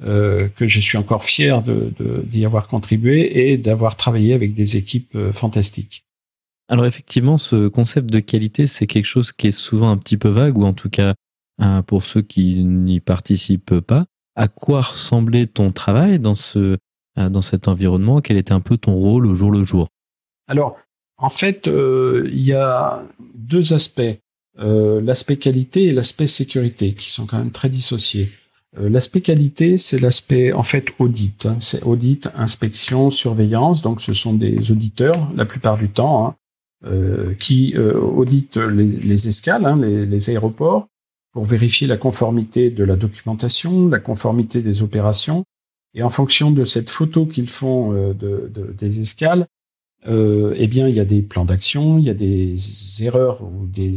que 0.00 0.66
je 0.66 0.80
suis 0.80 0.96
encore 0.96 1.24
fier 1.24 1.62
d'y 1.62 1.70
de, 1.70 2.22
d'y 2.24 2.44
avoir 2.44 2.68
contribué 2.68 3.50
et 3.50 3.58
d'avoir 3.58 3.96
travaillé 3.96 4.34
avec 4.34 4.54
des 4.54 4.76
équipes 4.76 5.16
fantastiques. 5.32 6.04
Alors 6.70 6.86
effectivement, 6.86 7.36
ce 7.36 7.66
concept 7.66 8.10
de 8.10 8.20
qualité, 8.20 8.68
c'est 8.68 8.86
quelque 8.86 9.04
chose 9.04 9.32
qui 9.32 9.48
est 9.48 9.50
souvent 9.50 9.90
un 9.90 9.96
petit 9.96 10.16
peu 10.16 10.28
vague, 10.28 10.56
ou 10.56 10.64
en 10.64 10.72
tout 10.72 10.88
cas 10.88 11.14
euh, 11.60 11.82
pour 11.82 12.04
ceux 12.04 12.22
qui 12.22 12.64
n'y 12.64 13.00
participent 13.00 13.80
pas. 13.80 14.06
À 14.36 14.46
quoi 14.46 14.82
ressemblait 14.82 15.46
ton 15.46 15.72
travail 15.72 16.20
dans, 16.20 16.36
ce, 16.36 16.78
euh, 17.18 17.28
dans 17.28 17.42
cet 17.42 17.66
environnement? 17.66 18.20
Quel 18.20 18.36
était 18.36 18.52
un 18.52 18.60
peu 18.60 18.78
ton 18.78 18.94
rôle 18.94 19.26
au 19.26 19.34
jour 19.34 19.50
le 19.50 19.64
jour? 19.64 19.88
Alors, 20.46 20.78
en 21.18 21.28
fait, 21.28 21.66
euh, 21.66 22.28
il 22.32 22.40
y 22.40 22.52
a 22.52 23.02
deux 23.34 23.72
aspects. 23.72 24.18
l'aspect 24.56 25.38
qualité 25.38 25.86
et 25.86 25.92
l'aspect 25.92 26.28
sécurité, 26.28 26.94
qui 26.94 27.10
sont 27.10 27.26
quand 27.26 27.38
même 27.38 27.50
très 27.50 27.68
dissociés. 27.68 28.30
L'aspect 28.78 29.20
qualité, 29.20 29.78
c'est 29.78 29.98
l'aspect 29.98 30.52
en 30.52 30.62
fait 30.62 30.86
audit. 30.98 31.46
Hein. 31.46 31.56
C'est 31.60 31.82
audit, 31.82 32.28
inspection, 32.36 33.10
surveillance. 33.10 33.82
Donc, 33.82 34.00
ce 34.00 34.12
sont 34.12 34.34
des 34.34 34.70
auditeurs 34.70 35.30
la 35.34 35.44
plupart 35.44 35.76
du 35.76 35.88
temps 35.88 36.26
hein, 36.26 36.34
euh, 36.86 37.34
qui 37.34 37.74
euh, 37.76 37.98
audite 37.98 38.56
les, 38.56 38.86
les 38.86 39.28
escales, 39.28 39.66
hein, 39.66 39.78
les, 39.80 40.06
les, 40.06 40.30
aéroports, 40.30 40.86
pour 41.32 41.44
vérifier 41.44 41.86
la 41.86 41.96
conformité 41.96 42.70
de 42.70 42.84
la 42.84 42.96
documentation, 42.96 43.88
la 43.88 43.98
conformité 43.98 44.62
des 44.62 44.82
opérations. 44.82 45.44
Et 45.94 46.02
en 46.02 46.10
fonction 46.10 46.52
de 46.52 46.64
cette 46.64 46.90
photo 46.90 47.26
qu'ils 47.26 47.48
font 47.48 47.92
euh, 47.92 48.14
de, 48.14 48.50
de, 48.54 48.72
des 48.78 49.00
escales, 49.00 49.46
eh 50.06 50.66
bien, 50.66 50.88
il 50.88 50.94
y 50.94 51.00
a 51.00 51.04
des 51.04 51.20
plans 51.20 51.44
d'action, 51.44 51.98
il 51.98 52.04
y 52.04 52.10
a 52.10 52.14
des 52.14 52.56
erreurs 53.02 53.42
ou 53.42 53.66
des 53.66 53.94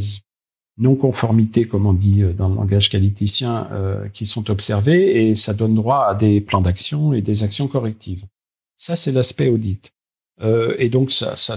non-conformités, 0.78 1.66
comme 1.66 1.86
on 1.86 1.92
dit 1.92 2.22
dans 2.36 2.48
le 2.48 2.56
langage 2.56 2.88
qualiticien, 2.90 3.68
qui 4.12 4.26
sont 4.26 4.50
observées, 4.50 5.28
et 5.28 5.36
ça 5.36 5.54
donne 5.54 5.74
droit 5.74 6.06
à 6.08 6.14
des 6.14 6.40
plans 6.40 6.60
d'action 6.60 7.12
et 7.12 7.22
des 7.22 7.44
actions 7.44 7.68
correctives. 7.68 8.24
Ça, 8.76 8.96
c'est 8.96 9.12
l'aspect 9.12 9.48
audit. 9.48 9.94
Euh, 10.42 10.74
et 10.78 10.88
donc 10.88 11.12
ça, 11.12 11.36
ça 11.36 11.54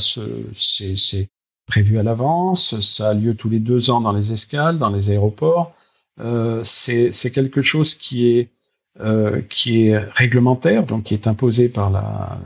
c'est 0.54 1.30
prévu 1.66 1.98
à 1.98 2.04
l'avance, 2.04 2.80
ça 2.80 3.10
a 3.10 3.14
lieu 3.14 3.36
tous 3.36 3.50
les 3.50 3.60
deux 3.60 3.90
ans 3.90 4.02
dans 4.02 4.14
les 4.14 4.32
escales, 4.32 4.78
dans 4.78 4.90
les 4.90 5.10
aéroports. 5.10 5.76
Euh, 6.20 6.64
c'est 6.64 7.32
quelque 7.32 7.62
chose 7.62 7.96
qui 7.96 8.28
est 8.28 8.50
euh, 9.00 9.42
qui 9.50 9.88
est 9.88 9.98
réglementaire, 9.98 10.86
donc 10.86 11.04
qui 11.04 11.14
est 11.14 11.28
imposé 11.28 11.70
par 11.70 11.90
la 11.90 12.40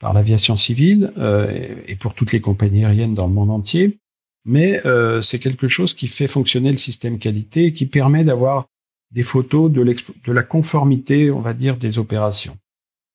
par 0.00 0.12
l'aviation 0.12 0.56
civile 0.56 1.12
euh, 1.18 1.76
et, 1.86 1.96
pour 1.96 2.14
toutes 2.14 2.32
les 2.32 2.40
compagnies 2.40 2.84
aériennes 2.84 3.14
dans 3.14 3.26
le 3.26 3.32
monde 3.32 3.50
entier. 3.50 3.98
Mais 4.44 4.84
euh, 4.86 5.22
c'est 5.22 5.38
quelque 5.38 5.68
chose 5.68 5.94
qui 5.94 6.06
fait 6.06 6.28
fonctionner 6.28 6.70
le 6.70 6.78
système 6.78 7.18
qualité 7.18 7.66
et 7.66 7.72
qui 7.72 7.86
permet 7.86 8.24
d'avoir 8.24 8.66
des 9.10 9.22
photos 9.22 9.70
de, 9.70 10.32
la 10.32 10.42
conformité, 10.42 11.30
on 11.30 11.40
va 11.40 11.54
dire, 11.54 11.76
des 11.76 11.98
opérations. 11.98 12.56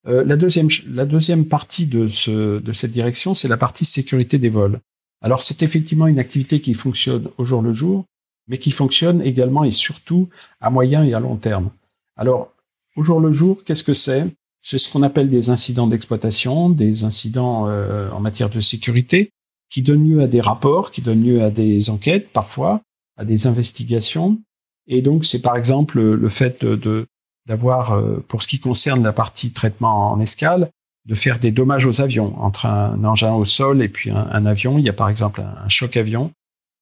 Euh, 0.08 0.24
la, 0.24 0.38
deuxième, 0.38 1.46
partie 1.46 1.86
de 1.86 2.08
cette 2.08 2.92
direction, 2.92 3.34
c'est 3.34 3.50
la 3.50 3.58
partie 3.58 3.86
sécurité 3.86 4.38
des 4.38 4.50
vols. 4.50 4.80
Alors 5.22 5.44
c'est 5.44 5.64
effectivement 5.64 6.08
une 6.08 6.20
activité 6.20 6.62
qui 6.62 6.74
fonctionne 6.74 7.30
au 7.38 7.46
jour 7.46 7.62
le 7.62 7.74
jour, 7.74 8.06
mais 8.48 8.58
qui 8.58 8.72
fonctionne 8.72 9.22
également 9.22 9.64
et 9.64 9.72
surtout 9.72 10.30
à 10.62 10.70
moyen 10.70 11.04
et 11.04 11.14
à 11.14 11.20
long 11.20 11.36
terme. 11.36 11.70
Alors 12.16 12.54
au 12.96 13.04
jour 13.04 13.20
le 13.20 13.32
jour, 13.32 13.64
qu'est-ce 13.64 13.84
que 13.84 13.94
c'est? 13.94 14.26
C'est 14.62 14.78
ce 14.78 14.92
qu'on 14.92 15.04
appelle 15.04 15.30
des 15.30 15.50
incidents 15.50 15.88
d'exploitation, 15.88 16.70
des 16.70 17.04
incidents 17.04 17.68
euh, 17.68 18.10
en 18.12 18.20
matière 18.20 18.50
de 18.50 18.60
sécurité, 18.60 19.32
qui 19.70 19.82
donnent 19.82 20.08
lieu 20.08 20.22
à 20.22 20.28
des 20.28 20.42
rapports, 20.42 20.92
qui 20.92 21.02
donnent 21.02 21.24
lieu 21.24 21.44
à 21.44 21.50
des 21.50 21.90
enquêtes 21.90 22.32
parfois, 22.32 22.82
à 23.18 23.26
des 23.26 23.48
investigations. 23.48 24.40
Et 24.88 25.02
donc 25.02 25.26
c'est 25.26 25.42
par 25.42 25.56
exemple 25.56 26.00
le 26.00 26.30
fait 26.30 26.64
de, 26.66 27.06
d'avoir, 27.50 27.94
euh, 27.94 28.24
pour 28.28 28.44
ce 28.44 28.48
qui 28.48 28.60
concerne 28.60 29.04
la 29.04 29.12
partie 29.12 29.52
traitement 29.52 30.12
en 30.12 30.20
escale, 30.20 30.70
de 31.06 31.16
faire 31.16 31.40
des 31.40 31.52
dommages 31.52 31.86
aux 31.86 32.02
avions. 32.02 32.40
Entre 32.40 32.68
un 32.68 33.04
engin 33.04 33.34
au 33.34 33.44
sol 33.44 33.82
et 33.82 33.90
puis 33.90 34.12
un, 34.12 34.46
avion, 34.46 34.78
il 34.78 34.86
y 34.86 34.90
a 34.90 34.94
par 34.94 35.10
exemple 35.10 35.42
un, 35.42 35.68
choc 35.68 35.98
avion. 35.98 36.30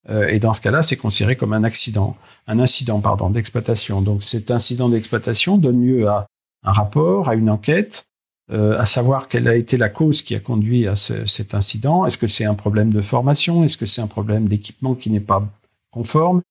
Euh, 0.09 0.27
et 0.27 0.39
dans 0.39 0.53
ce 0.53 0.59
cas-là, 0.61 0.83
c'est 0.83 0.97
considéré 0.97 1.37
comme 1.37 1.53
un 1.53 1.63
accident, 1.63 2.17
un 2.47 2.59
incident 2.59 2.99
pardon 2.99 3.29
d'exploitation. 3.29 4.01
Donc 4.01 4.23
cet 4.23 4.51
incident 4.51 4.89
d'exploitation 4.89 5.57
donne 5.57 5.81
lieu 5.81 6.07
à 6.07 6.27
un 6.63 6.71
rapport, 6.71 7.29
à 7.29 7.35
une 7.35 7.49
enquête, 7.49 8.05
euh, 8.51 8.79
à 8.79 8.85
savoir 8.85 9.27
quelle 9.27 9.47
a 9.47 9.55
été 9.55 9.77
la 9.77 9.89
cause 9.89 10.21
qui 10.21 10.35
a 10.35 10.39
conduit 10.39 10.87
à 10.87 10.95
cet 10.95 11.53
incident. 11.53 12.05
Est-ce 12.05 12.17
que 12.17 12.27
c'est 12.27 12.45
un 12.45 12.55
problème 12.55 12.91
de 12.91 13.01
formation? 13.01 13.63
Est-ce 13.63 13.77
que 13.77 13.85
c'est 13.85 14.01
un 14.01 14.07
problème 14.07 14.47
d'équipement 14.47 14.95
qui 14.95 15.09
n'est 15.09 15.19
pas 15.19 15.45
conforme? 15.91 16.41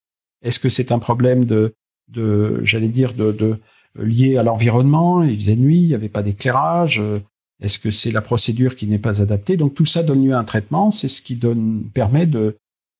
Est-ce 0.42 0.61
que 0.61 0.68
c'est 0.68 0.92
un 0.92 0.99
problème 0.99 1.44
de, 1.44 1.74
de 2.09 2.61
j'allais 2.62 2.88
dire, 2.88 3.14
de, 3.14 3.32
de, 3.32 3.59
lié 3.99 4.36
à 4.36 4.42
l'environnement, 4.42 5.22
il 5.22 5.36
faisait 5.36 5.57
nuit, 5.57 5.78
il 5.78 5.86
n'y 5.88 5.94
avait 5.94 6.09
pas 6.09 6.22
d'éclairage, 6.22 7.01
euh, 7.01 7.20
est-ce 7.61 7.78
que 7.78 7.90
c'est 7.90 8.11
la 8.11 8.20
procédure 8.20 8.76
qui 8.76 8.86
n'est 8.86 8.99
pas 8.99 9.22
adaptée? 9.22 9.57
Donc 9.57 9.74
tout 9.74 9.86
ça 9.86 10.03
donne 10.03 10.24
lieu 10.24 10.34
à 10.34 10.38
un 10.38 10.44
traitement, 10.44 10.90
c'est 10.90 11.09
ce 11.09 11.22
qui 11.22 11.36
donne, 11.36 11.84
permet 11.94 12.26
de, 12.26 12.59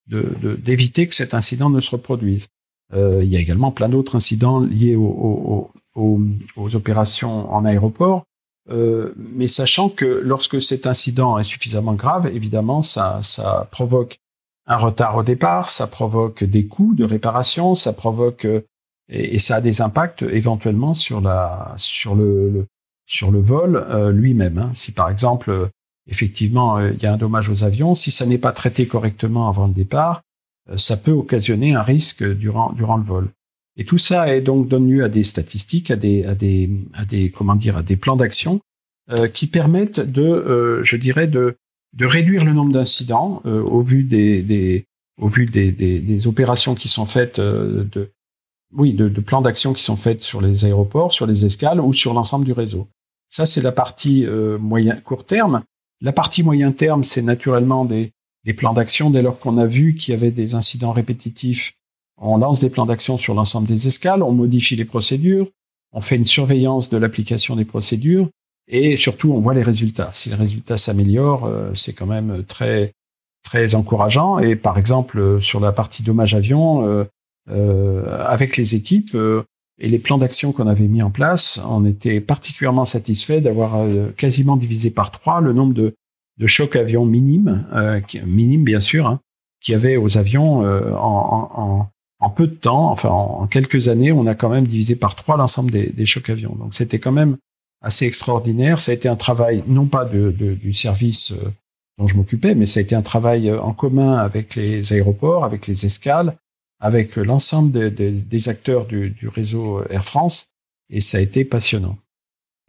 d'éviter 0.09 1.07
que 1.07 1.14
cet 1.14 1.34
incident 1.34 1.68
ne 1.68 1.80
se 1.80 1.90
reproduise. 1.90 2.47
Euh, 2.94 3.20
il 3.22 3.28
y 3.28 3.36
a 3.36 3.40
également 3.40 3.72
plein 3.72 3.88
d'autres 3.88 4.16
incidents 4.16 4.61
liés 4.61 4.97
aux, 4.97 5.70
aux, 5.94 6.76
opérations 6.76 7.53
en 7.53 7.64
aéroport, 7.64 8.24
euh, 8.70 9.12
mais 9.16 9.48
sachant 9.48 9.88
que 9.88 10.04
lorsque 10.04 10.60
cet 10.60 10.86
incident 10.86 11.38
est 11.38 11.44
suffisamment 11.44 11.94
grave, 11.94 12.26
évidemment, 12.26 12.82
ça, 12.82 13.20
ça 13.22 13.68
provoque 13.70 14.18
un 14.66 14.76
retard 14.76 15.16
au 15.16 15.22
départ, 15.22 15.70
ça 15.70 15.86
provoque 15.86 16.42
des 16.42 16.66
coûts 16.66 16.94
de 16.94 17.04
réparation, 17.04 17.74
ça 17.74 17.92
provoque 17.92 18.46
et, 19.08 19.38
ça 19.38 19.56
a 19.56 19.60
des 19.60 19.80
impacts 19.80 20.22
éventuellement 20.22 20.94
sur 20.94 21.20
la 21.20 21.74
sur 21.76 22.14
le, 22.14 22.66
sur 23.06 23.30
le 23.30 23.40
vol 23.40 23.76
euh, 23.76 24.10
lui-même. 24.10 24.58
Hein. 24.58 24.70
Si 24.74 24.92
par 24.92 25.08
exemple 25.08 25.50
euh, 25.50 25.66
effectivement 26.08 26.78
euh, 26.78 26.92
il 26.92 27.02
y 27.02 27.06
a 27.06 27.12
un 27.12 27.16
dommage 27.16 27.48
aux 27.48 27.64
avions, 27.64 27.94
si 27.94 28.10
ça 28.10 28.26
n'est 28.26 28.38
pas 28.38 28.52
traité 28.52 28.86
correctement 28.86 29.48
avant 29.48 29.66
le 29.66 29.74
départ, 29.74 30.22
ça 30.76 30.96
peut 30.96 31.12
occasionner 31.12 31.74
un 31.74 31.82
risque 31.82 32.24
durant 32.24 32.72
durant 32.72 32.96
le 32.96 33.04
vol. 33.04 33.28
Et 33.76 33.84
tout 33.84 33.98
ça 33.98 34.34
est 34.34 34.40
donc 34.40 34.68
donne 34.68 34.90
lieu 34.90 35.04
à 35.04 35.08
des 35.08 35.24
statistiques, 35.24 35.90
à 35.90 35.96
des 35.96 36.24
à 36.24 36.34
des 36.34 36.70
à 36.94 37.04
des 37.04 37.30
comment 37.30 37.54
dire 37.54 37.76
à 37.76 37.82
des 37.82 37.96
plans 37.96 38.16
d'action 38.16 38.60
qui 39.34 39.46
permettent 39.46 40.00
de 40.00 40.80
je 40.82 40.96
dirais 40.96 41.26
de 41.28 41.56
de 41.94 42.06
réduire 42.06 42.44
le 42.44 42.52
nombre 42.52 42.72
d'incidents 42.72 43.42
au 43.44 43.80
vu 43.80 44.02
des, 44.02 44.42
des 44.42 44.84
au 45.20 45.28
vu 45.28 45.46
des, 45.46 45.70
des, 45.72 46.00
des, 46.00 46.26
opérations 46.26 46.74
qui 46.74 46.88
sont 46.88 47.06
faites 47.06 47.38
de 47.38 48.10
oui, 48.74 48.92
de, 48.92 49.08
de 49.08 49.20
plans 49.20 49.42
d'action 49.42 49.72
qui 49.72 49.82
sont 49.82 49.96
faits 49.96 50.22
sur 50.22 50.40
les 50.40 50.64
aéroports, 50.64 51.12
sur 51.12 51.26
les 51.26 51.44
escales 51.44 51.80
ou 51.80 51.92
sur 51.92 52.14
l'ensemble 52.14 52.44
du 52.44 52.52
réseau. 52.52 52.88
Ça, 53.28 53.46
c'est 53.46 53.60
la 53.60 53.72
partie 53.72 54.26
euh, 54.26 54.58
moyen 54.58 54.96
court 54.96 55.24
terme. 55.24 55.62
La 56.00 56.12
partie 56.12 56.42
moyen 56.42 56.72
terme, 56.72 57.04
c'est 57.04 57.22
naturellement 57.22 57.84
des, 57.84 58.12
des 58.44 58.52
plans 58.52 58.72
d'action. 58.72 59.10
Dès 59.10 59.22
lors 59.22 59.38
qu'on 59.38 59.58
a 59.58 59.66
vu 59.66 59.94
qu'il 59.94 60.12
y 60.12 60.16
avait 60.16 60.30
des 60.30 60.54
incidents 60.54 60.92
répétitifs, 60.92 61.74
on 62.20 62.38
lance 62.38 62.60
des 62.60 62.70
plans 62.70 62.86
d'action 62.86 63.18
sur 63.18 63.34
l'ensemble 63.34 63.66
des 63.66 63.88
escales, 63.88 64.22
on 64.22 64.32
modifie 64.32 64.76
les 64.76 64.84
procédures, 64.84 65.48
on 65.92 66.00
fait 66.00 66.16
une 66.16 66.24
surveillance 66.24 66.88
de 66.90 66.96
l'application 66.96 67.56
des 67.56 67.64
procédures 67.64 68.28
et 68.68 68.96
surtout 68.96 69.32
on 69.32 69.40
voit 69.40 69.54
les 69.54 69.62
résultats. 69.62 70.10
Si 70.12 70.28
les 70.28 70.34
résultats 70.34 70.76
s'améliorent, 70.76 71.44
euh, 71.44 71.70
c'est 71.74 71.92
quand 71.92 72.06
même 72.06 72.44
très 72.44 72.92
très 73.42 73.74
encourageant. 73.76 74.40
Et 74.40 74.56
par 74.56 74.76
exemple, 74.76 75.18
euh, 75.18 75.40
sur 75.40 75.60
la 75.60 75.70
partie 75.70 76.02
dommage 76.02 76.34
avion, 76.34 77.06
euh, 77.48 78.24
avec 78.26 78.56
les 78.56 78.74
équipes 78.74 79.14
euh, 79.14 79.44
et 79.78 79.88
les 79.88 80.00
plans 80.00 80.18
d'action 80.18 80.50
qu'on 80.50 80.66
avait 80.66 80.88
mis 80.88 81.02
en 81.02 81.10
place, 81.10 81.60
on 81.68 81.84
était 81.84 82.20
particulièrement 82.20 82.84
satisfait 82.84 83.40
d'avoir 83.40 83.76
euh, 83.76 84.10
quasiment 84.16 84.56
divisé 84.56 84.90
par 84.90 85.12
trois 85.12 85.40
le 85.40 85.52
nombre 85.52 85.72
de, 85.72 85.94
de 86.38 86.46
chocs 86.48 86.74
avions 86.74 87.06
minimes, 87.06 87.64
minimes 88.26 88.64
bien 88.64 88.80
sûr, 88.80 89.06
hein, 89.06 89.20
qu'il 89.60 89.72
y 89.72 89.74
avait 89.76 89.96
aux 89.96 90.18
avions 90.18 90.56
en, 90.96 91.50
en, 91.54 91.88
peu 92.30 92.46
de 92.46 92.54
temps, 92.54 92.90
enfin 92.90 93.08
en, 93.08 93.46
quelques 93.46 93.88
années, 93.88 94.12
on 94.12 94.26
a 94.26 94.34
quand 94.34 94.48
même 94.48 94.66
divisé 94.66 94.96
par 94.96 95.16
trois 95.16 95.36
l'ensemble 95.36 95.70
des, 95.70 96.06
chocs 96.06 96.30
avions. 96.30 96.54
Donc 96.54 96.74
c'était 96.74 96.98
quand 96.98 97.12
même 97.12 97.36
assez 97.82 98.06
extraordinaire. 98.06 98.80
Ça 98.80 98.92
a 98.92 98.94
été 98.94 99.08
un 99.08 99.16
travail 99.16 99.62
non 99.66 99.86
pas 99.86 100.04
du 100.04 100.72
service 100.72 101.34
dont 101.98 102.06
je 102.06 102.16
m'occupais, 102.16 102.54
mais 102.54 102.66
ça 102.66 102.80
a 102.80 102.82
été 102.82 102.94
un 102.94 103.02
travail 103.02 103.50
en 103.52 103.72
commun 103.72 104.16
avec 104.16 104.54
les 104.54 104.92
aéroports, 104.92 105.44
avec 105.44 105.66
les 105.66 105.86
escales, 105.86 106.36
avec 106.80 107.16
l'ensemble 107.16 107.92
des 107.94 108.48
acteurs 108.48 108.86
du, 108.86 109.28
réseau 109.28 109.82
Air 109.88 110.04
France, 110.04 110.52
et 110.90 111.00
ça 111.00 111.18
a 111.18 111.20
été 111.20 111.44
passionnant. 111.44 111.96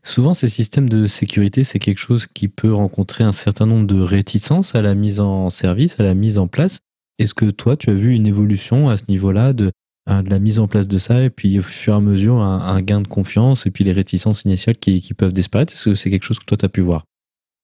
Souvent, 0.04 0.34
ces 0.34 0.48
systèmes 0.48 0.88
de 0.88 1.06
sécurité, 1.08 1.66
c'est 1.66 1.80
quelque 1.80 1.98
chose 1.98 2.28
qui 2.28 2.48
peut 2.48 2.74
rencontrer 2.74 3.26
un 3.26 3.34
certain 3.34 3.66
nombre 3.66 3.88
de 3.88 4.00
réticences 4.00 4.76
à 4.76 4.82
la 4.82 4.96
mise 4.96 5.20
en 5.20 5.50
service, 5.50 6.00
à 6.00 6.04
la 6.04 6.14
mise 6.14 6.38
en 6.38 6.48
place. 6.48 6.80
Est-ce 7.20 7.34
que 7.34 7.46
toi, 7.46 7.76
tu 7.76 7.90
as 7.90 7.94
vu 7.94 8.14
une 8.14 8.28
évolution 8.28 8.90
à 8.90 8.98
ce 8.98 9.04
niveau-là 9.10 9.54
de, 9.54 9.72
euh, 10.10 10.22
de 10.22 10.30
la 10.30 10.40
mise 10.40 10.60
en 10.60 10.68
place 10.68 10.88
de 10.88 10.98
ça, 10.98 11.24
et 11.24 11.30
puis 11.30 11.60
au 11.60 11.64
fur 11.64 11.94
et 11.94 11.98
à 11.98 12.00
mesure, 12.00 12.36
un, 12.38 12.82
gain 12.82 13.02
de 13.02 13.08
confiance, 13.08 13.66
et 13.66 13.72
puis 13.72 13.84
les 13.84 13.92
réticences 13.92 14.44
initiales 14.44 14.78
qui, 14.78 15.02
peuvent 15.14 15.34
disparaître? 15.34 15.74
Est-ce 15.74 15.90
que 15.90 15.96
c'est 15.96 16.10
quelque 16.10 16.24
chose 16.24 16.40
que 16.40 16.46
toi, 16.46 16.58
tu 16.58 16.66
as 16.66 16.70
pu 16.70 16.82
voir? 16.82 17.06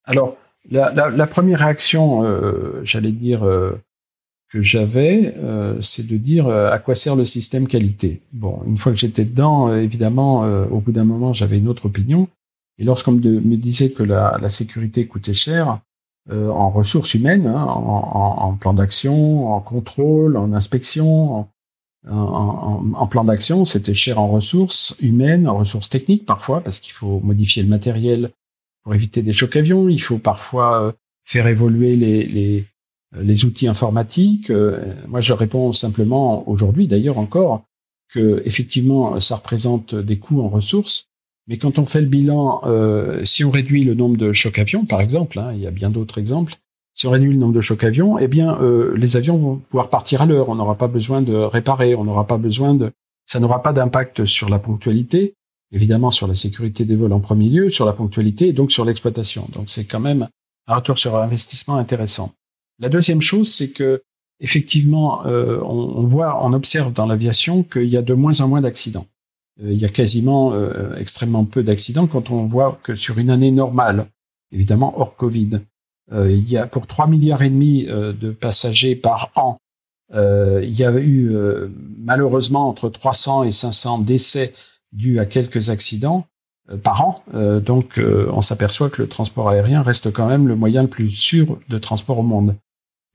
Alors, 0.06 0.38
la, 0.70 1.28
première 1.28 1.60
réaction, 1.60 2.24
euh, 2.24 2.82
j'allais 2.84 3.12
dire, 3.12 3.44
euh, 3.44 3.74
que 4.52 4.62
j'avais, 4.62 5.34
c'est 5.82 6.06
de 6.06 6.16
dire 6.16 6.48
à 6.48 6.78
quoi 6.78 6.94
sert 6.94 7.16
le 7.16 7.26
système 7.26 7.68
qualité? 7.68 8.22
Bon, 8.34 8.62
une 8.68 8.78
fois 8.78 8.92
que 8.92 9.00
j'étais 9.00 9.26
dedans, 9.26 9.76
évidemment, 9.76 10.42
au 10.70 10.80
bout 10.80 10.92
d'un 10.92 11.06
moment, 11.06 11.34
j'avais 11.34 11.58
une 11.58 11.68
autre 11.68 11.88
opinion. 11.88 12.28
Et 12.80 12.84
lorsqu'on 12.84 13.14
me, 13.14 13.56
disait 13.56 13.92
que 13.92 14.04
la, 14.04 14.50
sécurité 14.50 15.06
coûtait 15.06 15.34
cher, 15.34 15.80
en 16.32 16.70
ressources 16.70 17.14
humaines, 17.14 17.48
hein, 17.48 17.66
en, 17.66 18.50
en, 18.50 18.54
plan 18.54 18.74
d'action, 18.74 19.54
en 19.54 19.60
contrôle, 19.60 20.38
en 20.38 20.54
inspection, 20.54 21.48
en, 22.10 22.94
en 22.96 23.08
plan 23.08 23.24
d'action, 23.26 23.66
c'était 23.66 23.94
cher 23.94 24.20
en 24.20 24.28
ressources 24.28 24.96
humaines, 25.02 25.48
en 25.48 25.58
ressources 25.58 25.90
techniques 25.90 26.26
parfois, 26.26 26.62
parce 26.62 26.80
qu'il 26.80 26.94
faut 26.94 27.20
modifier 27.20 27.62
le 27.62 27.70
matériel 27.70 28.32
pour 28.84 28.94
éviter 28.94 29.22
des 29.22 29.34
chocs 29.34 29.56
avions. 29.56 29.90
Il 29.90 30.02
faut 30.02 30.18
parfois 30.18 30.94
faire 31.26 31.48
évoluer 31.48 31.96
les, 31.96 32.26
les, 32.26 32.66
les 33.16 33.46
outils 33.46 33.68
informatiques. 33.68 34.50
Euh, 34.50 34.94
moi, 35.08 35.22
je 35.22 35.34
réponds 35.34 35.74
simplement 35.74 36.48
aujourd'hui, 36.50 36.88
d'ailleurs 36.88 37.18
encore, 37.18 37.64
que 38.10 38.42
effectivement, 38.46 39.20
ça 39.20 39.38
représente 39.38 39.96
des 39.96 40.20
coûts 40.20 40.42
en 40.42 40.50
ressources. 40.50 41.08
Mais 41.48 41.58
quand 41.58 41.78
on 41.78 41.86
fait 41.86 42.02
le 42.02 42.08
bilan, 42.08 42.62
euh, 42.66 43.24
si 43.26 43.44
on 43.44 43.52
réduit 43.52 43.84
le 43.84 43.96
nombre 43.96 44.18
de 44.18 44.32
chocs 44.32 44.60
avions, 44.60 44.86
par 44.86 45.02
exemple, 45.02 45.40
hein, 45.40 45.52
il 45.54 45.62
y 45.62 45.68
a 45.68 45.72
bien 45.72 45.90
d'autres 45.90 46.18
exemples, 46.18 46.56
si 46.94 47.08
on 47.08 47.12
réduit 47.12 47.32
le 47.32 47.38
nombre 47.38 47.54
de 47.54 47.62
chocs 47.62 47.84
avions, 47.84 48.18
eh 48.20 48.28
bien, 48.28 48.58
euh, 48.62 48.96
les 48.96 49.18
avions 49.18 49.38
vont 49.38 49.58
pouvoir 49.58 49.90
partir 49.90 50.22
à 50.22 50.26
l'heure. 50.26 50.50
On 50.50 50.56
n'aura 50.56 50.78
pas 50.78 50.88
besoin 50.88 51.22
de 51.22 51.34
réparer, 51.34 51.96
on 51.96 52.04
n'aura 52.04 52.28
pas 52.28 52.38
besoin 52.38 52.76
de, 52.76 52.92
ça 53.26 53.40
n'aura 53.40 53.64
pas 53.64 53.74
d'impact 53.74 54.26
sur 54.26 54.48
la 54.48 54.60
ponctualité, 54.60 55.34
évidemment 55.72 56.12
sur 56.12 56.28
la 56.28 56.36
sécurité 56.36 56.86
des 56.86 56.96
vols 56.96 57.14
en 57.14 57.20
premier 57.20 57.50
lieu, 57.50 57.70
sur 57.70 57.86
la 57.86 57.94
ponctualité 57.94 58.50
et 58.50 58.54
donc 58.54 58.72
sur 58.72 58.86
l'exploitation. 58.86 59.48
Donc 59.54 59.66
c'est 59.68 59.86
quand 59.86 60.00
même 60.00 60.28
un 60.68 60.76
retour 60.76 60.98
sur 60.98 61.18
investissement 61.18 61.78
intéressant. 61.78 62.32
La 62.80 62.90
deuxième 62.90 63.22
chose, 63.22 63.52
c'est 63.52 63.72
que 63.72 64.02
effectivement, 64.40 65.26
euh, 65.26 65.60
on, 65.64 66.04
voit, 66.06 66.46
on 66.46 66.54
observe 66.54 66.94
dans 66.94 67.06
l'aviation 67.06 67.64
qu'il 67.64 67.88
y 67.88 67.98
a 67.98 68.02
de 68.02 68.14
moins 68.14 68.42
en 68.42 68.48
moins 68.48 68.62
d'accidents. 68.62 69.08
Euh, 69.62 69.72
il 69.72 69.78
y 69.78 69.86
a 69.86 69.90
quasiment 69.90 70.54
euh, 70.54 70.96
extrêmement 70.98 71.46
peu 71.46 71.64
d'accidents 71.64 72.08
quand 72.08 72.32
on 72.32 72.46
voit 72.46 72.80
que 72.84 72.96
sur 72.96 73.18
une 73.18 73.30
année 73.30 73.52
normale, 73.52 74.08
évidemment 74.52 75.00
hors 75.00 75.16
Covid, 75.16 75.60
il 76.12 76.48
y 76.50 76.58
a 76.58 76.68
pour 76.68 76.86
3 76.86 77.08
milliards 77.08 77.42
et 77.42 77.50
demi 77.50 77.86
de 77.86 78.32
passagers 78.32 78.96
par 78.96 79.32
an, 79.36 79.58
il 80.14 80.70
y 80.70 80.84
a 80.84 80.92
eu 81.00 81.34
malheureusement 81.98 82.68
entre 82.68 82.90
300 82.90 83.46
et 83.46 83.52
500 83.52 84.00
décès 84.00 84.54
dus 84.92 85.18
à 85.20 85.26
quelques 85.26 85.70
accidents 85.70 86.28
par 86.84 87.08
an. 87.08 87.24
donc, 87.62 88.00
on 88.00 88.42
s'aperçoit 88.42 88.92
que 88.92 89.02
le 89.02 89.08
transport 89.08 89.50
aérien 89.50 89.82
reste 89.82 90.12
quand 90.12 90.28
même 90.28 90.48
le 90.48 90.56
moyen 90.56 90.84
le 90.84 90.90
plus 90.90 91.10
sûr 91.10 91.58
de 91.70 91.80
transport 91.80 92.20
au 92.20 92.24
monde. 92.24 92.58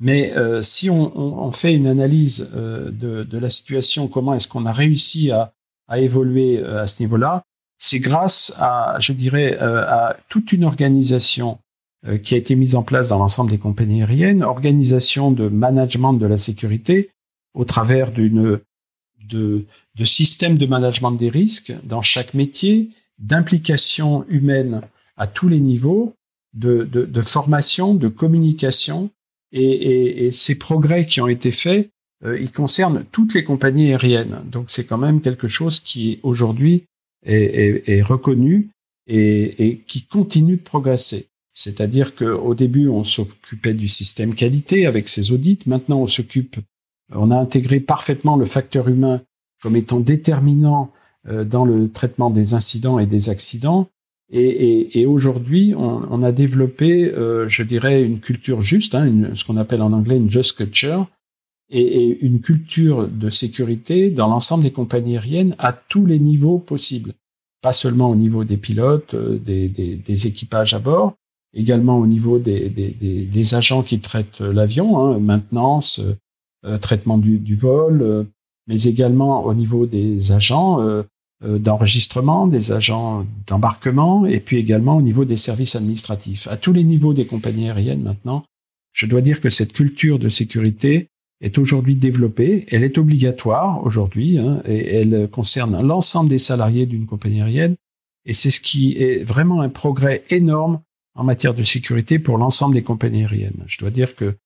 Mais 0.01 0.37
euh, 0.37 0.63
si 0.63 0.91
on, 0.91 1.19
on, 1.19 1.51
fait 1.51 1.75
une 1.75 1.87
analyse 1.87 2.49
euh, 2.55 2.91
de, 2.91 3.25
de, 3.25 3.39
la 3.39 3.51
situation, 3.51 4.07
comment 4.07 4.35
est-ce 4.35 4.47
qu'on 4.47 4.67
a 4.67 4.73
réussi 4.73 5.33
à, 5.33 5.53
à 5.89 5.99
évoluer 5.99 6.59
euh, 6.59 6.83
à 6.83 6.87
ce 6.87 7.03
niveau-là, 7.03 7.43
c'est 7.79 7.99
grâce 8.01 8.55
à, 8.59 8.97
je 8.99 9.13
dirais, 9.13 9.57
à 9.57 10.17
toute 10.29 10.53
une 10.53 10.65
organisation 10.65 11.59
qui 12.25 12.35
a 12.35 12.37
été 12.37 12.57
mise 12.57 12.75
en 12.75 12.83
place 12.83 13.09
dans 13.09 13.19
l'ensemble 13.19 13.53
des 13.53 13.59
compagnies 13.59 14.03
aériennes, 14.03 14.43
organisation 14.43 15.31
de 15.31 15.49
management 15.49 16.15
de 16.15 16.27
la 16.27 16.39
sécurité 16.39 17.11
au 17.55 17.65
travers 17.65 18.11
d'une 18.11 18.59
de, 19.29 19.65
de 19.97 20.05
systèmes 20.05 20.59
de 20.59 20.67
management 20.67 21.13
des 21.13 21.29
risques 21.29 21.73
dans 21.85 22.03
chaque 22.03 22.35
métier, 22.35 22.91
d'implication 23.19 24.25
humaine 24.29 24.81
à 25.17 25.27
tous 25.27 25.49
les 25.49 25.61
niveaux, 25.61 26.15
de, 26.55 26.85
de, 26.85 27.05
de 27.05 27.21
formation, 27.21 27.95
de 27.95 28.09
communication, 28.09 29.11
et, 29.53 29.63
et, 29.63 30.27
et, 30.27 30.33
ces 30.33 30.57
progrès 30.57 31.07
qui 31.07 31.21
ont 31.21 31.29
été 31.29 31.51
faits, 31.51 31.91
euh, 32.25 32.39
ils 32.41 32.51
concernent 32.51 33.05
toutes 33.13 33.35
les 33.35 33.45
compagnies 33.45 33.91
aériennes. 33.91 34.43
Donc 34.47 34.71
c'est 34.71 34.85
quand 34.85 34.99
même 34.99 35.21
quelque 35.21 35.49
chose 35.49 35.81
qui 35.81 36.21
aujourd'hui 36.23 36.85
est, 37.25 37.35
est, 37.35 37.89
est, 37.89 38.03
reconnu 38.03 38.71
et, 39.07 39.67
et, 39.67 39.79
qui 39.79 40.05
continue 40.05 40.57
de 40.57 40.63
progresser. 40.63 41.29
C'est-à-dire 41.53 42.15
qu'au 42.15 42.55
début, 42.55 42.89
on 42.89 43.05
s'occupait 43.05 43.75
du 43.75 43.89
système 43.89 44.35
qualité 44.35 44.87
avec 44.87 45.09
ses 45.09 45.33
audits. 45.33 45.59
Maintenant, 45.67 46.01
on 46.01 46.07
s'occupe, 46.07 46.57
on 47.13 47.31
a 47.31 47.37
intégré 47.37 47.81
parfaitement 47.81 48.37
le 48.37 48.45
facteur 48.45 48.89
humain 48.89 49.21
comme 49.61 49.77
étant 49.77 49.99
déterminant 49.99 50.93
euh, 51.27 51.45
dans 51.45 51.65
le 51.65 51.91
traitement 51.91 52.31
des 52.31 52.55
incidents 52.55 52.99
et 52.99 53.07
des 53.07 53.29
accidents. 53.29 53.89
Et, 54.31 54.41
et, 54.41 55.01
et 55.01 55.07
aujourd'hui, 55.07 55.75
on, 55.77 56.03
on, 56.11 56.23
a 56.23 56.33
développé, 56.33 57.07
euh, 57.07 57.49
je 57.49 57.63
dirais, 57.63 58.05
une 58.05 58.21
culture 58.21 58.61
juste, 58.61 58.95
hein, 58.95 59.07
une, 59.07 59.35
ce 59.35 59.45
qu'on 59.45 59.57
appelle 59.57 59.83
en 59.83 59.93
anglais 59.93 60.17
une 60.17 60.31
just 60.31 60.57
culture, 60.57 61.07
et, 61.71 62.19
une 62.21 62.41
culture 62.41 63.09
de 63.09 63.31
sécurité 63.31 64.11
dans 64.11 64.29
l'ensemble 64.29 64.65
des 64.65 64.71
compagnies 64.71 65.17
aériennes 65.17 65.55
à 65.59 65.73
tous 65.73 66.07
les 66.07 66.19
niveaux 66.19 66.59
possibles. 66.59 67.13
Pas 67.63 67.73
seulement 67.73 68.11
au 68.11 68.17
niveau 68.17 68.45
des 68.45 68.57
pilotes, 68.57 69.15
euh, 69.15 69.39
des, 69.39 70.27
équipages 70.27 70.75
à 70.75 70.79
bord, 70.79 71.15
également 71.55 71.99
au 71.99 72.07
niveau 72.07 72.39
des, 72.39 73.55
agents 73.55 73.83
qui 73.83 74.01
traitent 74.01 74.41
l'avion, 74.41 74.99
hein, 74.99 75.19
maintenance, 75.19 76.01
euh, 76.65 76.79
traitement 76.79 77.19
du, 77.19 77.55
vol, 77.55 78.03
euh, 78.03 78.25
mais 78.67 78.83
également 78.83 79.45
au 79.45 79.55
niveau 79.55 79.87
des 79.87 80.33
agents, 80.33 80.81
euh, 80.81 81.03
d'enregistrement, 81.41 82.49
des 82.49 82.73
agents 82.73 83.25
d'embarquement, 83.47 84.27
et 84.27 84.41
puis 84.41 84.57
également 84.57 84.97
au 84.97 85.03
niveau 85.03 85.25
des 85.25 85.37
services 85.37 85.77
administratifs. 85.77 86.49
À 86.49 86.57
tous 86.57 86.73
les 86.73 86.83
niveaux 86.83 87.15
des 87.15 87.27
compagnies 87.27 87.69
aériennes 87.69 88.03
maintenant, 88.03 88.43
je 88.93 89.07
dois 89.07 89.21
dire 89.21 89.41
que 89.41 89.51
cette 89.51 89.73
culture 89.73 90.19
de 90.19 90.29
sécurité 90.29 91.07
est 91.41 91.59
aujourd'hui 91.59 91.95
développée, 91.95 92.67
elle 92.71 92.83
est 92.83 92.99
obligatoire 92.99 93.85
aujourd'hui, 93.85 94.39
hein, 94.39 94.61
et 94.67 94.97
elle 94.97 95.29
concerne 95.31 95.87
l'ensemble 95.87 96.31
des 96.31 96.39
salariés 96.39 96.87
d'une 96.87 97.07
compagnie 97.07 97.41
aérienne, 97.41 97.77
et 98.27 98.35
c'est 98.35 98.51
ce 98.51 98.61
qui 98.61 99.01
est 99.01 99.23
vraiment 99.23 99.61
un 99.61 99.69
progrès 99.69 100.25
énorme 100.31 100.81
en 101.15 101.25
matière 101.25 101.55
de 101.55 101.63
sécurité 101.63 102.19
pour 102.19 102.39
l'ensemble 102.39 102.75
des 102.75 102.83
compagnies 102.83 103.23
aériennes. 103.23 103.65
Je 103.67 103.79
dois 103.79 103.91
dire 103.91 104.15
que 104.15 104.37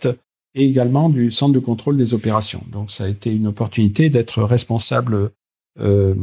et 0.53 0.65
également 0.65 1.09
du 1.09 1.31
centre 1.31 1.53
de 1.53 1.59
contrôle 1.59 1.97
des 1.97 2.13
opérations. 2.13 2.63
Donc 2.71 2.91
ça 2.91 3.05
a 3.05 3.07
été 3.07 3.33
une 3.33 3.47
opportunité 3.47 4.09
d'être 4.09 4.43
responsable 4.43 5.31
euh, 5.79 6.13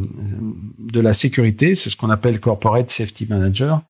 de 0.79 1.01
la 1.01 1.15
sécurité, 1.15 1.75
c'est 1.75 1.89
ce 1.89 1.97
qu'on 1.97 2.11
appelle 2.11 2.39
Corporate 2.39 2.91
Safety 2.91 3.27
Manager 3.29 3.81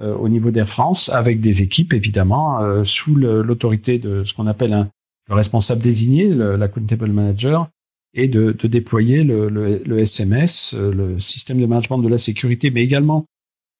euh, 0.00 0.14
au 0.14 0.28
niveau 0.28 0.50
d'Air 0.50 0.68
France, 0.68 1.08
avec 1.08 1.40
des 1.40 1.62
équipes 1.62 1.94
évidemment 1.94 2.60
euh, 2.60 2.84
sous 2.84 3.14
l'autorité 3.14 3.98
de 3.98 4.24
ce 4.24 4.34
qu'on 4.34 4.46
appelle 4.46 4.74
un, 4.74 4.90
le 5.28 5.34
responsable 5.34 5.80
désigné, 5.80 6.28
l'accountable 6.28 7.10
manager, 7.10 7.68
et 8.14 8.28
de, 8.28 8.52
de 8.52 8.68
déployer 8.68 9.24
le, 9.24 9.48
le, 9.48 9.82
le, 9.84 9.98
SMS, 9.98 10.74
le 10.74 11.18
système 11.18 11.60
de 11.60 11.66
management 11.66 11.98
de 11.98 12.08
la 12.08 12.16
sécurité, 12.18 12.70
mais 12.70 12.82
également 12.82 13.26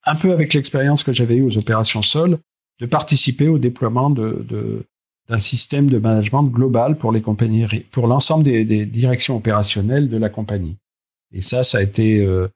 un 0.07 0.15
peu 0.15 0.33
avec 0.33 0.55
l'expérience 0.55 1.05
que 1.05 1.13
j'avais 1.13 1.37
eue 1.37 1.43
aux 1.43 1.59
opérations 1.59 2.03
sol, 2.03 2.39
de 2.81 2.87
participer 2.87 3.49
au 3.49 3.59
déploiement 3.59 4.11
d'un 4.11 5.41
système 5.41 5.89
de 5.89 5.99
management 5.99 6.45
global 6.45 6.97
pour 6.97 7.13
les 7.13 7.21
compagnies, 7.21 7.67
pour 7.91 8.07
l'ensemble 8.07 8.45
des, 8.45 8.87
directions 8.87 9.37
opérationnelles 9.37 10.09
de 10.09 10.17
la 10.17 10.29
compagnie. 10.29 10.77
Et 11.33 11.41
ça, 11.41 11.63
ça 11.63 11.79
a 11.79 11.83
été 11.83 12.21
euh, 12.21 12.49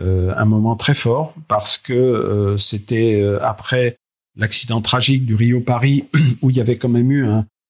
euh, 0.00 0.32
un 0.36 0.44
moment 0.44 0.76
très 0.76 0.94
fort 0.94 1.34
parce 1.48 1.76
que 1.76 1.92
euh, 1.92 2.56
c'était 2.56 3.22
après 3.42 3.96
l'accident 4.36 4.80
tragique 4.80 5.26
du 5.26 5.34
Rio 5.34 5.60
Paris 5.60 6.06
où 6.42 6.50
il 6.50 6.56
y 6.56 6.60
avait 6.60 6.76
quand 6.76 6.88
même 6.88 7.10
eu 7.10 7.26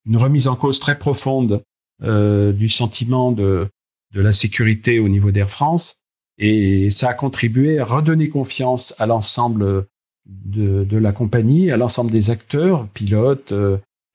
une 0.07 0.16
remise 0.16 0.49
en 0.49 0.57
cause 0.57 0.78
très 0.80 0.99
profonde 0.99 1.62
du 2.01 2.68
sentiment 2.68 3.32
de 3.32 3.68
la 4.12 4.32
sécurité 4.32 4.99
au 4.99 5.09
niveau 5.09 5.30
d'Air 5.30 5.49
France. 5.49 6.03
Et 6.39 6.91
ça 6.91 7.11
a 7.11 7.14
contribué 7.14 7.78
à 7.78 7.85
redonner 7.85 8.28
confiance 8.28 8.95
à 8.99 9.07
l'ensemble 9.07 9.87
de, 10.26 10.85
de, 10.85 10.97
la 10.99 11.12
compagnie, 11.12 11.70
à 11.70 11.76
l'ensemble 11.76 12.11
des 12.11 12.30
acteurs, 12.30 12.89
pilotes, 12.89 13.53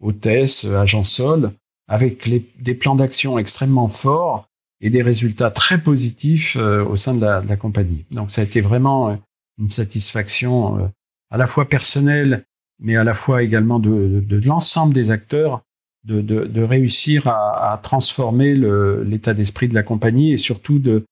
hôtesses, 0.01 0.65
agents 0.65 1.03
sol, 1.03 1.51
avec 1.87 2.27
les, 2.27 2.45
des 2.59 2.75
plans 2.75 2.95
d'action 2.95 3.37
extrêmement 3.37 3.87
forts 3.87 4.47
et 4.81 4.89
des 4.89 5.01
résultats 5.01 5.51
très 5.51 5.79
positifs 5.79 6.55
euh, 6.57 6.85
au 6.85 6.95
sein 6.95 7.13
de 7.13 7.21
la, 7.21 7.41
de 7.41 7.49
la, 7.49 7.57
compagnie. 7.57 8.05
Donc 8.11 8.31
ça 8.31 8.41
a 8.41 8.43
été 8.43 8.61
vraiment 8.61 9.09
euh, 9.09 9.15
une 9.57 9.67
satisfaction 9.67 10.77
euh, 10.77 10.87
à 11.31 11.37
la 11.37 11.47
fois 11.47 11.67
personnelle, 11.67 12.45
mais 12.79 12.95
à 12.95 13.03
la 13.03 13.13
fois 13.13 13.43
également 13.43 13.79
de, 13.79 13.89
de, 13.89 14.19
de 14.21 14.47
l'ensemble 14.47 14.93
des 14.93 15.11
acteurs, 15.11 15.61
de, 16.05 16.21
de 16.21 16.63
réussir 16.63 17.27
à, 17.27 17.73
à, 17.73 17.77
transformer 17.77 18.55
l'état 18.55 19.33
d'esprit 19.33 19.67
de 19.67 19.75
la 19.75 19.83
compagnie 19.83 20.31
et 20.31 20.37
surtout 20.37 20.79
de, 20.79 21.03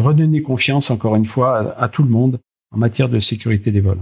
redonner 0.00 0.42
confiance, 0.42 0.90
encore 0.90 1.16
une 1.16 1.24
fois, 1.24 1.58
à, 1.58 1.84
à, 1.84 1.88
tout 1.88 2.02
le 2.02 2.10
monde 2.10 2.38
en 2.72 2.78
matière 2.78 3.08
de 3.08 3.20
sécurité 3.20 3.70
des 3.70 3.80
vols. 3.80 4.00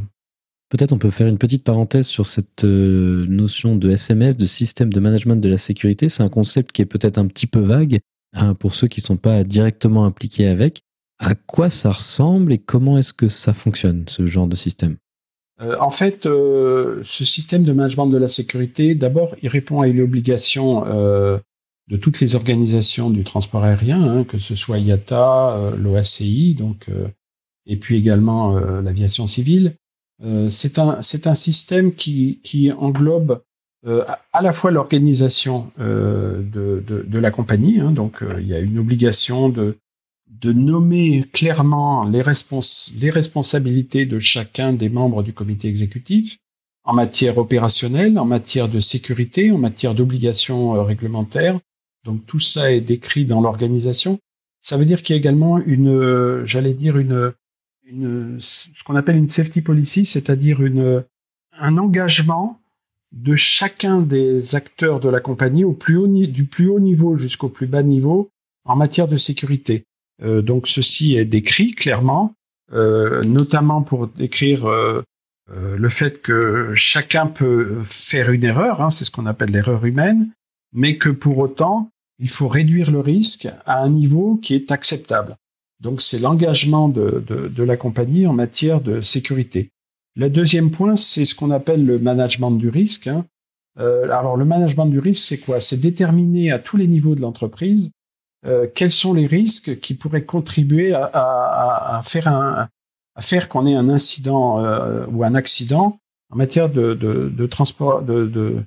Peut-être 0.71 0.93
on 0.93 0.99
peut 0.99 1.11
faire 1.11 1.29
une 1.29 1.39
petite 1.39 1.63
parenthèse 1.63 2.07
sur 2.07 2.27
cette 2.27 2.65
notion 2.65 3.77
de 3.77 3.91
SMS, 3.91 4.37
de 4.37 4.47
système 4.47 4.93
de 4.93 4.99
management 4.99 5.37
de 5.37 5.49
la 5.49 5.59
sécurité. 5.59 6.09
C'est 6.09 6.23
un 6.23 6.29
concept 6.29 6.73
qui 6.73 6.83
est 6.83 6.87
peut-être 6.87 7.19
un 7.19 7.27
petit 7.27 7.47
peu 7.47 7.61
vague, 7.61 8.01
Hein, 8.35 8.55
pour 8.55 8.75
ceux 8.75 8.89
qui 8.89 9.01
ne 9.01 9.05
sont 9.05 9.17
pas 9.17 9.45
directement 9.45 10.05
impliqués 10.05 10.49
avec. 10.49 10.83
À 11.21 11.37
quoi 11.37 11.71
ça 11.71 11.93
ressemble 11.93 12.53
et 12.53 12.59
comment 12.59 12.99
est-ce 12.99 13.13
que 13.13 13.29
ça 13.29 13.55
fonctionne, 13.55 14.05
ce 14.09 14.27
genre 14.27 14.49
de 14.49 14.57
système? 14.57 14.97
Euh, 15.63 15.77
En 15.79 15.91
fait, 15.91 16.27
euh, 16.27 17.01
ce 17.05 17.25
système 17.25 17.63
de 17.63 17.73
management 17.73 18.09
de 18.09 18.19
la 18.19 18.29
sécurité, 18.29 18.97
d'abord, 18.97 19.37
il 19.43 19.49
répond 19.49 19.81
à 19.81 19.87
une 19.87 20.01
obligation 20.01 20.85
euh, 20.87 21.39
de 21.89 21.97
toutes 21.97 22.21
les 22.21 22.35
organisations 22.35 23.11
du 23.11 23.25
transport 23.25 23.65
aérien, 23.65 24.03
hein, 24.03 24.25
que 24.25 24.39
ce 24.39 24.55
soit 24.55 24.79
IATA, 24.79 25.73
l'OACI, 25.77 26.55
donc, 26.59 26.89
et 27.67 27.77
puis 27.77 27.99
également 27.99 28.59
l'aviation 28.81 29.27
civile. 29.27 29.75
c'est 30.49 30.79
un, 30.79 30.99
un 30.99 31.35
système 31.35 31.95
qui, 31.95 32.41
qui 32.43 32.73
englobe 32.73 33.43
euh, 33.87 34.03
à 34.33 34.41
la 34.41 34.53
fois 34.53 34.71
l'organisation 34.71 35.71
euh, 35.79 36.43
de, 36.43 36.83
de, 36.87 37.05
de, 37.07 37.19
la 37.19 37.31
compagnie, 37.31 37.81
hein, 37.81 37.91
donc 37.91 38.23
euh, 38.23 38.41
il 38.41 38.47
y 38.47 38.55
a 38.55 38.59
une 38.59 38.79
obligation 38.79 39.51
de, 39.51 39.77
de 40.27 40.53
nommer 40.55 41.27
clairement 41.35 42.05
les, 42.05 42.23
respons 42.23 42.61
les 42.99 43.11
responsabilités 43.11 44.07
de 44.07 44.19
chacun 44.19 44.73
des 44.73 44.89
membres 44.89 45.23
du 45.23 45.35
comité 45.35 45.69
exécutif 45.69 46.39
en 46.85 46.95
matière 46.95 47.37
opérationnelle, 47.37 48.19
en 48.19 48.25
matière 48.25 48.71
de 48.71 48.81
sécurité, 48.81 49.51
en 49.51 49.59
matière 49.59 49.95
d'obligations 49.95 50.83
réglementaires. 50.83 51.59
Donc 52.05 52.27
tout 52.27 52.41
ça 52.41 52.73
est 52.73 52.81
décrit 52.81 53.25
dans 53.25 53.41
l'organisation. 53.41 54.19
Ça 54.61 54.77
veut 54.77 54.85
dire 54.85 55.03
qu'il 55.03 55.15
y 55.15 55.17
a 55.17 55.21
également 55.21 55.59
une, 55.59 56.45
j'allais 56.45 56.75
dire 56.75 56.97
une, 56.97 57.33
une, 57.85 58.39
ce 58.41 58.69
qu'on 58.85 58.97
appelle 58.97 59.17
une 59.17 59.29
safety 59.29 59.61
policy, 59.61 60.05
c'est-à-dire 60.05 60.63
une, 60.63 61.05
un 61.59 61.79
engagement 61.79 62.61
de 63.13 63.37
chacun 63.37 64.01
des 64.01 64.55
acteurs 64.57 65.01
de 65.01 65.09
la 65.09 65.21
compagnie 65.21 65.65
au 65.65 65.73
plus 65.73 65.97
haut, 65.97 66.09
du 66.09 66.45
plus 66.45 66.69
haut 66.69 66.81
niveau 66.81 67.17
jusqu'au 67.17 67.49
plus 67.49 67.67
bas 67.67 67.83
niveau 67.83 68.31
en 68.65 68.77
matière 68.77 69.09
de 69.09 69.17
sécurité. 69.17 69.85
Euh, 70.23 70.43
donc 70.43 70.67
ceci 70.67 71.17
est 71.17 71.25
décrit 71.25 71.73
clairement, 71.73 72.35
euh, 72.73 73.23
notamment 73.23 73.83
pour 73.83 74.09
décrire 74.09 74.67
euh, 74.67 75.03
le 75.49 75.89
fait 75.89 76.23
que 76.23 76.73
chacun 76.75 77.27
peut 77.27 77.81
faire 77.83 78.31
une 78.31 78.45
erreur, 78.45 78.81
hein, 78.81 78.91
c'est 78.91 79.05
ce 79.05 79.11
qu'on 79.11 79.27
appelle 79.27 79.51
l'erreur 79.51 79.85
humaine, 79.85 80.31
mais 80.73 80.97
que 80.97 81.11
pour 81.11 81.39
autant, 81.39 81.91
il 82.19 82.29
faut 82.29 82.49
réduire 82.49 82.91
le 82.91 83.01
risque 83.01 83.49
à 83.67 83.83
un 83.83 83.91
niveau 83.91 84.37
qui 84.37 84.55
est 84.55 84.71
acceptable. 84.71 85.37
Donc 85.81 86.01
c'est 86.01 86.19
l'engagement 86.19 86.89
de, 86.89 87.25
de, 87.29 87.63
la 87.63 87.77
compagnie 87.77 88.27
en 88.27 88.33
matière 88.33 88.81
de 88.81 89.01
sécurité. 89.01 89.71
Le 90.17 90.31
deuxième 90.31 90.71
point, 90.71 90.97
c'est 90.97 91.25
ce 91.25 91.35
qu'on 91.35 91.51
appelle 91.51 91.85
le 91.85 91.99
management 91.99 92.53
du 92.53 92.69
risque. 92.69 93.09
Hein. 93.09 93.27
Euh, 93.81 94.05
alors 94.05 94.37
le 94.37 94.45
management 94.45 94.87
du 94.87 95.01
risque, 95.01 95.25
c'est 95.27 95.39
quoi? 95.39 95.61
C'est 95.61 95.79
déterminer 95.79 96.53
à 96.53 96.59
tous 96.59 96.77
les 96.77 96.87
niveaux 96.87 97.17
de 97.17 97.21
l'entreprise 97.21 97.91
euh, 98.47 98.67
quels 98.75 98.93
sont 98.93 99.15
les 99.15 99.27
risques 99.27 99.81
qui 99.81 99.95
pourraient 99.95 100.25
contribuer 100.25 100.93
à, 100.93 101.11
à, 101.13 102.03
faire 102.03 102.69
faire 103.21 103.49
qu'on 103.49 103.67
ait 103.67 103.75
un 103.75 103.89
incident 103.89 104.63
euh, 104.63 105.07
ou 105.07 105.25
un 105.25 105.35
accident 105.35 105.99
en 106.31 106.37
matière 106.37 106.69
de, 106.69 106.95
de, 106.95 107.47
transport, 107.47 108.03
de, 108.03 108.63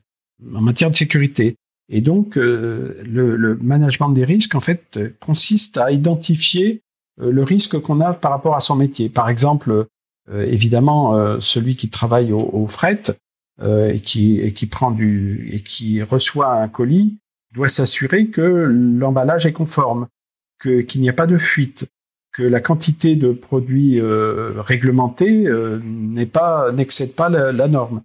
en 0.55 0.61
matière 0.61 0.89
de 0.89 0.95
sécurité. 0.95 1.55
Et 1.89 2.01
donc 2.01 2.37
euh, 2.37 3.01
le, 3.05 3.57
management 3.61 4.09
des 4.09 4.25
risques, 4.25 4.55
en 4.55 4.59
fait, 4.59 4.99
consiste 5.19 5.77
à 5.77 5.91
identifier 5.91 6.81
euh, 7.21 7.31
le 7.31 7.43
risque 7.43 7.79
qu'on 7.79 8.01
a 8.01 8.13
par 8.13 8.31
rapport 8.31 8.55
à 8.55 8.59
son 8.59 8.75
métier. 8.75 9.09
Par 9.09 9.29
exemple, 9.29 9.87
euh, 10.29 10.45
évidemment, 10.45 11.15
euh, 11.15 11.39
celui 11.39 11.75
qui 11.75 11.89
travaille 11.89 12.31
au, 12.31 12.67
fret 12.67 13.01
euh, 13.61 13.89
et 13.89 13.99
qui, 13.99 14.67
prend 14.69 14.91
du 14.91 15.49
et 15.53 15.61
qui 15.61 16.01
reçoit 16.01 16.53
un 16.53 16.67
colis 16.67 17.17
doit 17.53 17.69
s'assurer 17.69 18.27
que 18.27 18.41
l'emballage 18.41 19.45
est 19.45 19.53
conforme, 19.53 20.07
qu'il 20.61 21.01
n'y 21.01 21.09
a 21.09 21.13
pas 21.13 21.27
de 21.27 21.37
fuite, 21.37 21.87
que 22.33 22.43
la 22.43 22.59
quantité 22.59 23.15
de 23.15 23.31
produits 23.31 23.99
réglementés 24.01 25.47
n'est 25.81 26.25
pas 26.25 26.71
n'excède 26.71 27.13
pas 27.13 27.29
la, 27.29 27.67
norme. 27.67 28.01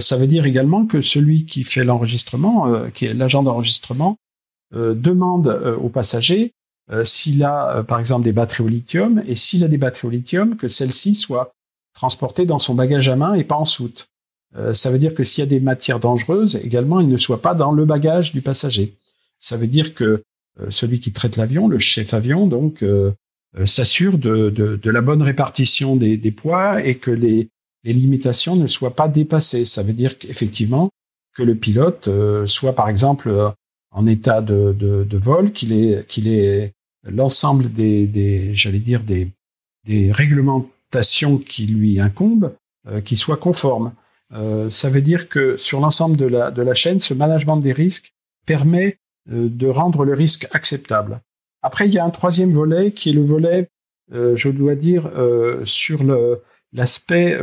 Ça 0.00 0.16
veut 0.16 0.26
dire 0.26 0.44
également 0.44 0.86
que 0.86 1.00
celui 1.00 1.44
qui 1.46 1.62
fait 1.62 1.84
l'enregistrement, 1.84 2.88
qui 2.90 3.06
est 3.06 3.14
l'agent 3.14 3.42
d'enregistrement, 3.42 4.16
demande 4.72 5.46
aux 5.80 5.88
passagers 5.88 6.52
euh, 6.90 7.04
s'il 7.04 7.44
a 7.44 7.76
euh, 7.76 7.82
par 7.82 8.00
exemple 8.00 8.24
des 8.24 8.32
batteries 8.32 8.64
au 8.64 8.68
lithium 8.68 9.22
et 9.26 9.34
s'il 9.34 9.62
a 9.62 9.68
des 9.68 9.76
batteries 9.76 10.08
au 10.08 10.10
lithium, 10.10 10.56
que 10.56 10.68
celles-ci 10.68 11.14
soient 11.14 11.52
transportées 11.92 12.46
dans 12.46 12.58
son 12.58 12.74
bagage 12.74 13.08
à 13.08 13.16
main 13.16 13.34
et 13.34 13.44
pas 13.44 13.56
en 13.56 13.66
soute. 13.66 14.08
Euh, 14.56 14.72
ça 14.72 14.90
veut 14.90 14.98
dire 14.98 15.14
que 15.14 15.22
s'il 15.22 15.44
y 15.44 15.46
a 15.46 15.50
des 15.50 15.60
matières 15.60 15.98
dangereuses, 15.98 16.56
également, 16.56 17.00
ils 17.00 17.08
ne 17.08 17.16
soient 17.18 17.42
pas 17.42 17.54
dans 17.54 17.72
le 17.72 17.84
bagage 17.84 18.32
du 18.32 18.40
passager. 18.40 18.94
Ça 19.38 19.56
veut 19.56 19.66
dire 19.66 19.94
que 19.94 20.22
celui 20.70 20.98
qui 20.98 21.12
traite 21.12 21.36
l'avion, 21.36 21.68
le 21.68 21.78
chef 21.78 22.14
avion, 22.14 22.48
donc, 22.48 22.84
s'assure 23.64 24.18
de, 24.18 24.50
de, 24.50 24.74
de, 24.74 24.90
la 24.90 25.00
bonne 25.00 25.22
répartition 25.22 25.94
des, 25.94 26.16
des 26.16 26.32
poids 26.32 26.84
et 26.84 26.96
que 26.96 27.12
les, 27.12 27.48
les, 27.84 27.92
limitations 27.92 28.56
ne 28.56 28.66
soient 28.66 28.94
pas 28.94 29.08
dépassées. 29.08 29.64
Ça 29.64 29.82
veut 29.82 29.92
dire 29.92 30.18
qu'effectivement, 30.18 30.90
que 31.34 31.42
le 31.42 31.54
pilote 31.54 32.08
soit 32.46 32.74
par 32.74 32.88
exemple 32.88 33.52
en 33.90 34.06
état 34.06 34.40
de, 34.42 35.16
vol, 35.16 35.52
qu'il 35.52 35.72
est, 35.72 36.06
qu'il 36.08 36.26
l'ensemble 37.04 37.72
des, 37.72 38.54
j'allais 38.54 38.78
dire, 38.78 39.02
des, 39.02 39.32
réglementations 40.12 41.38
qui 41.38 41.66
lui 41.66 41.98
incombent, 41.98 42.54
euh, 42.88 43.00
qui 43.00 43.16
soient 43.16 43.38
conformes. 43.38 43.94
Euh, 44.32 44.68
ça 44.68 44.90
veut 44.90 45.00
dire 45.00 45.30
que 45.30 45.56
sur 45.56 45.80
l'ensemble 45.80 46.18
de 46.18 46.26
la, 46.26 46.74
chaîne, 46.74 47.00
ce 47.00 47.14
management 47.14 47.56
des 47.56 47.72
risques 47.72 48.10
permet 48.44 48.98
euh, 49.30 49.48
de 49.48 49.66
rendre 49.66 50.04
le 50.04 50.12
risque 50.12 50.46
acceptable. 50.52 51.20
Après, 51.62 51.86
il 51.86 51.94
y 51.94 51.98
a 51.98 52.04
un 52.04 52.10
troisième 52.10 52.52
volet 52.52 52.92
qui 52.92 53.10
est 53.10 53.14
le 53.14 53.22
volet, 53.22 53.68
euh, 54.12 54.36
je 54.36 54.50
dois 54.50 54.74
dire, 54.74 55.10
euh, 55.16 55.64
sur 55.64 56.04
l'aspect 56.72 57.38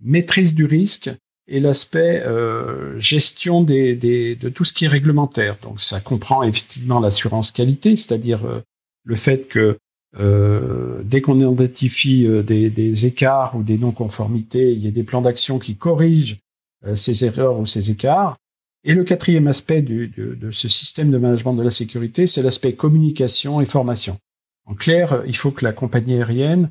maîtrise 0.00 0.54
du 0.54 0.64
risque 0.64 1.10
et 1.48 1.60
l'aspect 1.60 2.22
euh, 2.26 2.98
gestion 2.98 3.62
des, 3.62 3.94
des, 3.94 4.34
de 4.34 4.48
tout 4.48 4.64
ce 4.64 4.72
qui 4.72 4.86
est 4.86 4.88
réglementaire. 4.88 5.56
Donc 5.62 5.80
ça 5.80 6.00
comprend 6.00 6.42
effectivement 6.42 7.00
l'assurance 7.00 7.52
qualité, 7.52 7.96
c'est-à-dire 7.96 8.44
euh, 8.44 8.60
le 9.04 9.16
fait 9.16 9.48
que 9.48 9.78
euh, 10.18 11.02
dès 11.04 11.20
qu'on 11.20 11.38
identifie 11.52 12.26
euh, 12.26 12.42
des, 12.42 12.70
des, 12.70 13.06
écarts 13.06 13.54
ou 13.54 13.62
des 13.62 13.78
non-conformités, 13.78 14.72
il 14.72 14.84
y 14.84 14.88
a 14.88 14.90
des 14.90 15.04
plans 15.04 15.20
d'action 15.20 15.58
qui 15.58 15.76
corrigent 15.76 16.38
euh, 16.86 16.96
ces 16.96 17.24
erreurs 17.24 17.58
ou 17.58 17.66
ces 17.66 17.90
écarts. 17.90 18.36
Et 18.84 18.94
le 18.94 19.04
quatrième 19.04 19.46
aspect 19.46 19.82
du, 19.82 20.08
de, 20.08 20.34
de 20.34 20.50
ce 20.50 20.68
système 20.68 21.10
de 21.10 21.18
management 21.18 21.54
de 21.54 21.62
la 21.62 21.70
sécurité, 21.70 22.26
c'est 22.26 22.42
l'aspect 22.42 22.72
communication 22.72 23.60
et 23.60 23.66
formation. 23.66 24.16
En 24.64 24.74
clair, 24.74 25.22
il 25.26 25.36
faut 25.36 25.50
que 25.50 25.64
la 25.64 25.72
compagnie 25.72 26.14
aérienne 26.14 26.70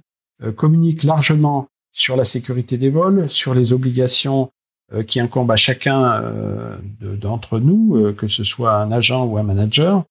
communique 0.56 1.04
largement 1.04 1.68
sur 1.92 2.16
la 2.18 2.26
sécurité 2.26 2.78
des 2.78 2.90
vols, 2.90 3.30
sur 3.30 3.54
les 3.54 3.72
obligations 3.72 4.52
euh, 4.94 5.02
qui 5.02 5.20
incombe 5.20 5.50
à 5.50 5.56
chacun 5.56 6.22
euh, 6.22 6.78
d'entre 7.02 7.58
nous, 7.58 7.96
euh, 7.96 8.14
que 8.14 8.28
ce 8.28 8.44
soit 8.44 8.76
un 8.76 8.92
agent 8.92 9.26
ou 9.26 9.40
un 9.40 9.44
manager, 9.44 10.04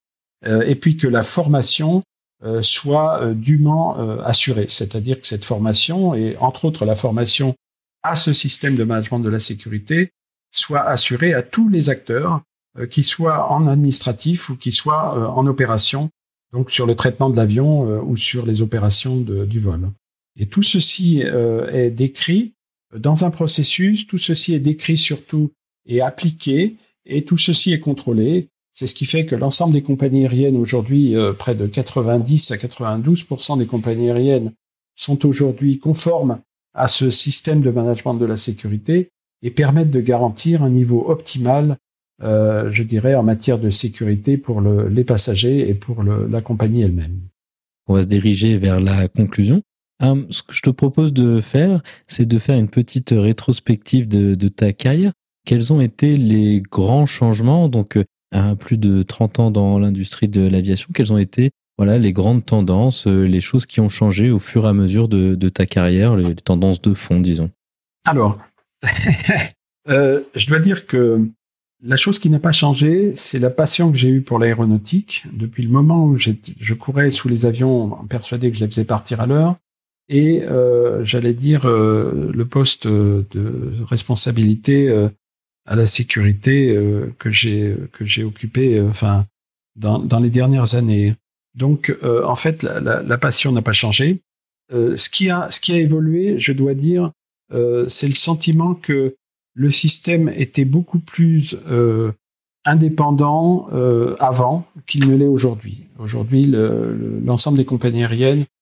et 0.66 0.74
puis 0.74 0.98
que 0.98 1.06
la 1.06 1.22
formation 1.22 2.02
soit 2.60 3.32
dûment 3.32 3.96
assurée. 4.20 4.66
C'est-à-dire 4.68 5.18
que 5.18 5.26
cette 5.26 5.46
formation, 5.46 6.14
et 6.14 6.36
entre 6.36 6.66
autres 6.66 6.84
la 6.84 6.94
formation 6.94 7.54
à 8.02 8.14
ce 8.14 8.34
système 8.34 8.76
de 8.76 8.84
management 8.84 9.20
de 9.20 9.30
la 9.30 9.40
sécurité, 9.40 10.10
soit 10.54 10.82
assurée 10.82 11.32
à 11.32 11.40
tous 11.40 11.70
les 11.70 11.88
acteurs, 11.88 12.42
qu'ils 12.90 13.06
soient 13.06 13.50
en 13.50 13.68
administratif 13.68 14.50
ou 14.50 14.56
qu'ils 14.56 14.74
soient 14.74 15.34
en 15.34 15.46
opération, 15.46 16.10
donc 16.52 16.70
sur 16.70 16.84
le 16.84 16.94
traitement 16.94 17.30
de 17.30 17.38
l'avion 17.38 17.80
ou 18.02 18.18
sur 18.18 18.44
les 18.44 18.60
opérations 18.60 19.16
de, 19.16 19.46
du 19.46 19.60
vol. 19.60 19.88
Et 20.38 20.46
tout 20.46 20.62
ceci 20.62 21.20
est 21.20 21.90
décrit 21.90 22.54
dans 22.96 23.24
un 23.24 23.30
processus, 23.30 24.06
tout 24.06 24.18
ceci 24.18 24.54
est 24.54 24.60
décrit 24.60 24.96
surtout 24.96 25.52
et 25.86 26.00
appliqué, 26.00 26.76
et 27.06 27.24
tout 27.24 27.38
ceci 27.38 27.72
est 27.72 27.80
contrôlé. 27.80 28.48
C'est 28.72 28.86
ce 28.86 28.94
qui 28.94 29.06
fait 29.06 29.26
que 29.26 29.36
l'ensemble 29.36 29.72
des 29.72 29.82
compagnies 29.82 30.24
aériennes 30.24 30.56
aujourd'hui, 30.56 31.16
euh, 31.16 31.32
près 31.32 31.54
de 31.54 31.66
90 31.66 32.50
à 32.50 32.56
92% 32.56 33.58
des 33.58 33.66
compagnies 33.66 34.10
aériennes 34.10 34.52
sont 34.96 35.26
aujourd'hui 35.26 35.78
conformes 35.78 36.40
à 36.74 36.88
ce 36.88 37.10
système 37.10 37.60
de 37.60 37.70
management 37.70 38.14
de 38.14 38.24
la 38.24 38.36
sécurité 38.36 39.10
et 39.42 39.50
permettent 39.50 39.90
de 39.90 40.00
garantir 40.00 40.62
un 40.62 40.70
niveau 40.70 41.08
optimal, 41.08 41.76
euh, 42.22 42.68
je 42.70 42.82
dirais, 42.82 43.14
en 43.14 43.22
matière 43.22 43.58
de 43.58 43.70
sécurité 43.70 44.38
pour 44.38 44.60
le, 44.60 44.88
les 44.88 45.04
passagers 45.04 45.68
et 45.68 45.74
pour 45.74 46.02
le, 46.02 46.26
la 46.26 46.40
compagnie 46.40 46.82
elle-même. 46.82 47.20
On 47.86 47.94
va 47.94 48.02
se 48.02 48.08
diriger 48.08 48.56
vers 48.56 48.80
la 48.80 49.08
conclusion. 49.08 49.62
Hum, 50.04 50.26
ce 50.28 50.42
que 50.42 50.54
je 50.54 50.60
te 50.60 50.70
propose 50.70 51.12
de 51.12 51.40
faire, 51.40 51.82
c'est 52.08 52.26
de 52.26 52.38
faire 52.38 52.58
une 52.58 52.68
petite 52.68 53.14
rétrospective 53.16 54.06
de, 54.06 54.48
ta 54.48 54.72
carrière. 54.72 55.12
Quels 55.46 55.72
ont 55.72 55.80
été 55.80 56.16
les 56.16 56.60
grands 56.60 57.06
changements, 57.06 57.68
donc 57.68 57.96
euh, 57.96 58.54
plus 58.54 58.76
de 58.76 59.02
30 59.02 59.38
ans 59.38 59.50
dans 59.50 59.78
l'industrie 59.78 60.28
de 60.28 60.46
l'aviation, 60.46 60.88
quelles 60.94 61.12
ont 61.12 61.18
été 61.18 61.50
voilà, 61.76 61.98
les 61.98 62.12
grandes 62.12 62.44
tendances, 62.44 63.08
euh, 63.08 63.24
les 63.24 63.40
choses 63.40 63.66
qui 63.66 63.80
ont 63.80 63.88
changé 63.88 64.30
au 64.30 64.38
fur 64.38 64.64
et 64.64 64.68
à 64.68 64.72
mesure 64.72 65.08
de, 65.08 65.48
ta 65.48 65.66
carrière, 65.66 66.14
les, 66.14 66.34
tendances 66.36 66.80
de 66.80 66.94
fond, 66.94 67.18
disons? 67.18 67.50
Alors, 68.04 68.38
euh, 69.88 70.20
je 70.34 70.46
dois 70.46 70.60
dire 70.60 70.86
que 70.86 71.26
la 71.82 71.96
chose 71.96 72.20
qui 72.20 72.30
n'a 72.30 72.38
pas 72.38 72.52
changé, 72.52 73.12
c'est 73.16 73.40
la 73.40 73.50
passion 73.50 73.90
que 73.90 73.98
j'ai 73.98 74.08
eue 74.08 74.22
pour 74.22 74.38
l'aéronautique. 74.38 75.24
Depuis 75.32 75.64
le 75.64 75.70
moment 75.70 76.04
où 76.04 76.16
je 76.16 76.74
courais 76.74 77.10
sous 77.10 77.28
les 77.28 77.44
avions, 77.44 77.90
persuadé 78.08 78.50
que 78.50 78.56
je 78.56 78.64
les 78.64 78.70
faisais 78.70 78.84
partir 78.84 79.20
à 79.20 79.26
l'heure, 79.26 79.56
et 80.08 80.42
euh, 80.42 81.04
j'allais 81.04 81.32
dire 81.32 81.66
euh, 81.66 82.30
le 82.34 82.44
poste 82.44 82.86
de 82.86 83.72
responsabilité 83.84 84.88
euh, 84.88 85.08
à 85.66 85.76
la 85.76 85.86
sécurité 85.86 86.78
que 87.18 87.30
j'ai 87.30 87.74
que 87.92 88.04
j'ai 88.04 88.22
occupé 88.22 88.82
enfin 88.82 89.24
dans, 89.76 89.98
dans 89.98 90.20
les 90.20 90.28
dernières 90.28 90.74
années. 90.74 91.14
Donc 91.54 91.96
en 92.02 92.34
fait 92.34 92.62
la, 92.62 93.00
la, 93.00 93.18
passion 93.18 93.50
n'a 93.50 93.62
pas 93.62 93.72
changé. 93.72 94.20
ce 94.70 95.08
qui 95.08 95.30
a 95.30 95.50
ce 95.50 95.62
qui 95.62 95.72
a 95.72 95.78
évolué, 95.78 96.38
je 96.38 96.52
dois 96.52 96.74
dire, 96.74 97.12
c'est 97.50 98.08
le 98.08 98.14
sentiment 98.14 98.74
que 98.74 99.16
le 99.54 99.70
système 99.70 100.28
était 100.36 100.66
beaucoup 100.66 100.98
plus 100.98 101.56
indépendant 102.66 103.66
avant 104.20 104.66
qu'il 104.86 105.08
ne 105.08 105.16
l'est 105.16 105.26
aujourd'hui. 105.26 105.84
Aujourd'hui, 105.98 106.44
l'ensemble 107.24 107.56
des 107.56 107.64
compagnies 107.64 108.04
aériennes 108.04 108.44
euh, 108.44 108.53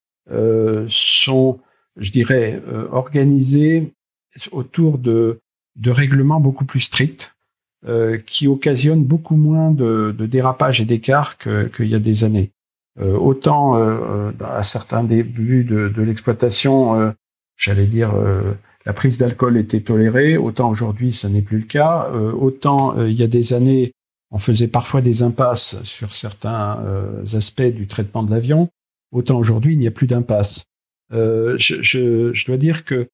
sont, 0.88 1.58
je 1.96 2.10
dirais, 2.10 2.60
euh, 2.68 2.86
organisés 2.90 3.92
autour 4.50 4.98
de, 4.98 5.40
de 5.76 5.90
règlements 5.90 6.40
beaucoup 6.40 6.64
plus 6.64 6.80
stricts, 6.80 7.34
euh, 7.86 8.18
qui 8.18 8.46
occasionnent 8.46 9.04
beaucoup 9.04 9.36
moins 9.36 9.72
de, 9.72 10.14
de 10.16 10.26
dérapages 10.26 10.80
et 10.80 10.84
d'écarts 10.84 11.36
qu'il 11.38 11.86
y 11.86 11.94
a 11.94 11.98
des 11.98 12.24
années. 12.24 12.50
Euh, 13.00 13.16
autant 13.16 13.74
à 14.40 14.62
certains 14.62 15.04
débuts 15.04 15.64
de, 15.64 15.88
de 15.88 16.02
l'exploitation, 16.02 17.14
j'allais 17.56 17.86
dire, 17.86 18.12
la 18.84 18.92
prise 18.92 19.18
d'alcool 19.18 19.56
était 19.56 19.80
tolérée, 19.80 20.36
autant 20.36 20.68
aujourd'hui 20.68 21.12
ça 21.12 21.28
n'est 21.28 21.42
plus 21.42 21.58
le 21.58 21.66
cas. 21.66 22.10
autant 22.10 23.02
il 23.02 23.14
y 23.14 23.22
a 23.22 23.26
des 23.26 23.54
années, 23.54 23.92
on 24.30 24.38
faisait 24.38 24.68
parfois 24.68 25.00
des 25.00 25.22
impasses 25.22 25.82
sur 25.84 26.12
certains 26.14 26.78
aspects 27.34 27.62
du 27.62 27.86
traitement 27.86 28.22
de 28.22 28.30
l'avion. 28.30 28.68
Autant 29.12 29.38
aujourd'hui, 29.38 29.74
il 29.74 29.78
n'y 29.78 29.86
a 29.86 29.90
plus 29.90 30.06
d'impasse. 30.06 30.64
Euh, 31.12 31.56
je, 31.58 32.46
dois 32.46 32.56
dire 32.56 32.84
que 32.84 33.08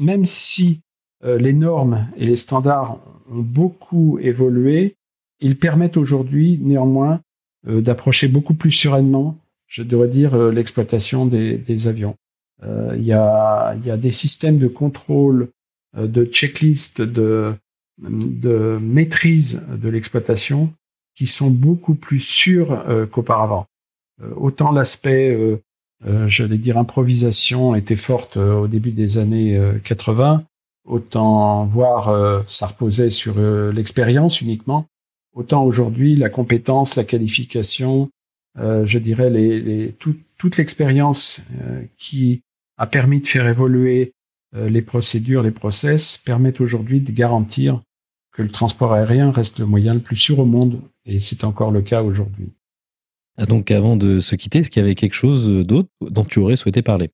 même 0.00 0.26
si 0.26 0.80
euh, 1.24 1.38
les 1.38 1.54
normes 1.54 2.06
et 2.18 2.26
les 2.26 2.36
standards 2.36 2.98
ont 3.30 3.40
beaucoup 3.40 4.18
évolué, 4.18 4.96
ils 5.40 5.58
permettent 5.58 5.96
aujourd'hui 5.96 6.58
néanmoins 6.62 7.20
euh, 7.66 7.80
d'approcher 7.80 8.28
beaucoup 8.28 8.52
plus 8.52 8.72
sereinement, 8.72 9.38
je 9.66 9.82
devrais 9.82 10.08
dire, 10.08 10.36
l'exploitation 10.36 11.24
des, 11.24 11.88
avions. 11.88 12.14
Il 12.62 13.02
y, 13.02 13.12
a, 13.12 13.74
y, 13.84 13.90
a, 13.90 13.96
des 13.96 14.12
systèmes 14.12 14.58
de 14.58 14.68
contrôle, 14.68 15.48
de 15.96 16.24
checklist, 16.24 17.02
de, 17.02 17.54
de 17.98 18.78
maîtrise 18.80 19.62
de 19.68 19.88
l'exploitation 19.88 20.72
qui 21.14 21.26
sont 21.26 21.50
beaucoup 21.50 21.94
plus 21.94 22.20
sûrs 22.20 22.84
qu'auparavant. 23.10 23.66
Euh, 24.22 24.30
autant 24.36 24.70
l'aspect, 24.70 25.30
euh, 25.30 25.60
euh, 26.06 26.28
j'allais 26.28 26.58
dire, 26.58 26.78
improvisation 26.78 27.74
était 27.74 27.96
forte 27.96 28.36
au 28.36 28.66
début 28.68 28.90
des 28.90 29.18
années 29.18 29.58
80, 29.84 30.44
autant 30.84 31.64
voir 31.64 32.44
ça 32.46 32.66
reposait 32.66 33.10
sur 33.10 33.38
l'expérience 33.72 34.42
uniquement. 34.42 34.86
Autant 35.34 35.64
aujourd'hui, 35.64 36.14
la 36.14 36.28
compétence, 36.28 36.96
la 36.96 37.04
qualification, 37.04 38.10
je 38.56 38.98
dirais 38.98 39.30
les 39.30 39.94
toute 39.98 40.56
l'expérience 40.58 41.40
qui 41.96 42.42
a 42.76 42.86
permis 42.86 43.20
de 43.20 43.26
faire 43.26 43.48
évoluer 43.48 44.12
les 44.54 44.82
procédures, 44.82 45.42
les 45.42 45.50
process, 45.50 46.18
permettent 46.18 46.60
aujourd'hui 46.60 47.00
de 47.00 47.12
garantir 47.12 47.80
que 48.32 48.42
le 48.42 48.50
transport 48.50 48.92
aérien 48.92 49.30
reste 49.30 49.58
le 49.58 49.64
moyen 49.64 49.94
le 49.94 50.00
plus 50.00 50.16
sûr 50.16 50.38
au 50.40 50.44
monde, 50.44 50.82
et 51.06 51.18
c'est 51.18 51.44
encore 51.44 51.70
le 51.70 51.80
cas 51.80 52.02
aujourd'hui. 52.02 52.50
Ah, 53.36 53.46
donc 53.46 53.70
avant 53.70 53.96
de 53.96 54.20
se 54.20 54.36
quitter, 54.36 54.60
est-ce 54.60 54.70
qu'il 54.70 54.80
y 54.80 54.84
avait 54.84 54.94
quelque 54.94 55.14
chose 55.14 55.48
d'autre 55.66 55.88
dont 56.00 56.24
tu 56.24 56.38
aurais 56.38 56.56
souhaité 56.56 56.82
parler? 56.82 57.10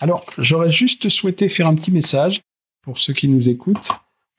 Alors, 0.00 0.24
j'aurais 0.38 0.70
juste 0.70 1.08
souhaité 1.08 1.48
faire 1.48 1.66
un 1.66 1.74
petit 1.74 1.90
message 1.90 2.40
pour 2.82 2.98
ceux 2.98 3.12
qui 3.12 3.28
nous 3.28 3.48
écoutent. 3.48 3.90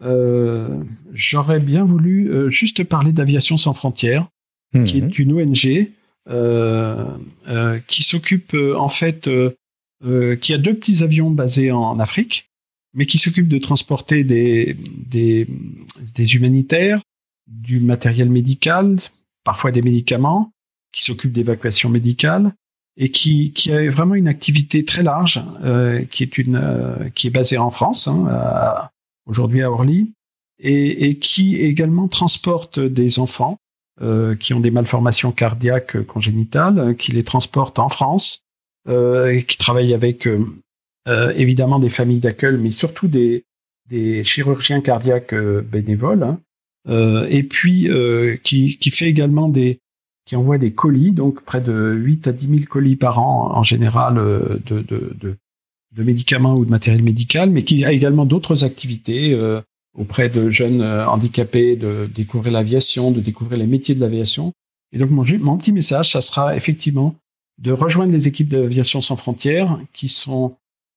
Euh, 0.02 0.82
j'aurais 1.12 1.60
bien 1.60 1.84
voulu 1.84 2.32
euh, 2.32 2.50
juste 2.50 2.84
parler 2.84 3.12
d'Aviation 3.12 3.58
sans 3.58 3.74
frontières, 3.74 4.28
qui 4.86 5.00
est 5.00 5.02
mhm. 5.02 5.12
une 5.18 5.34
ONG 5.42 5.92
euh, 6.30 7.80
qui 7.88 8.04
s'occupe 8.04 8.54
en 8.54 8.88
fait, 8.88 9.30
qui 10.42 10.54
a 10.54 10.58
deux 10.58 10.74
petits 10.76 11.04
avions 11.04 11.32
basés 11.32 11.72
en 11.72 12.00
Afrique, 12.00 12.50
mais 12.94 13.06
qui 13.06 13.18
s'occupe 13.18 13.48
de 13.48 13.58
transporter 13.58 14.24
des, 14.24 14.78
des, 15.08 15.48
des 16.16 16.36
humanitaires, 16.36 17.02
du 17.48 17.80
matériel 17.80 18.30
médical, 18.30 18.98
parfois 19.44 19.72
des 19.72 19.82
médicaments, 19.82 20.52
qui 20.92 21.04
s'occupe 21.04 21.32
d'évacuation 21.32 21.90
médicale 21.90 22.54
et 22.98 23.10
qui, 23.12 23.54
qui 23.54 23.72
a 23.72 23.90
vraiment 23.90 24.16
une 24.16 24.28
activité 24.28 24.84
très 24.84 25.04
large, 25.04 25.42
euh, 25.64 26.04
qui 26.06 26.24
est 26.24 26.38
une 26.38 26.56
euh, 26.56 27.10
qui 27.16 27.28
est 27.28 27.32
basée 27.32 27.58
en 27.58 27.70
France, 27.70 28.08
hein, 28.08 28.90
aujourd'hui 29.26 29.62
à 29.62 29.72
Orly, 29.72 30.12
et, 30.60 31.08
et, 31.08 31.18
qui 31.18 31.56
également 31.56 32.08
transporte 32.08 32.80
des 32.80 33.20
enfants 33.20 33.58
euh, 34.02 34.34
qui 34.34 34.54
ont 34.54 34.62
des 34.62 34.72
malformations 34.72 35.34
cardiaques 35.34 36.02
congénitales, 36.04 36.96
qui 36.96 37.12
les 37.12 37.26
transporte 37.26 37.80
en 37.80 37.90
France, 37.90 38.46
euh, 38.88 39.34
et 39.34 39.44
qui 39.44 39.58
travaille 39.58 39.94
avec 39.94 40.26
euh, 40.26 41.34
évidemment 41.36 41.80
des 41.80 41.90
familles 41.90 42.22
d'accueil, 42.22 42.56
mais 42.58 42.72
surtout 42.72 43.10
des, 43.10 43.44
des 43.90 44.24
chirurgiens 44.24 44.80
cardiaques 44.80 45.36
bénévoles, 45.36 46.24
hein, 46.24 46.40
et 47.30 47.44
puis 47.44 47.90
qui, 48.46 48.78
qui 48.78 48.90
fait 48.90 49.08
également 49.08 49.50
des 49.50 49.80
qui 50.30 50.36
envoie 50.36 50.60
des 50.60 50.72
colis, 50.72 51.12
donc 51.12 51.42
près 51.42 51.60
de 51.60 51.92
8 51.92 52.28
à 52.28 52.32
10 52.32 52.48
000 52.48 52.60
colis 52.70 52.96
par 52.96 53.18
an 53.18 53.52
en 53.56 53.64
général 53.64 54.20
euh, 54.20 54.60
de, 54.68 54.82
de, 54.82 55.18
de, 55.20 56.04
médicaments 56.04 56.54
ou 56.54 56.66
de 56.66 56.70
matériel 56.70 57.02
médical, 57.02 57.50
mais 57.50 57.64
qui 57.64 57.84
a 57.84 57.92
également 57.92 58.26
d'autres 58.26 58.64
activités 58.64 59.38
auprès 59.98 60.30
de 60.30 60.52
jeunes 60.52 60.84
handicapés, 60.84 61.76
de 61.76 62.08
découvrir 62.14 62.54
l'aviation, 62.54 63.10
de 63.10 63.20
découvrir 63.20 63.58
les 63.58 63.66
métiers 63.66 63.96
de 63.96 64.00
l'aviation. 64.00 64.54
Et 64.94 65.00
donc 65.00 65.10
mon, 65.10 65.24
mon 65.40 65.58
petit 65.58 65.74
message, 65.74 66.12
ça 66.12 66.22
sera 66.22 66.56
effectivement 66.56 67.16
de 67.58 67.72
rejoindre 67.72 68.14
les 68.14 68.28
équipes 68.28 68.50
d'aviation 68.50 69.02
sans 69.02 69.16
frontières 69.16 69.80
qui 69.92 70.10
sont 70.10 70.52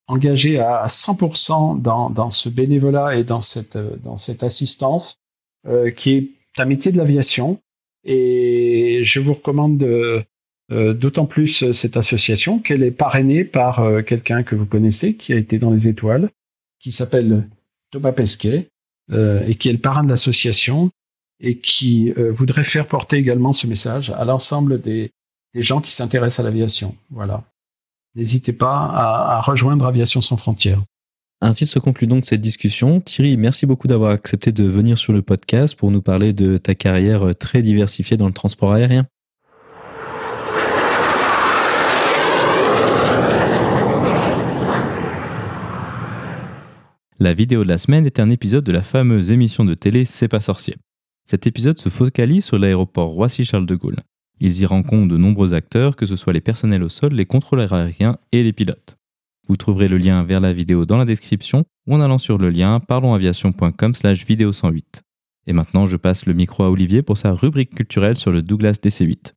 engagées 0.07 0.59
à 0.59 0.87
100% 0.87 1.81
dans, 1.81 2.11
dans 2.11 2.31
ce 2.31 2.49
bénévolat 2.49 3.17
et 3.17 3.25
dans 3.25 3.41
cette, 3.41 3.79
dans 4.03 4.17
cette 4.17 4.43
assistance 4.43 5.17
euh, 5.67 5.91
qui 5.91 6.13
est 6.13 6.29
un 6.59 6.65
métier 6.65 6.93
de 6.93 6.99
l'aviation. 6.99 7.59
Et 8.05 9.01
je 9.05 9.21
vous 9.21 9.35
recommande 9.35 9.83
euh, 9.83 10.95
d'autant 10.95 11.27
plus 11.27 11.73
cette 11.73 11.97
association 11.97 12.59
qu'elle 12.59 12.83
est 12.83 12.91
parrainée 12.91 13.45
par 13.45 13.81
euh, 13.81 14.03
quelqu'un 14.03 14.43
que 14.43 14.55
vous 14.55 14.67
connaissez 14.67 15.17
qui 15.17 15.33
a 15.33 15.37
été 15.37 15.59
dans 15.59 15.71
les 15.71 15.89
étoiles, 15.89 16.31
qui 16.81 16.93
s'appelle 16.93 17.49
Thomas 17.91 18.13
Pesquet 18.13 18.69
et 19.47 19.57
qui 19.57 19.69
est 19.69 19.73
le 19.73 19.79
parrain 19.79 20.05
de 20.05 20.09
l'association 20.09 20.91
et 21.39 21.59
qui 21.59 22.13
voudrait 22.31 22.65
faire 22.65 22.87
porter 22.87 23.19
également 23.19 23.53
ce 23.53 23.67
message 23.67 24.09
à 24.11 24.25
l'ensemble 24.25 24.81
des 24.81 25.11
gens 25.55 25.83
qui 25.83 25.93
s'intéressent 25.93 26.41
à 26.41 26.45
l'aviation. 26.45 26.97
Voilà. 27.11 27.45
N'hésitez 28.15 28.53
pas 28.53 28.91
à, 28.95 29.41
rejoindre 29.41 29.87
Aviation 29.87 30.21
sans 30.21 30.37
frontières. 30.37 30.81
Ainsi 31.45 31.67
se 31.67 31.81
conclut 31.81 32.07
donc 32.07 32.25
cette 32.25 32.41
discussion. 32.41 33.01
Thierry, 33.01 33.37
merci 33.37 33.67
beaucoup 33.67 33.89
d'avoir 33.89 34.13
accepté 34.13 34.53
de 34.53 34.63
venir 34.63 34.97
sur 34.97 35.13
le 35.13 35.23
podcast 35.23 35.75
pour 35.75 35.91
nous 35.91 36.01
parler 36.01 36.33
de 36.33 36.57
ta 36.57 36.77
carrière 36.77 37.35
très 37.35 37.63
diversifiée 37.63 38.17
dans 38.17 38.29
le 38.29 38.33
transport 38.33 38.73
aérien. 38.73 39.09
La 47.19 47.35
vidéo 47.35 47.65
de 47.65 47.69
la 47.69 47.79
semaine 47.79 48.07
est 48.07 48.21
un 48.21 48.31
épisode 48.31 48.63
de 48.63 48.71
la 48.71 48.83
fameuse 48.83 49.33
émission 49.33 49.65
de 49.65 49.75
télé 49.75 50.05
C'est 50.05 50.29
pas 50.29 50.41
sorcier. 50.41 50.77
Cet 51.25 51.49
épisode 51.49 51.81
se 51.81 51.89
focalise 51.89 52.45
sur 52.45 52.59
l'aéroport 52.61 53.09
Roissy-Charles 53.09 53.67
de 53.67 53.75
Gaulle. 53.75 53.99
Ils 54.39 54.61
y 54.61 54.65
rencontrent 54.65 55.09
de 55.09 55.19
nombreux 55.19 55.55
acteurs, 55.55 55.97
que 55.97 56.07
ce 56.07 56.15
soit 56.15 56.33
les 56.35 56.41
personnels 56.41 56.85
au 56.85 56.89
sol, 56.89 57.15
les 57.15 57.27
contrôleurs 57.27 57.73
aériens 57.73 58.19
et 58.31 58.45
les 58.45 58.53
pilotes. 58.53 58.97
Vous 59.49 59.57
trouverez 59.57 59.89
le 59.89 59.99
lien 59.99 60.23
vers 60.23 60.41
la 60.41 60.53
vidéo 60.53 60.87
dans 60.87 60.97
la 60.97 61.05
description 61.05 61.65
ou 61.87 61.95
en 61.95 62.01
allant 62.01 62.19
sur 62.19 62.39
le 62.39 62.49
lien 62.49 62.81
parlonsaviation.com 62.81 63.95
slash 63.95 64.25
vidéo 64.25 64.53
108. 64.53 65.03
Et 65.49 65.53
maintenant, 65.53 65.87
je 65.87 65.97
passe 65.97 66.27
le 66.27 66.35
micro 66.35 66.63
à 66.63 66.71
Olivier 66.71 67.03
pour 67.03 67.19
sa 67.19 67.33
rubrique 67.33 67.75
culturelle 67.75 68.17
sur 68.17 68.31
le 68.31 68.43
Douglas 68.43 68.79
DC-8. 68.83 69.33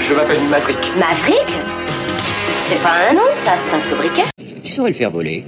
Je 0.00 0.14
m'appelle 0.14 0.40
Maverick. 0.48 0.78
Maverick? 0.98 1.48
C'est 2.62 2.82
pas 2.82 3.10
un 3.10 3.14
nom, 3.14 3.20
ça, 3.34 3.52
c'est 3.56 3.76
un 3.76 3.80
sobriquet. 3.80 4.22
Tu 4.64 4.72
saurais 4.72 4.90
le 4.90 4.96
faire 4.96 5.10
voler. 5.10 5.44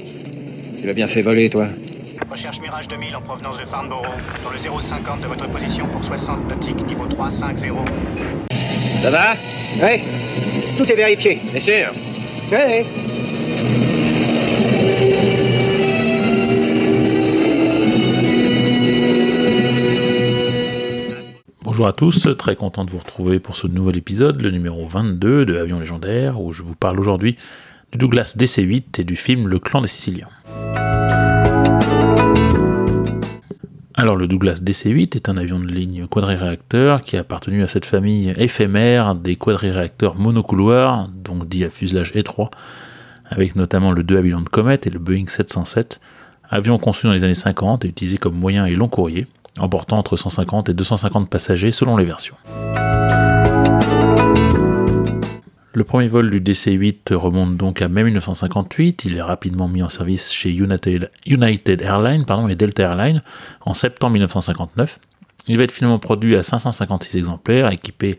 Tu 0.78 0.86
l'as 0.86 0.92
bien 0.92 1.06
fait 1.06 1.22
voler, 1.22 1.48
toi. 1.48 1.66
Recherche 2.30 2.60
Mirage 2.60 2.86
2000 2.86 3.16
en 3.16 3.20
provenance 3.20 3.58
de 3.58 3.64
Farnborough, 3.64 4.04
dans 4.44 4.50
le 4.50 4.80
050 4.80 5.20
de 5.20 5.26
votre 5.26 5.50
position 5.50 5.88
pour 5.88 6.04
60 6.04 6.48
nautiques, 6.48 6.86
niveau 6.86 7.04
350. 7.06 7.88
Ça 9.02 9.10
va? 9.10 9.32
Oui. 9.82 10.00
Tout 10.78 10.84
est 10.84 10.94
vérifié. 10.94 11.40
Bien 11.50 11.60
sûr. 11.60 11.90
Oui. 12.52 12.84
Bonjour 21.64 21.88
à 21.88 21.92
tous, 21.92 22.28
très 22.38 22.54
content 22.54 22.84
de 22.84 22.90
vous 22.90 22.98
retrouver 22.98 23.40
pour 23.40 23.56
ce 23.56 23.66
nouvel 23.66 23.96
épisode, 23.96 24.40
le 24.40 24.52
numéro 24.52 24.86
22 24.86 25.46
de 25.46 25.56
Avion 25.56 25.80
légendaire, 25.80 26.40
où 26.40 26.52
je 26.52 26.62
vous 26.62 26.76
parle 26.76 27.00
aujourd'hui 27.00 27.36
du 27.90 27.98
Douglas 27.98 28.36
DC-8 28.38 29.00
et 29.00 29.04
du 29.04 29.16
film 29.16 29.48
Le 29.48 29.58
clan 29.58 29.80
des 29.80 29.88
Siciliens. 29.88 30.28
Alors 34.00 34.16
le 34.16 34.26
Douglas 34.26 34.62
DC-8 34.62 35.14
est 35.14 35.28
un 35.28 35.36
avion 35.36 35.58
de 35.58 35.66
ligne 35.66 36.06
quadriréacteur 36.06 37.02
qui 37.02 37.18
a 37.18 37.20
appartenu 37.20 37.62
à 37.62 37.68
cette 37.68 37.84
famille 37.84 38.32
éphémère 38.38 39.14
des 39.14 39.36
quadriréacteurs 39.36 40.14
monocouloirs, 40.14 41.08
donc 41.08 41.46
dit 41.46 41.64
à 41.64 41.68
fuselage 41.68 42.10
étroit, 42.14 42.50
avec 43.26 43.56
notamment 43.56 43.92
le 43.92 44.02
2 44.02 44.16
Avion 44.16 44.40
de 44.40 44.48
Comet 44.48 44.80
et 44.84 44.88
le 44.88 44.98
Boeing 44.98 45.26
707, 45.26 46.00
avions 46.48 46.78
conçus 46.78 47.08
dans 47.08 47.12
les 47.12 47.24
années 47.24 47.34
50 47.34 47.84
et 47.84 47.88
utilisés 47.88 48.16
comme 48.16 48.36
moyen 48.36 48.64
et 48.64 48.74
long 48.74 48.88
courrier 48.88 49.26
emportant 49.58 49.98
entre 49.98 50.16
150 50.16 50.70
et 50.70 50.74
250 50.74 51.28
passagers 51.28 51.70
selon 51.70 51.98
les 51.98 52.06
versions. 52.06 52.36
Le 55.72 55.84
premier 55.84 56.08
vol 56.08 56.30
du 56.30 56.40
DC-8 56.40 57.14
remonte 57.14 57.56
donc 57.56 57.80
à 57.80 57.88
mai 57.88 58.02
1958. 58.02 59.04
Il 59.04 59.16
est 59.16 59.22
rapidement 59.22 59.68
mis 59.68 59.84
en 59.84 59.88
service 59.88 60.32
chez 60.32 60.50
United, 60.50 61.08
Airlines 61.80 62.24
et 62.48 62.54
Delta 62.56 62.82
Airlines 62.82 63.22
en 63.60 63.72
septembre 63.72 64.14
1959. 64.14 64.98
Il 65.46 65.58
va 65.58 65.62
être 65.62 65.70
finalement 65.70 66.00
produit 66.00 66.34
à 66.34 66.42
556 66.42 67.16
exemplaires, 67.16 67.70
équipé, 67.70 68.18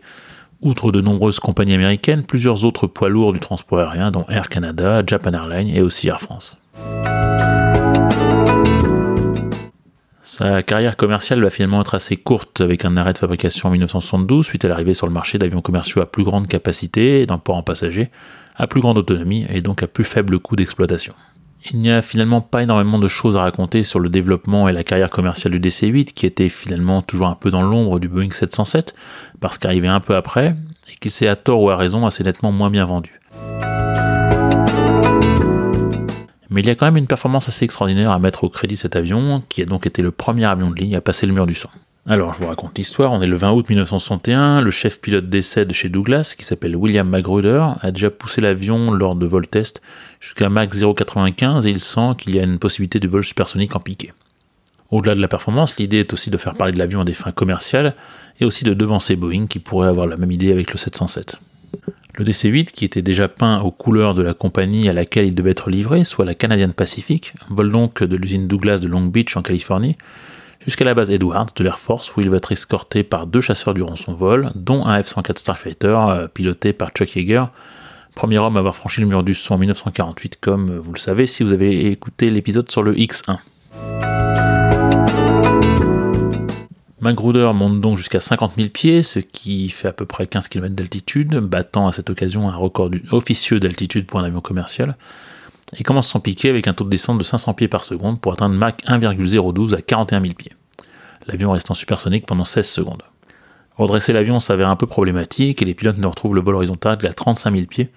outre 0.62 0.92
de 0.92 1.02
nombreuses 1.02 1.40
compagnies 1.40 1.74
américaines, 1.74 2.24
plusieurs 2.24 2.64
autres 2.64 2.86
poids 2.86 3.10
lourds 3.10 3.34
du 3.34 3.40
transport 3.40 3.80
aérien, 3.80 4.10
dont 4.10 4.24
Air 4.30 4.48
Canada, 4.48 5.02
Japan 5.06 5.34
Airlines 5.34 5.68
et 5.68 5.82
aussi 5.82 6.08
Air 6.08 6.22
France. 6.22 6.56
Sa 10.24 10.62
carrière 10.62 10.96
commerciale 10.96 11.42
va 11.42 11.50
finalement 11.50 11.80
être 11.80 11.96
assez 11.96 12.16
courte 12.16 12.60
avec 12.60 12.84
un 12.84 12.96
arrêt 12.96 13.12
de 13.12 13.18
fabrication 13.18 13.68
en 13.68 13.72
1972 13.72 14.46
suite 14.46 14.64
à 14.64 14.68
l'arrivée 14.68 14.94
sur 14.94 15.08
le 15.08 15.12
marché 15.12 15.36
d'avions 15.36 15.60
commerciaux 15.60 16.00
à 16.00 16.06
plus 16.06 16.22
grande 16.22 16.46
capacité, 16.46 17.26
d'un 17.26 17.38
port 17.38 17.56
en 17.56 17.64
passager, 17.64 18.08
à 18.54 18.68
plus 18.68 18.80
grande 18.80 18.98
autonomie 18.98 19.46
et 19.48 19.62
donc 19.62 19.82
à 19.82 19.88
plus 19.88 20.04
faible 20.04 20.38
coût 20.38 20.54
d'exploitation. 20.54 21.14
Il 21.72 21.78
n'y 21.78 21.90
a 21.90 22.02
finalement 22.02 22.40
pas 22.40 22.62
énormément 22.62 23.00
de 23.00 23.08
choses 23.08 23.36
à 23.36 23.40
raconter 23.40 23.82
sur 23.82 23.98
le 23.98 24.08
développement 24.10 24.68
et 24.68 24.72
la 24.72 24.84
carrière 24.84 25.10
commerciale 25.10 25.58
du 25.58 25.68
DC-8 25.68 26.12
qui 26.12 26.26
était 26.26 26.48
finalement 26.48 27.02
toujours 27.02 27.26
un 27.26 27.34
peu 27.34 27.50
dans 27.50 27.62
l'ombre 27.62 27.98
du 27.98 28.08
Boeing 28.08 28.30
707 28.30 28.94
parce 29.40 29.58
qu'arrivé 29.58 29.88
un 29.88 30.00
peu 30.00 30.14
après 30.14 30.54
et 30.88 30.96
qu'il 31.00 31.10
s'est 31.10 31.26
à 31.26 31.34
tort 31.34 31.60
ou 31.60 31.70
à 31.70 31.76
raison 31.76 32.06
assez 32.06 32.22
nettement 32.22 32.52
moins 32.52 32.70
bien 32.70 32.86
vendu. 32.86 33.21
Mais 36.52 36.60
il 36.60 36.66
y 36.66 36.70
a 36.70 36.74
quand 36.74 36.84
même 36.84 36.98
une 36.98 37.06
performance 37.06 37.48
assez 37.48 37.64
extraordinaire 37.64 38.10
à 38.10 38.18
mettre 38.18 38.44
au 38.44 38.50
crédit 38.50 38.76
cet 38.76 38.94
avion, 38.94 39.42
qui 39.48 39.62
a 39.62 39.64
donc 39.64 39.86
été 39.86 40.02
le 40.02 40.10
premier 40.10 40.44
avion 40.44 40.70
de 40.70 40.76
ligne 40.76 40.94
à 40.94 41.00
passer 41.00 41.26
le 41.26 41.32
mur 41.32 41.46
du 41.46 41.54
son. 41.54 41.70
Alors, 42.06 42.34
je 42.34 42.40
vous 42.40 42.46
raconte 42.46 42.76
l'histoire. 42.76 43.12
On 43.12 43.22
est 43.22 43.26
le 43.26 43.36
20 43.36 43.52
août 43.52 43.68
1961. 43.68 44.60
Le 44.60 44.70
chef 44.70 45.00
pilote 45.00 45.28
d'essai 45.28 45.64
de 45.64 45.72
chez 45.72 45.88
Douglas, 45.88 46.34
qui 46.36 46.44
s'appelle 46.44 46.76
William 46.76 47.08
Magruder, 47.08 47.64
a 47.80 47.90
déjà 47.90 48.10
poussé 48.10 48.40
l'avion 48.40 48.90
lors 48.90 49.14
de 49.14 49.24
vol 49.24 49.46
test 49.46 49.80
jusqu'à 50.20 50.50
Mach 50.50 50.68
0,95 50.70 51.66
et 51.66 51.70
il 51.70 51.80
sent 51.80 52.10
qu'il 52.18 52.34
y 52.34 52.38
a 52.38 52.42
une 52.42 52.58
possibilité 52.58 53.00
de 53.00 53.08
vol 53.08 53.24
supersonique 53.24 53.74
en 53.74 53.80
piqué. 53.80 54.12
Au-delà 54.90 55.14
de 55.14 55.20
la 55.20 55.28
performance, 55.28 55.78
l'idée 55.78 56.00
est 56.00 56.12
aussi 56.12 56.28
de 56.28 56.36
faire 56.36 56.54
parler 56.54 56.74
de 56.74 56.78
l'avion 56.78 57.00
à 57.00 57.04
des 57.04 57.14
fins 57.14 57.32
commerciales 57.32 57.94
et 58.40 58.44
aussi 58.44 58.64
de 58.64 58.74
devancer 58.74 59.16
Boeing 59.16 59.46
qui 59.46 59.58
pourrait 59.58 59.88
avoir 59.88 60.06
la 60.06 60.18
même 60.18 60.32
idée 60.32 60.52
avec 60.52 60.70
le 60.72 60.76
707. 60.76 61.40
Le 62.14 62.24
DC-8, 62.24 62.72
qui 62.72 62.84
était 62.84 63.02
déjà 63.02 63.28
peint 63.28 63.60
aux 63.60 63.70
couleurs 63.70 64.14
de 64.14 64.22
la 64.22 64.34
compagnie 64.34 64.88
à 64.88 64.92
laquelle 64.92 65.26
il 65.26 65.34
devait 65.34 65.52
être 65.52 65.70
livré, 65.70 66.04
soit 66.04 66.24
la 66.24 66.34
Canadian 66.34 66.70
Pacific, 66.70 67.32
vole 67.48 67.72
donc 67.72 68.02
de 68.02 68.16
l'usine 68.16 68.46
Douglas 68.46 68.78
de 68.78 68.88
Long 68.88 69.06
Beach 69.06 69.36
en 69.36 69.42
Californie 69.42 69.96
jusqu'à 70.66 70.84
la 70.84 70.94
base 70.94 71.10
Edwards 71.10 71.48
de 71.56 71.64
l'Air 71.64 71.78
Force 71.78 72.14
où 72.16 72.20
il 72.20 72.30
va 72.30 72.36
être 72.36 72.52
escorté 72.52 73.02
par 73.02 73.26
deux 73.26 73.40
chasseurs 73.40 73.74
durant 73.74 73.96
son 73.96 74.14
vol, 74.14 74.50
dont 74.54 74.86
un 74.86 75.00
F-104 75.00 75.38
Starfighter 75.38 75.86
euh, 75.86 76.28
piloté 76.28 76.72
par 76.72 76.90
Chuck 76.90 77.16
Yeager, 77.16 77.44
premier 78.14 78.38
homme 78.38 78.56
à 78.56 78.60
avoir 78.60 78.76
franchi 78.76 79.00
le 79.00 79.06
mur 79.06 79.22
du 79.22 79.34
son 79.34 79.54
en 79.54 79.58
1948 79.58 80.38
comme 80.40 80.78
vous 80.78 80.92
le 80.92 80.98
savez 80.98 81.26
si 81.26 81.42
vous 81.42 81.52
avez 81.52 81.90
écouté 81.90 82.30
l'épisode 82.30 82.70
sur 82.70 82.82
le 82.82 82.94
X1. 82.94 83.38
Magruder 87.02 87.50
monte 87.52 87.80
donc 87.80 87.96
jusqu'à 87.98 88.20
50 88.20 88.52
000 88.56 88.68
pieds, 88.68 89.02
ce 89.02 89.18
qui 89.18 89.68
fait 89.70 89.88
à 89.88 89.92
peu 89.92 90.06
près 90.06 90.28
15 90.28 90.46
km 90.46 90.72
d'altitude, 90.76 91.34
battant 91.34 91.88
à 91.88 91.92
cette 91.92 92.08
occasion 92.10 92.48
un 92.48 92.54
record 92.54 92.90
officieux 93.10 93.58
d'altitude 93.58 94.06
pour 94.06 94.20
un 94.20 94.24
avion 94.24 94.40
commercial, 94.40 94.96
et 95.76 95.82
commence 95.82 96.06
son 96.06 96.20
piqué 96.20 96.48
avec 96.48 96.68
un 96.68 96.74
taux 96.74 96.84
de 96.84 96.90
descente 96.90 97.18
de 97.18 97.24
500 97.24 97.54
pieds 97.54 97.66
par 97.66 97.82
seconde 97.82 98.20
pour 98.20 98.32
atteindre 98.32 98.54
Mach 98.54 98.76
1,012 98.86 99.74
à 99.74 99.82
41 99.82 100.20
000 100.20 100.34
pieds. 100.34 100.52
L'avion 101.26 101.50
reste 101.50 101.72
en 101.72 101.74
supersonique 101.74 102.24
pendant 102.24 102.44
16 102.44 102.70
secondes. 102.70 103.02
Redresser 103.76 104.12
l'avion 104.12 104.38
s'avère 104.38 104.68
un 104.68 104.76
peu 104.76 104.86
problématique 104.86 105.60
et 105.60 105.64
les 105.64 105.74
pilotes 105.74 105.98
ne 105.98 106.06
retrouvent 106.06 106.36
le 106.36 106.40
vol 106.40 106.54
horizontal 106.54 106.98
qu'à 106.98 107.12
35 107.12 107.52
000 107.52 107.66
pieds 107.66 107.90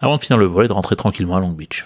avant 0.00 0.16
de 0.16 0.22
finir 0.22 0.38
le 0.38 0.46
vol 0.46 0.64
et 0.64 0.68
de 0.68 0.72
rentrer 0.72 0.96
tranquillement 0.96 1.36
à 1.36 1.40
Long 1.40 1.50
Beach. 1.50 1.84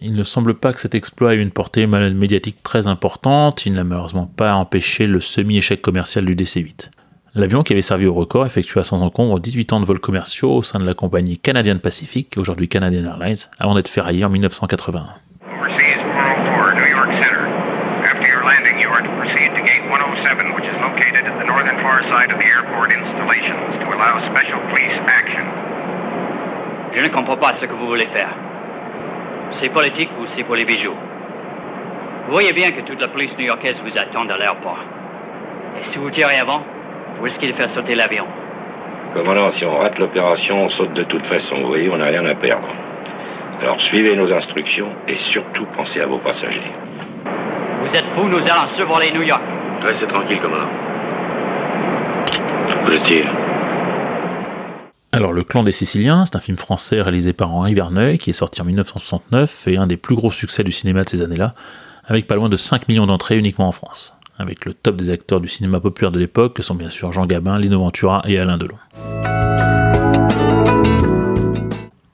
Il 0.00 0.14
ne 0.14 0.22
semble 0.22 0.54
pas 0.54 0.72
que 0.72 0.78
cet 0.78 0.94
exploit 0.94 1.34
ait 1.34 1.42
une 1.42 1.50
portée 1.50 1.86
médiatique 1.86 2.62
très 2.62 2.86
importante, 2.86 3.66
il 3.66 3.72
n'a 3.72 3.82
malheureusement 3.82 4.26
pas 4.26 4.54
empêché 4.54 5.08
le 5.08 5.20
semi-échec 5.20 5.82
commercial 5.82 6.24
du 6.24 6.36
DC-8. 6.36 6.90
L'avion 7.34 7.64
qui 7.64 7.72
avait 7.72 7.82
servi 7.82 8.06
au 8.06 8.14
record 8.14 8.46
effectua 8.46 8.84
sans 8.84 9.02
encombre 9.02 9.40
18 9.40 9.72
ans 9.72 9.80
de 9.80 9.84
vols 9.84 9.98
commerciaux 9.98 10.52
au 10.54 10.62
sein 10.62 10.78
de 10.78 10.84
la 10.84 10.94
compagnie 10.94 11.36
Canadian 11.36 11.78
Pacific, 11.78 12.36
aujourd'hui 12.36 12.68
Canadian 12.68 13.04
Airlines, 13.04 13.48
avant 13.58 13.74
d'être 13.74 13.88
ferraillé 13.88 14.24
en 14.24 14.28
1981. 14.28 15.06
landing, 18.44 18.78
you 18.78 18.88
are 18.88 19.02
to 19.02 19.10
proceed 19.18 19.50
to 19.54 19.62
gate 19.66 19.84
107, 19.90 20.54
which 20.54 20.64
is 20.64 20.78
located 20.78 21.26
at 21.26 21.38
the 21.38 21.44
northern 21.44 21.76
far 21.82 22.02
side 22.04 22.30
of 22.32 22.38
the 22.38 22.46
airport 22.46 22.92
installations 22.92 23.76
to 23.76 23.86
allow 23.92 24.20
special 24.20 24.60
police 24.70 24.96
action. 25.06 25.44
Je 26.92 27.00
ne 27.02 27.08
comprends 27.08 27.36
pas 27.36 27.52
ce 27.52 27.66
que 27.66 27.74
vous 27.74 27.86
voulez 27.86 28.06
faire. 28.06 28.47
C'est 29.50 29.70
politique 29.70 30.10
ou 30.20 30.26
c'est 30.26 30.42
pour 30.42 30.54
les 30.54 30.64
bijoux? 30.64 30.94
Vous 32.26 32.32
voyez 32.32 32.52
bien 32.52 32.70
que 32.70 32.82
toute 32.82 33.00
la 33.00 33.08
police 33.08 33.36
new-yorkaise 33.38 33.82
vous 33.82 33.96
attend 33.96 34.28
à 34.28 34.36
l'aéroport. 34.36 34.78
Et 35.80 35.82
si 35.82 35.98
vous 35.98 36.10
tirez 36.10 36.38
avant, 36.38 36.62
vous 37.16 37.24
risquez 37.24 37.46
de 37.46 37.52
faire 37.52 37.68
sauter 37.68 37.94
l'avion. 37.94 38.26
Commandant, 39.14 39.50
si 39.50 39.64
on 39.64 39.78
rate 39.78 39.98
l'opération, 39.98 40.64
on 40.64 40.68
saute 40.68 40.92
de 40.92 41.02
toute 41.02 41.24
façon. 41.24 41.56
Vous 41.56 41.68
voyez, 41.68 41.88
on 41.90 41.96
n'a 41.96 42.06
rien 42.06 42.26
à 42.26 42.34
perdre. 42.34 42.68
Alors 43.62 43.80
suivez 43.80 44.14
nos 44.14 44.32
instructions 44.32 44.90
et 45.08 45.16
surtout 45.16 45.64
pensez 45.76 46.00
à 46.00 46.06
vos 46.06 46.18
passagers. 46.18 46.70
Vous 47.82 47.96
êtes 47.96 48.06
fous, 48.08 48.28
nous 48.28 48.46
allons 48.48 48.66
survoler 48.66 49.10
New 49.12 49.22
York. 49.22 49.42
Restez 49.82 50.06
tranquille, 50.06 50.38
commandant. 50.40 50.68
Je 52.86 52.96
tire. 52.98 53.30
Alors, 55.18 55.32
Le 55.32 55.42
Clan 55.42 55.64
des 55.64 55.72
Siciliens, 55.72 56.24
c'est 56.26 56.36
un 56.36 56.40
film 56.40 56.56
français 56.56 57.02
réalisé 57.02 57.32
par 57.32 57.52
Henri 57.52 57.74
Verneuil 57.74 58.18
qui 58.18 58.30
est 58.30 58.32
sorti 58.32 58.62
en 58.62 58.64
1969 58.64 59.66
et 59.66 59.76
un 59.76 59.88
des 59.88 59.96
plus 59.96 60.14
gros 60.14 60.30
succès 60.30 60.62
du 60.62 60.70
cinéma 60.70 61.02
de 61.02 61.08
ces 61.08 61.22
années-là, 61.22 61.56
avec 62.04 62.28
pas 62.28 62.36
loin 62.36 62.48
de 62.48 62.56
5 62.56 62.86
millions 62.86 63.08
d'entrées 63.08 63.36
uniquement 63.36 63.66
en 63.66 63.72
France, 63.72 64.14
avec 64.38 64.64
le 64.64 64.74
top 64.74 64.94
des 64.94 65.10
acteurs 65.10 65.40
du 65.40 65.48
cinéma 65.48 65.80
populaire 65.80 66.12
de 66.12 66.20
l'époque, 66.20 66.54
que 66.54 66.62
sont 66.62 66.76
bien 66.76 66.88
sûr 66.88 67.10
Jean 67.10 67.26
Gabin, 67.26 67.58
Lino 67.58 67.80
Ventura 67.80 68.22
et 68.28 68.38
Alain 68.38 68.58
Delon. 68.58 68.76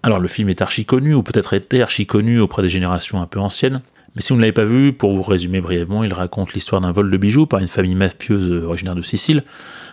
Alors 0.03 0.19
le 0.19 0.29
film 0.29 0.49
est 0.49 0.63
archi 0.63 0.87
connu, 0.87 1.13
ou 1.13 1.23
peut-être 1.23 1.53
été 1.53 1.83
archi 1.83 2.07
connu 2.07 2.41
auprès 2.41 2.63
des 2.63 2.71
générations 2.71 3.21
un 3.21 3.27
peu 3.27 3.39
anciennes, 3.39 3.83
mais 4.17 4.23
si 4.23 4.31
vous 4.31 4.37
ne 4.37 4.41
l'avez 4.41 4.53
pas 4.53 4.65
vu, 4.65 4.95
pour 4.95 5.15
vous 5.15 5.21
résumer 5.21 5.61
brièvement, 5.61 6.05
il 6.05 6.15
raconte 6.15 6.55
l'histoire 6.55 6.81
d'un 6.81 6.93
vol 6.93 7.11
de 7.11 7.17
bijoux 7.19 7.45
par 7.45 7.61
une 7.61 7.67
famille 7.67 7.97
mafieuse 7.97 8.65
originaire 8.65 8.95
de 8.95 9.03
Sicile, 9.03 9.45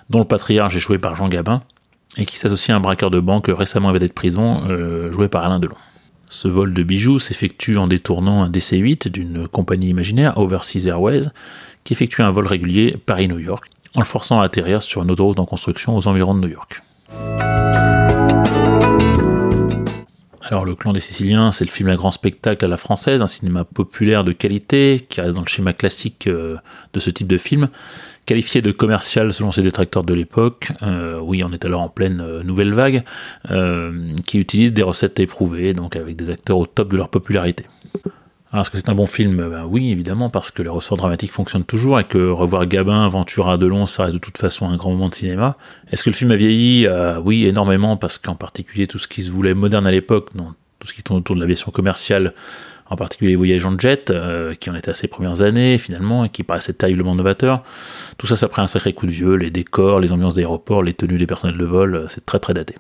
dont 0.09 0.19
le 0.19 0.25
patriarche 0.25 0.77
est 0.77 0.79
joué 0.79 0.97
par 0.97 1.17
Jean 1.17 1.27
Gabin, 1.27 1.61
et 2.17 2.25
qui 2.25 2.37
s'associe 2.37 2.73
à 2.73 2.77
un 2.77 2.81
braqueur 2.81 3.09
de 3.09 3.19
banque 3.19 3.47
récemment 3.47 3.89
évadé 3.89 4.07
de 4.07 4.13
prison, 4.13 4.63
euh, 4.69 5.11
joué 5.11 5.27
par 5.27 5.43
Alain 5.43 5.59
Delon. 5.59 5.75
Ce 6.29 6.47
vol 6.47 6.73
de 6.73 6.83
bijoux 6.83 7.19
s'effectue 7.19 7.77
en 7.77 7.87
détournant 7.87 8.43
un 8.43 8.49
DC-8 8.49 9.09
d'une 9.09 9.47
compagnie 9.47 9.89
imaginaire, 9.89 10.37
Overseas 10.37 10.87
Airways, 10.87 11.25
qui 11.83 11.93
effectue 11.93 12.21
un 12.21 12.31
vol 12.31 12.47
régulier 12.47 12.97
Paris-New 13.05 13.39
York, 13.39 13.65
en 13.95 13.99
le 13.99 14.05
forçant 14.05 14.39
à 14.39 14.45
atterrir 14.45 14.81
sur 14.81 15.03
une 15.03 15.11
autoroute 15.11 15.39
en 15.39 15.45
construction 15.45 15.95
aux 15.95 16.07
environs 16.07 16.35
de 16.35 16.39
New 16.39 16.53
York. 16.53 16.81
Alors 20.51 20.65
Le 20.65 20.75
Clan 20.75 20.91
des 20.91 20.99
Siciliens, 20.99 21.53
c'est 21.53 21.63
le 21.63 21.71
film 21.71 21.87
à 21.87 21.95
grand 21.95 22.11
spectacle 22.11 22.65
à 22.65 22.67
la 22.67 22.75
française, 22.75 23.21
un 23.21 23.27
cinéma 23.27 23.63
populaire 23.63 24.25
de 24.25 24.33
qualité 24.33 24.99
qui 25.07 25.21
reste 25.21 25.35
dans 25.35 25.43
le 25.43 25.47
schéma 25.47 25.71
classique 25.71 26.27
euh, 26.27 26.57
de 26.91 26.99
ce 26.99 27.09
type 27.09 27.27
de 27.27 27.37
film, 27.37 27.69
qualifié 28.25 28.61
de 28.61 28.73
commercial 28.73 29.33
selon 29.33 29.53
ses 29.53 29.61
détracteurs 29.61 30.03
de 30.03 30.13
l'époque. 30.13 30.73
Euh, 30.83 31.21
oui, 31.21 31.41
on 31.45 31.53
est 31.53 31.63
alors 31.63 31.79
en 31.79 31.87
pleine 31.87 32.19
euh, 32.19 32.43
nouvelle 32.43 32.73
vague, 32.73 33.05
qui 34.27 34.39
utilise 34.39 34.73
des 34.73 34.83
recettes 34.83 35.21
éprouvées, 35.21 35.73
donc 35.73 35.95
avec 35.95 36.17
des 36.17 36.29
acteurs 36.29 36.57
au 36.57 36.65
top 36.65 36.91
de 36.91 36.97
leur 36.97 37.07
popularité. 37.07 37.63
Alors, 38.53 38.65
est-ce 38.65 38.69
que 38.71 38.77
c'est 38.77 38.89
un 38.89 38.95
bon 38.95 39.07
film? 39.07 39.47
Ben 39.49 39.65
Oui, 39.65 39.91
évidemment, 39.91 40.29
parce 40.29 40.51
que 40.51 40.61
les 40.61 40.67
ressorts 40.67 40.97
dramatiques 40.97 41.31
fonctionnent 41.31 41.63
toujours 41.63 42.01
et 42.01 42.03
que 42.03 42.29
revoir 42.29 42.65
Gabin, 42.65 43.07
Ventura, 43.07 43.57
Delon, 43.57 43.85
ça 43.85 44.03
reste 44.03 44.15
de 44.15 44.19
toute 44.19 44.37
façon 44.37 44.67
un 44.67 44.75
grand 44.75 44.91
moment 44.91 45.07
de 45.07 45.15
cinéma. 45.15 45.55
Est-ce 45.89 46.03
que 46.03 46.09
le 46.09 46.15
film 46.15 46.31
a 46.31 46.35
vieilli? 46.35 46.85
Euh, 46.85 47.17
Oui, 47.23 47.45
énormément, 47.45 47.95
parce 47.95 48.17
qu'en 48.17 48.35
particulier 48.35 48.87
tout 48.87 48.99
ce 48.99 49.07
qui 49.07 49.23
se 49.23 49.31
voulait 49.31 49.53
moderne 49.53 49.87
à 49.87 49.91
l'époque, 49.91 50.31
tout 50.79 50.87
ce 50.87 50.93
qui 50.93 51.01
tourne 51.01 51.19
autour 51.19 51.37
de 51.37 51.39
l'aviation 51.39 51.71
commerciale, 51.71 52.33
en 52.89 52.97
particulier 52.97 53.29
les 53.29 53.35
voyages 53.37 53.65
en 53.65 53.79
jet, 53.79 54.11
euh, 54.11 54.53
qui 54.53 54.69
en 54.69 54.75
étaient 54.75 54.91
à 54.91 54.95
ses 54.95 55.07
premières 55.07 55.41
années 55.41 55.77
finalement, 55.77 56.25
et 56.25 56.29
qui 56.29 56.43
paraissaient 56.43 56.73
terriblement 56.73 57.15
novateurs. 57.15 57.63
Tout 58.17 58.27
ça, 58.27 58.35
ça 58.35 58.49
prend 58.49 58.63
un 58.63 58.67
sacré 58.67 58.91
coup 58.91 59.05
de 59.05 59.11
vieux, 59.11 59.35
les 59.35 59.49
décors, 59.49 60.01
les 60.01 60.11
ambiances 60.11 60.35
d'aéroport, 60.35 60.83
les 60.83 60.93
tenues 60.93 61.17
des 61.17 61.27
personnels 61.27 61.57
de 61.57 61.65
vol, 61.65 61.95
euh, 61.95 62.05
c'est 62.09 62.25
très 62.25 62.39
très 62.39 62.53
daté. 62.53 62.75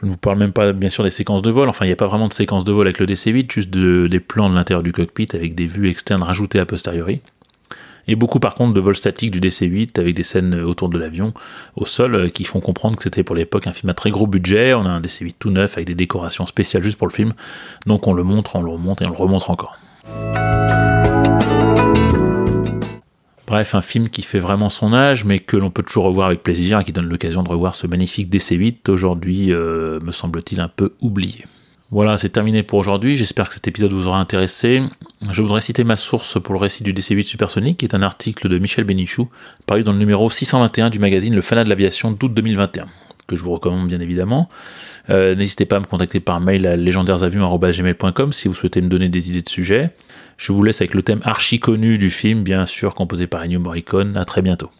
Je 0.00 0.06
ne 0.06 0.12
vous 0.12 0.16
parle 0.16 0.38
même 0.38 0.52
pas 0.52 0.72
bien 0.72 0.90
sûr 0.90 1.02
des 1.02 1.10
séquences 1.10 1.42
de 1.42 1.50
vol, 1.50 1.68
enfin 1.68 1.84
il 1.84 1.88
n'y 1.88 1.92
a 1.92 1.96
pas 1.96 2.06
vraiment 2.06 2.28
de 2.28 2.32
séquences 2.32 2.64
de 2.64 2.72
vol 2.72 2.86
avec 2.86 3.00
le 3.00 3.06
DC-8, 3.06 3.52
juste 3.52 3.70
des 3.70 4.20
plans 4.20 4.48
de 4.48 4.54
l'intérieur 4.54 4.82
du 4.82 4.92
cockpit 4.92 5.28
avec 5.34 5.54
des 5.54 5.66
vues 5.66 5.88
externes 5.88 6.22
rajoutées 6.22 6.60
a 6.60 6.66
posteriori. 6.66 7.20
Et 8.06 8.14
beaucoup 8.14 8.40
par 8.40 8.54
contre 8.54 8.72
de 8.74 8.80
vols 8.80 8.96
statiques 8.96 9.32
du 9.32 9.40
DC-8 9.40 9.98
avec 10.00 10.14
des 10.14 10.22
scènes 10.22 10.54
autour 10.54 10.88
de 10.88 10.96
l'avion 10.98 11.34
au 11.76 11.84
sol 11.84 12.14
euh, 12.14 12.28
qui 12.30 12.44
font 12.44 12.60
comprendre 12.60 12.96
que 12.96 13.02
c'était 13.02 13.22
pour 13.22 13.36
l'époque 13.36 13.66
un 13.66 13.72
film 13.72 13.90
à 13.90 13.94
très 13.94 14.10
gros 14.10 14.26
budget. 14.26 14.72
On 14.72 14.86
a 14.86 14.90
un 14.90 15.00
DC-8 15.00 15.34
tout 15.38 15.50
neuf 15.50 15.76
avec 15.76 15.86
des 15.86 15.94
décorations 15.94 16.46
spéciales 16.46 16.82
juste 16.82 16.96
pour 16.96 17.06
le 17.06 17.12
film. 17.12 17.34
Donc 17.86 18.06
on 18.06 18.14
le 18.14 18.22
montre, 18.22 18.56
on 18.56 18.62
le 18.62 18.70
remonte 18.70 19.02
et 19.02 19.04
on 19.04 19.10
le 19.10 19.16
remontre 19.16 19.50
encore. 19.50 19.76
Bref, 23.48 23.74
un 23.74 23.80
film 23.80 24.10
qui 24.10 24.20
fait 24.20 24.40
vraiment 24.40 24.68
son 24.68 24.92
âge, 24.92 25.24
mais 25.24 25.38
que 25.38 25.56
l'on 25.56 25.70
peut 25.70 25.82
toujours 25.82 26.04
revoir 26.04 26.26
avec 26.26 26.42
plaisir 26.42 26.80
et 26.80 26.84
qui 26.84 26.92
donne 26.92 27.08
l'occasion 27.08 27.42
de 27.42 27.48
revoir 27.48 27.74
ce 27.74 27.86
magnifique 27.86 28.30
DC-8, 28.30 28.90
aujourd'hui, 28.90 29.54
euh, 29.54 29.98
me 30.00 30.12
semble-t-il, 30.12 30.60
un 30.60 30.68
peu 30.68 30.92
oublié. 31.00 31.46
Voilà, 31.90 32.18
c'est 32.18 32.28
terminé 32.28 32.62
pour 32.62 32.78
aujourd'hui. 32.78 33.16
J'espère 33.16 33.48
que 33.48 33.54
cet 33.54 33.66
épisode 33.66 33.94
vous 33.94 34.06
aura 34.06 34.20
intéressé. 34.20 34.82
Je 35.30 35.40
voudrais 35.40 35.62
citer 35.62 35.82
ma 35.82 35.96
source 35.96 36.38
pour 36.38 36.52
le 36.52 36.60
récit 36.60 36.82
du 36.82 36.92
DC-8 36.92 37.22
Supersonic, 37.22 37.78
qui 37.78 37.86
est 37.86 37.94
un 37.94 38.02
article 38.02 38.50
de 38.50 38.58
Michel 38.58 38.84
Bénichou, 38.84 39.30
paru 39.64 39.82
dans 39.82 39.92
le 39.92 39.98
numéro 39.98 40.28
621 40.28 40.90
du 40.90 40.98
magazine 40.98 41.34
Le 41.34 41.40
Fanat 41.40 41.64
de 41.64 41.70
l'aviation 41.70 42.12
d'août 42.12 42.34
2021, 42.34 42.84
que 43.26 43.34
je 43.34 43.42
vous 43.42 43.52
recommande 43.52 43.88
bien 43.88 44.00
évidemment. 44.00 44.50
Euh, 45.08 45.34
n'hésitez 45.34 45.64
pas 45.64 45.76
à 45.76 45.80
me 45.80 45.86
contacter 45.86 46.20
par 46.20 46.38
mail 46.40 46.66
à 46.66 46.76
légendairesavions.com 46.76 48.30
si 48.30 48.48
vous 48.48 48.52
souhaitez 48.52 48.82
me 48.82 48.88
donner 48.88 49.08
des 49.08 49.30
idées 49.30 49.40
de 49.40 49.48
sujets. 49.48 49.94
Je 50.38 50.52
vous 50.52 50.62
laisse 50.62 50.80
avec 50.80 50.94
le 50.94 51.02
thème 51.02 51.20
archi 51.24 51.58
connu 51.58 51.98
du 51.98 52.10
film, 52.10 52.44
bien 52.44 52.64
sûr, 52.64 52.94
composé 52.94 53.26
par 53.26 53.42
Ennio 53.42 53.58
Morricone. 53.58 54.16
À 54.16 54.24
très 54.24 54.40
bientôt. 54.40 54.70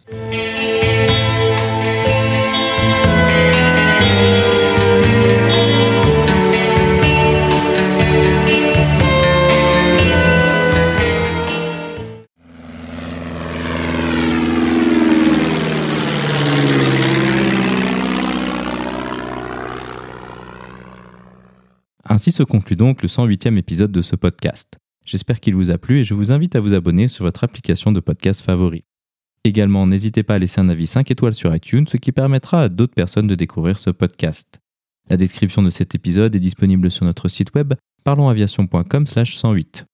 Ainsi 22.05 22.31
se 22.31 22.43
conclut 22.43 22.77
donc 22.77 23.03
le 23.03 23.09
108e 23.09 23.57
épisode 23.57 23.91
de 23.91 24.01
ce 24.01 24.15
podcast. 24.15 24.79
J'espère 25.09 25.39
qu'il 25.39 25.55
vous 25.55 25.71
a 25.71 25.79
plu 25.79 26.01
et 26.01 26.03
je 26.03 26.13
vous 26.13 26.31
invite 26.31 26.55
à 26.55 26.59
vous 26.59 26.75
abonner 26.75 27.07
sur 27.07 27.25
votre 27.25 27.43
application 27.43 27.91
de 27.91 27.99
podcast 27.99 28.43
favori. 28.43 28.83
Également, 29.43 29.87
n'hésitez 29.87 30.21
pas 30.21 30.35
à 30.35 30.37
laisser 30.37 30.61
un 30.61 30.69
avis 30.69 30.85
5 30.85 31.09
étoiles 31.09 31.33
sur 31.33 31.55
iTunes, 31.55 31.87
ce 31.87 31.97
qui 31.97 32.11
permettra 32.11 32.61
à 32.61 32.69
d'autres 32.69 32.93
personnes 32.93 33.25
de 33.25 33.33
découvrir 33.33 33.79
ce 33.79 33.89
podcast. 33.89 34.59
La 35.09 35.17
description 35.17 35.63
de 35.63 35.71
cet 35.71 35.95
épisode 35.95 36.35
est 36.35 36.39
disponible 36.39 36.91
sur 36.91 37.05
notre 37.05 37.27
site 37.27 37.55
web 37.55 37.73
parlonsaviation.com/108. 38.03 39.85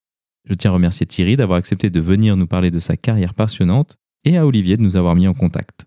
Je 0.49 0.53
tiens 0.53 0.72
à 0.72 0.74
remercier 0.74 1.05
Thierry 1.05 1.38
d'avoir 1.38 1.59
accepté 1.59 1.89
de 1.89 2.01
venir 2.01 2.36
nous 2.36 2.47
parler 2.47 2.70
de 2.70 2.80
sa 2.80 2.97
carrière 2.97 3.36
passionnante 3.36 3.95
et 4.26 4.38
à 4.38 4.45
Olivier 4.45 4.76
de 4.76 4.82
nous 4.82 4.97
avoir 4.97 5.16
mis 5.16 5.30
en 5.30 5.34
contact. 5.34 5.86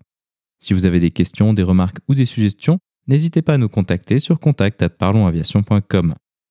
Si 0.59 0.73
vous 0.73 0.87
avez 0.87 0.99
des 0.99 1.11
questions, 1.11 1.53
des 1.53 1.61
remarques 1.61 1.99
ou 2.07 2.15
des 2.15 2.25
suggestions, 2.25 2.79
n'hésitez 3.07 3.43
pas 3.43 3.53
à 3.53 3.57
nous 3.59 3.69
contacter 3.69 4.17
sur 4.17 4.39
contact@parlonsaviation.com. 4.39 6.15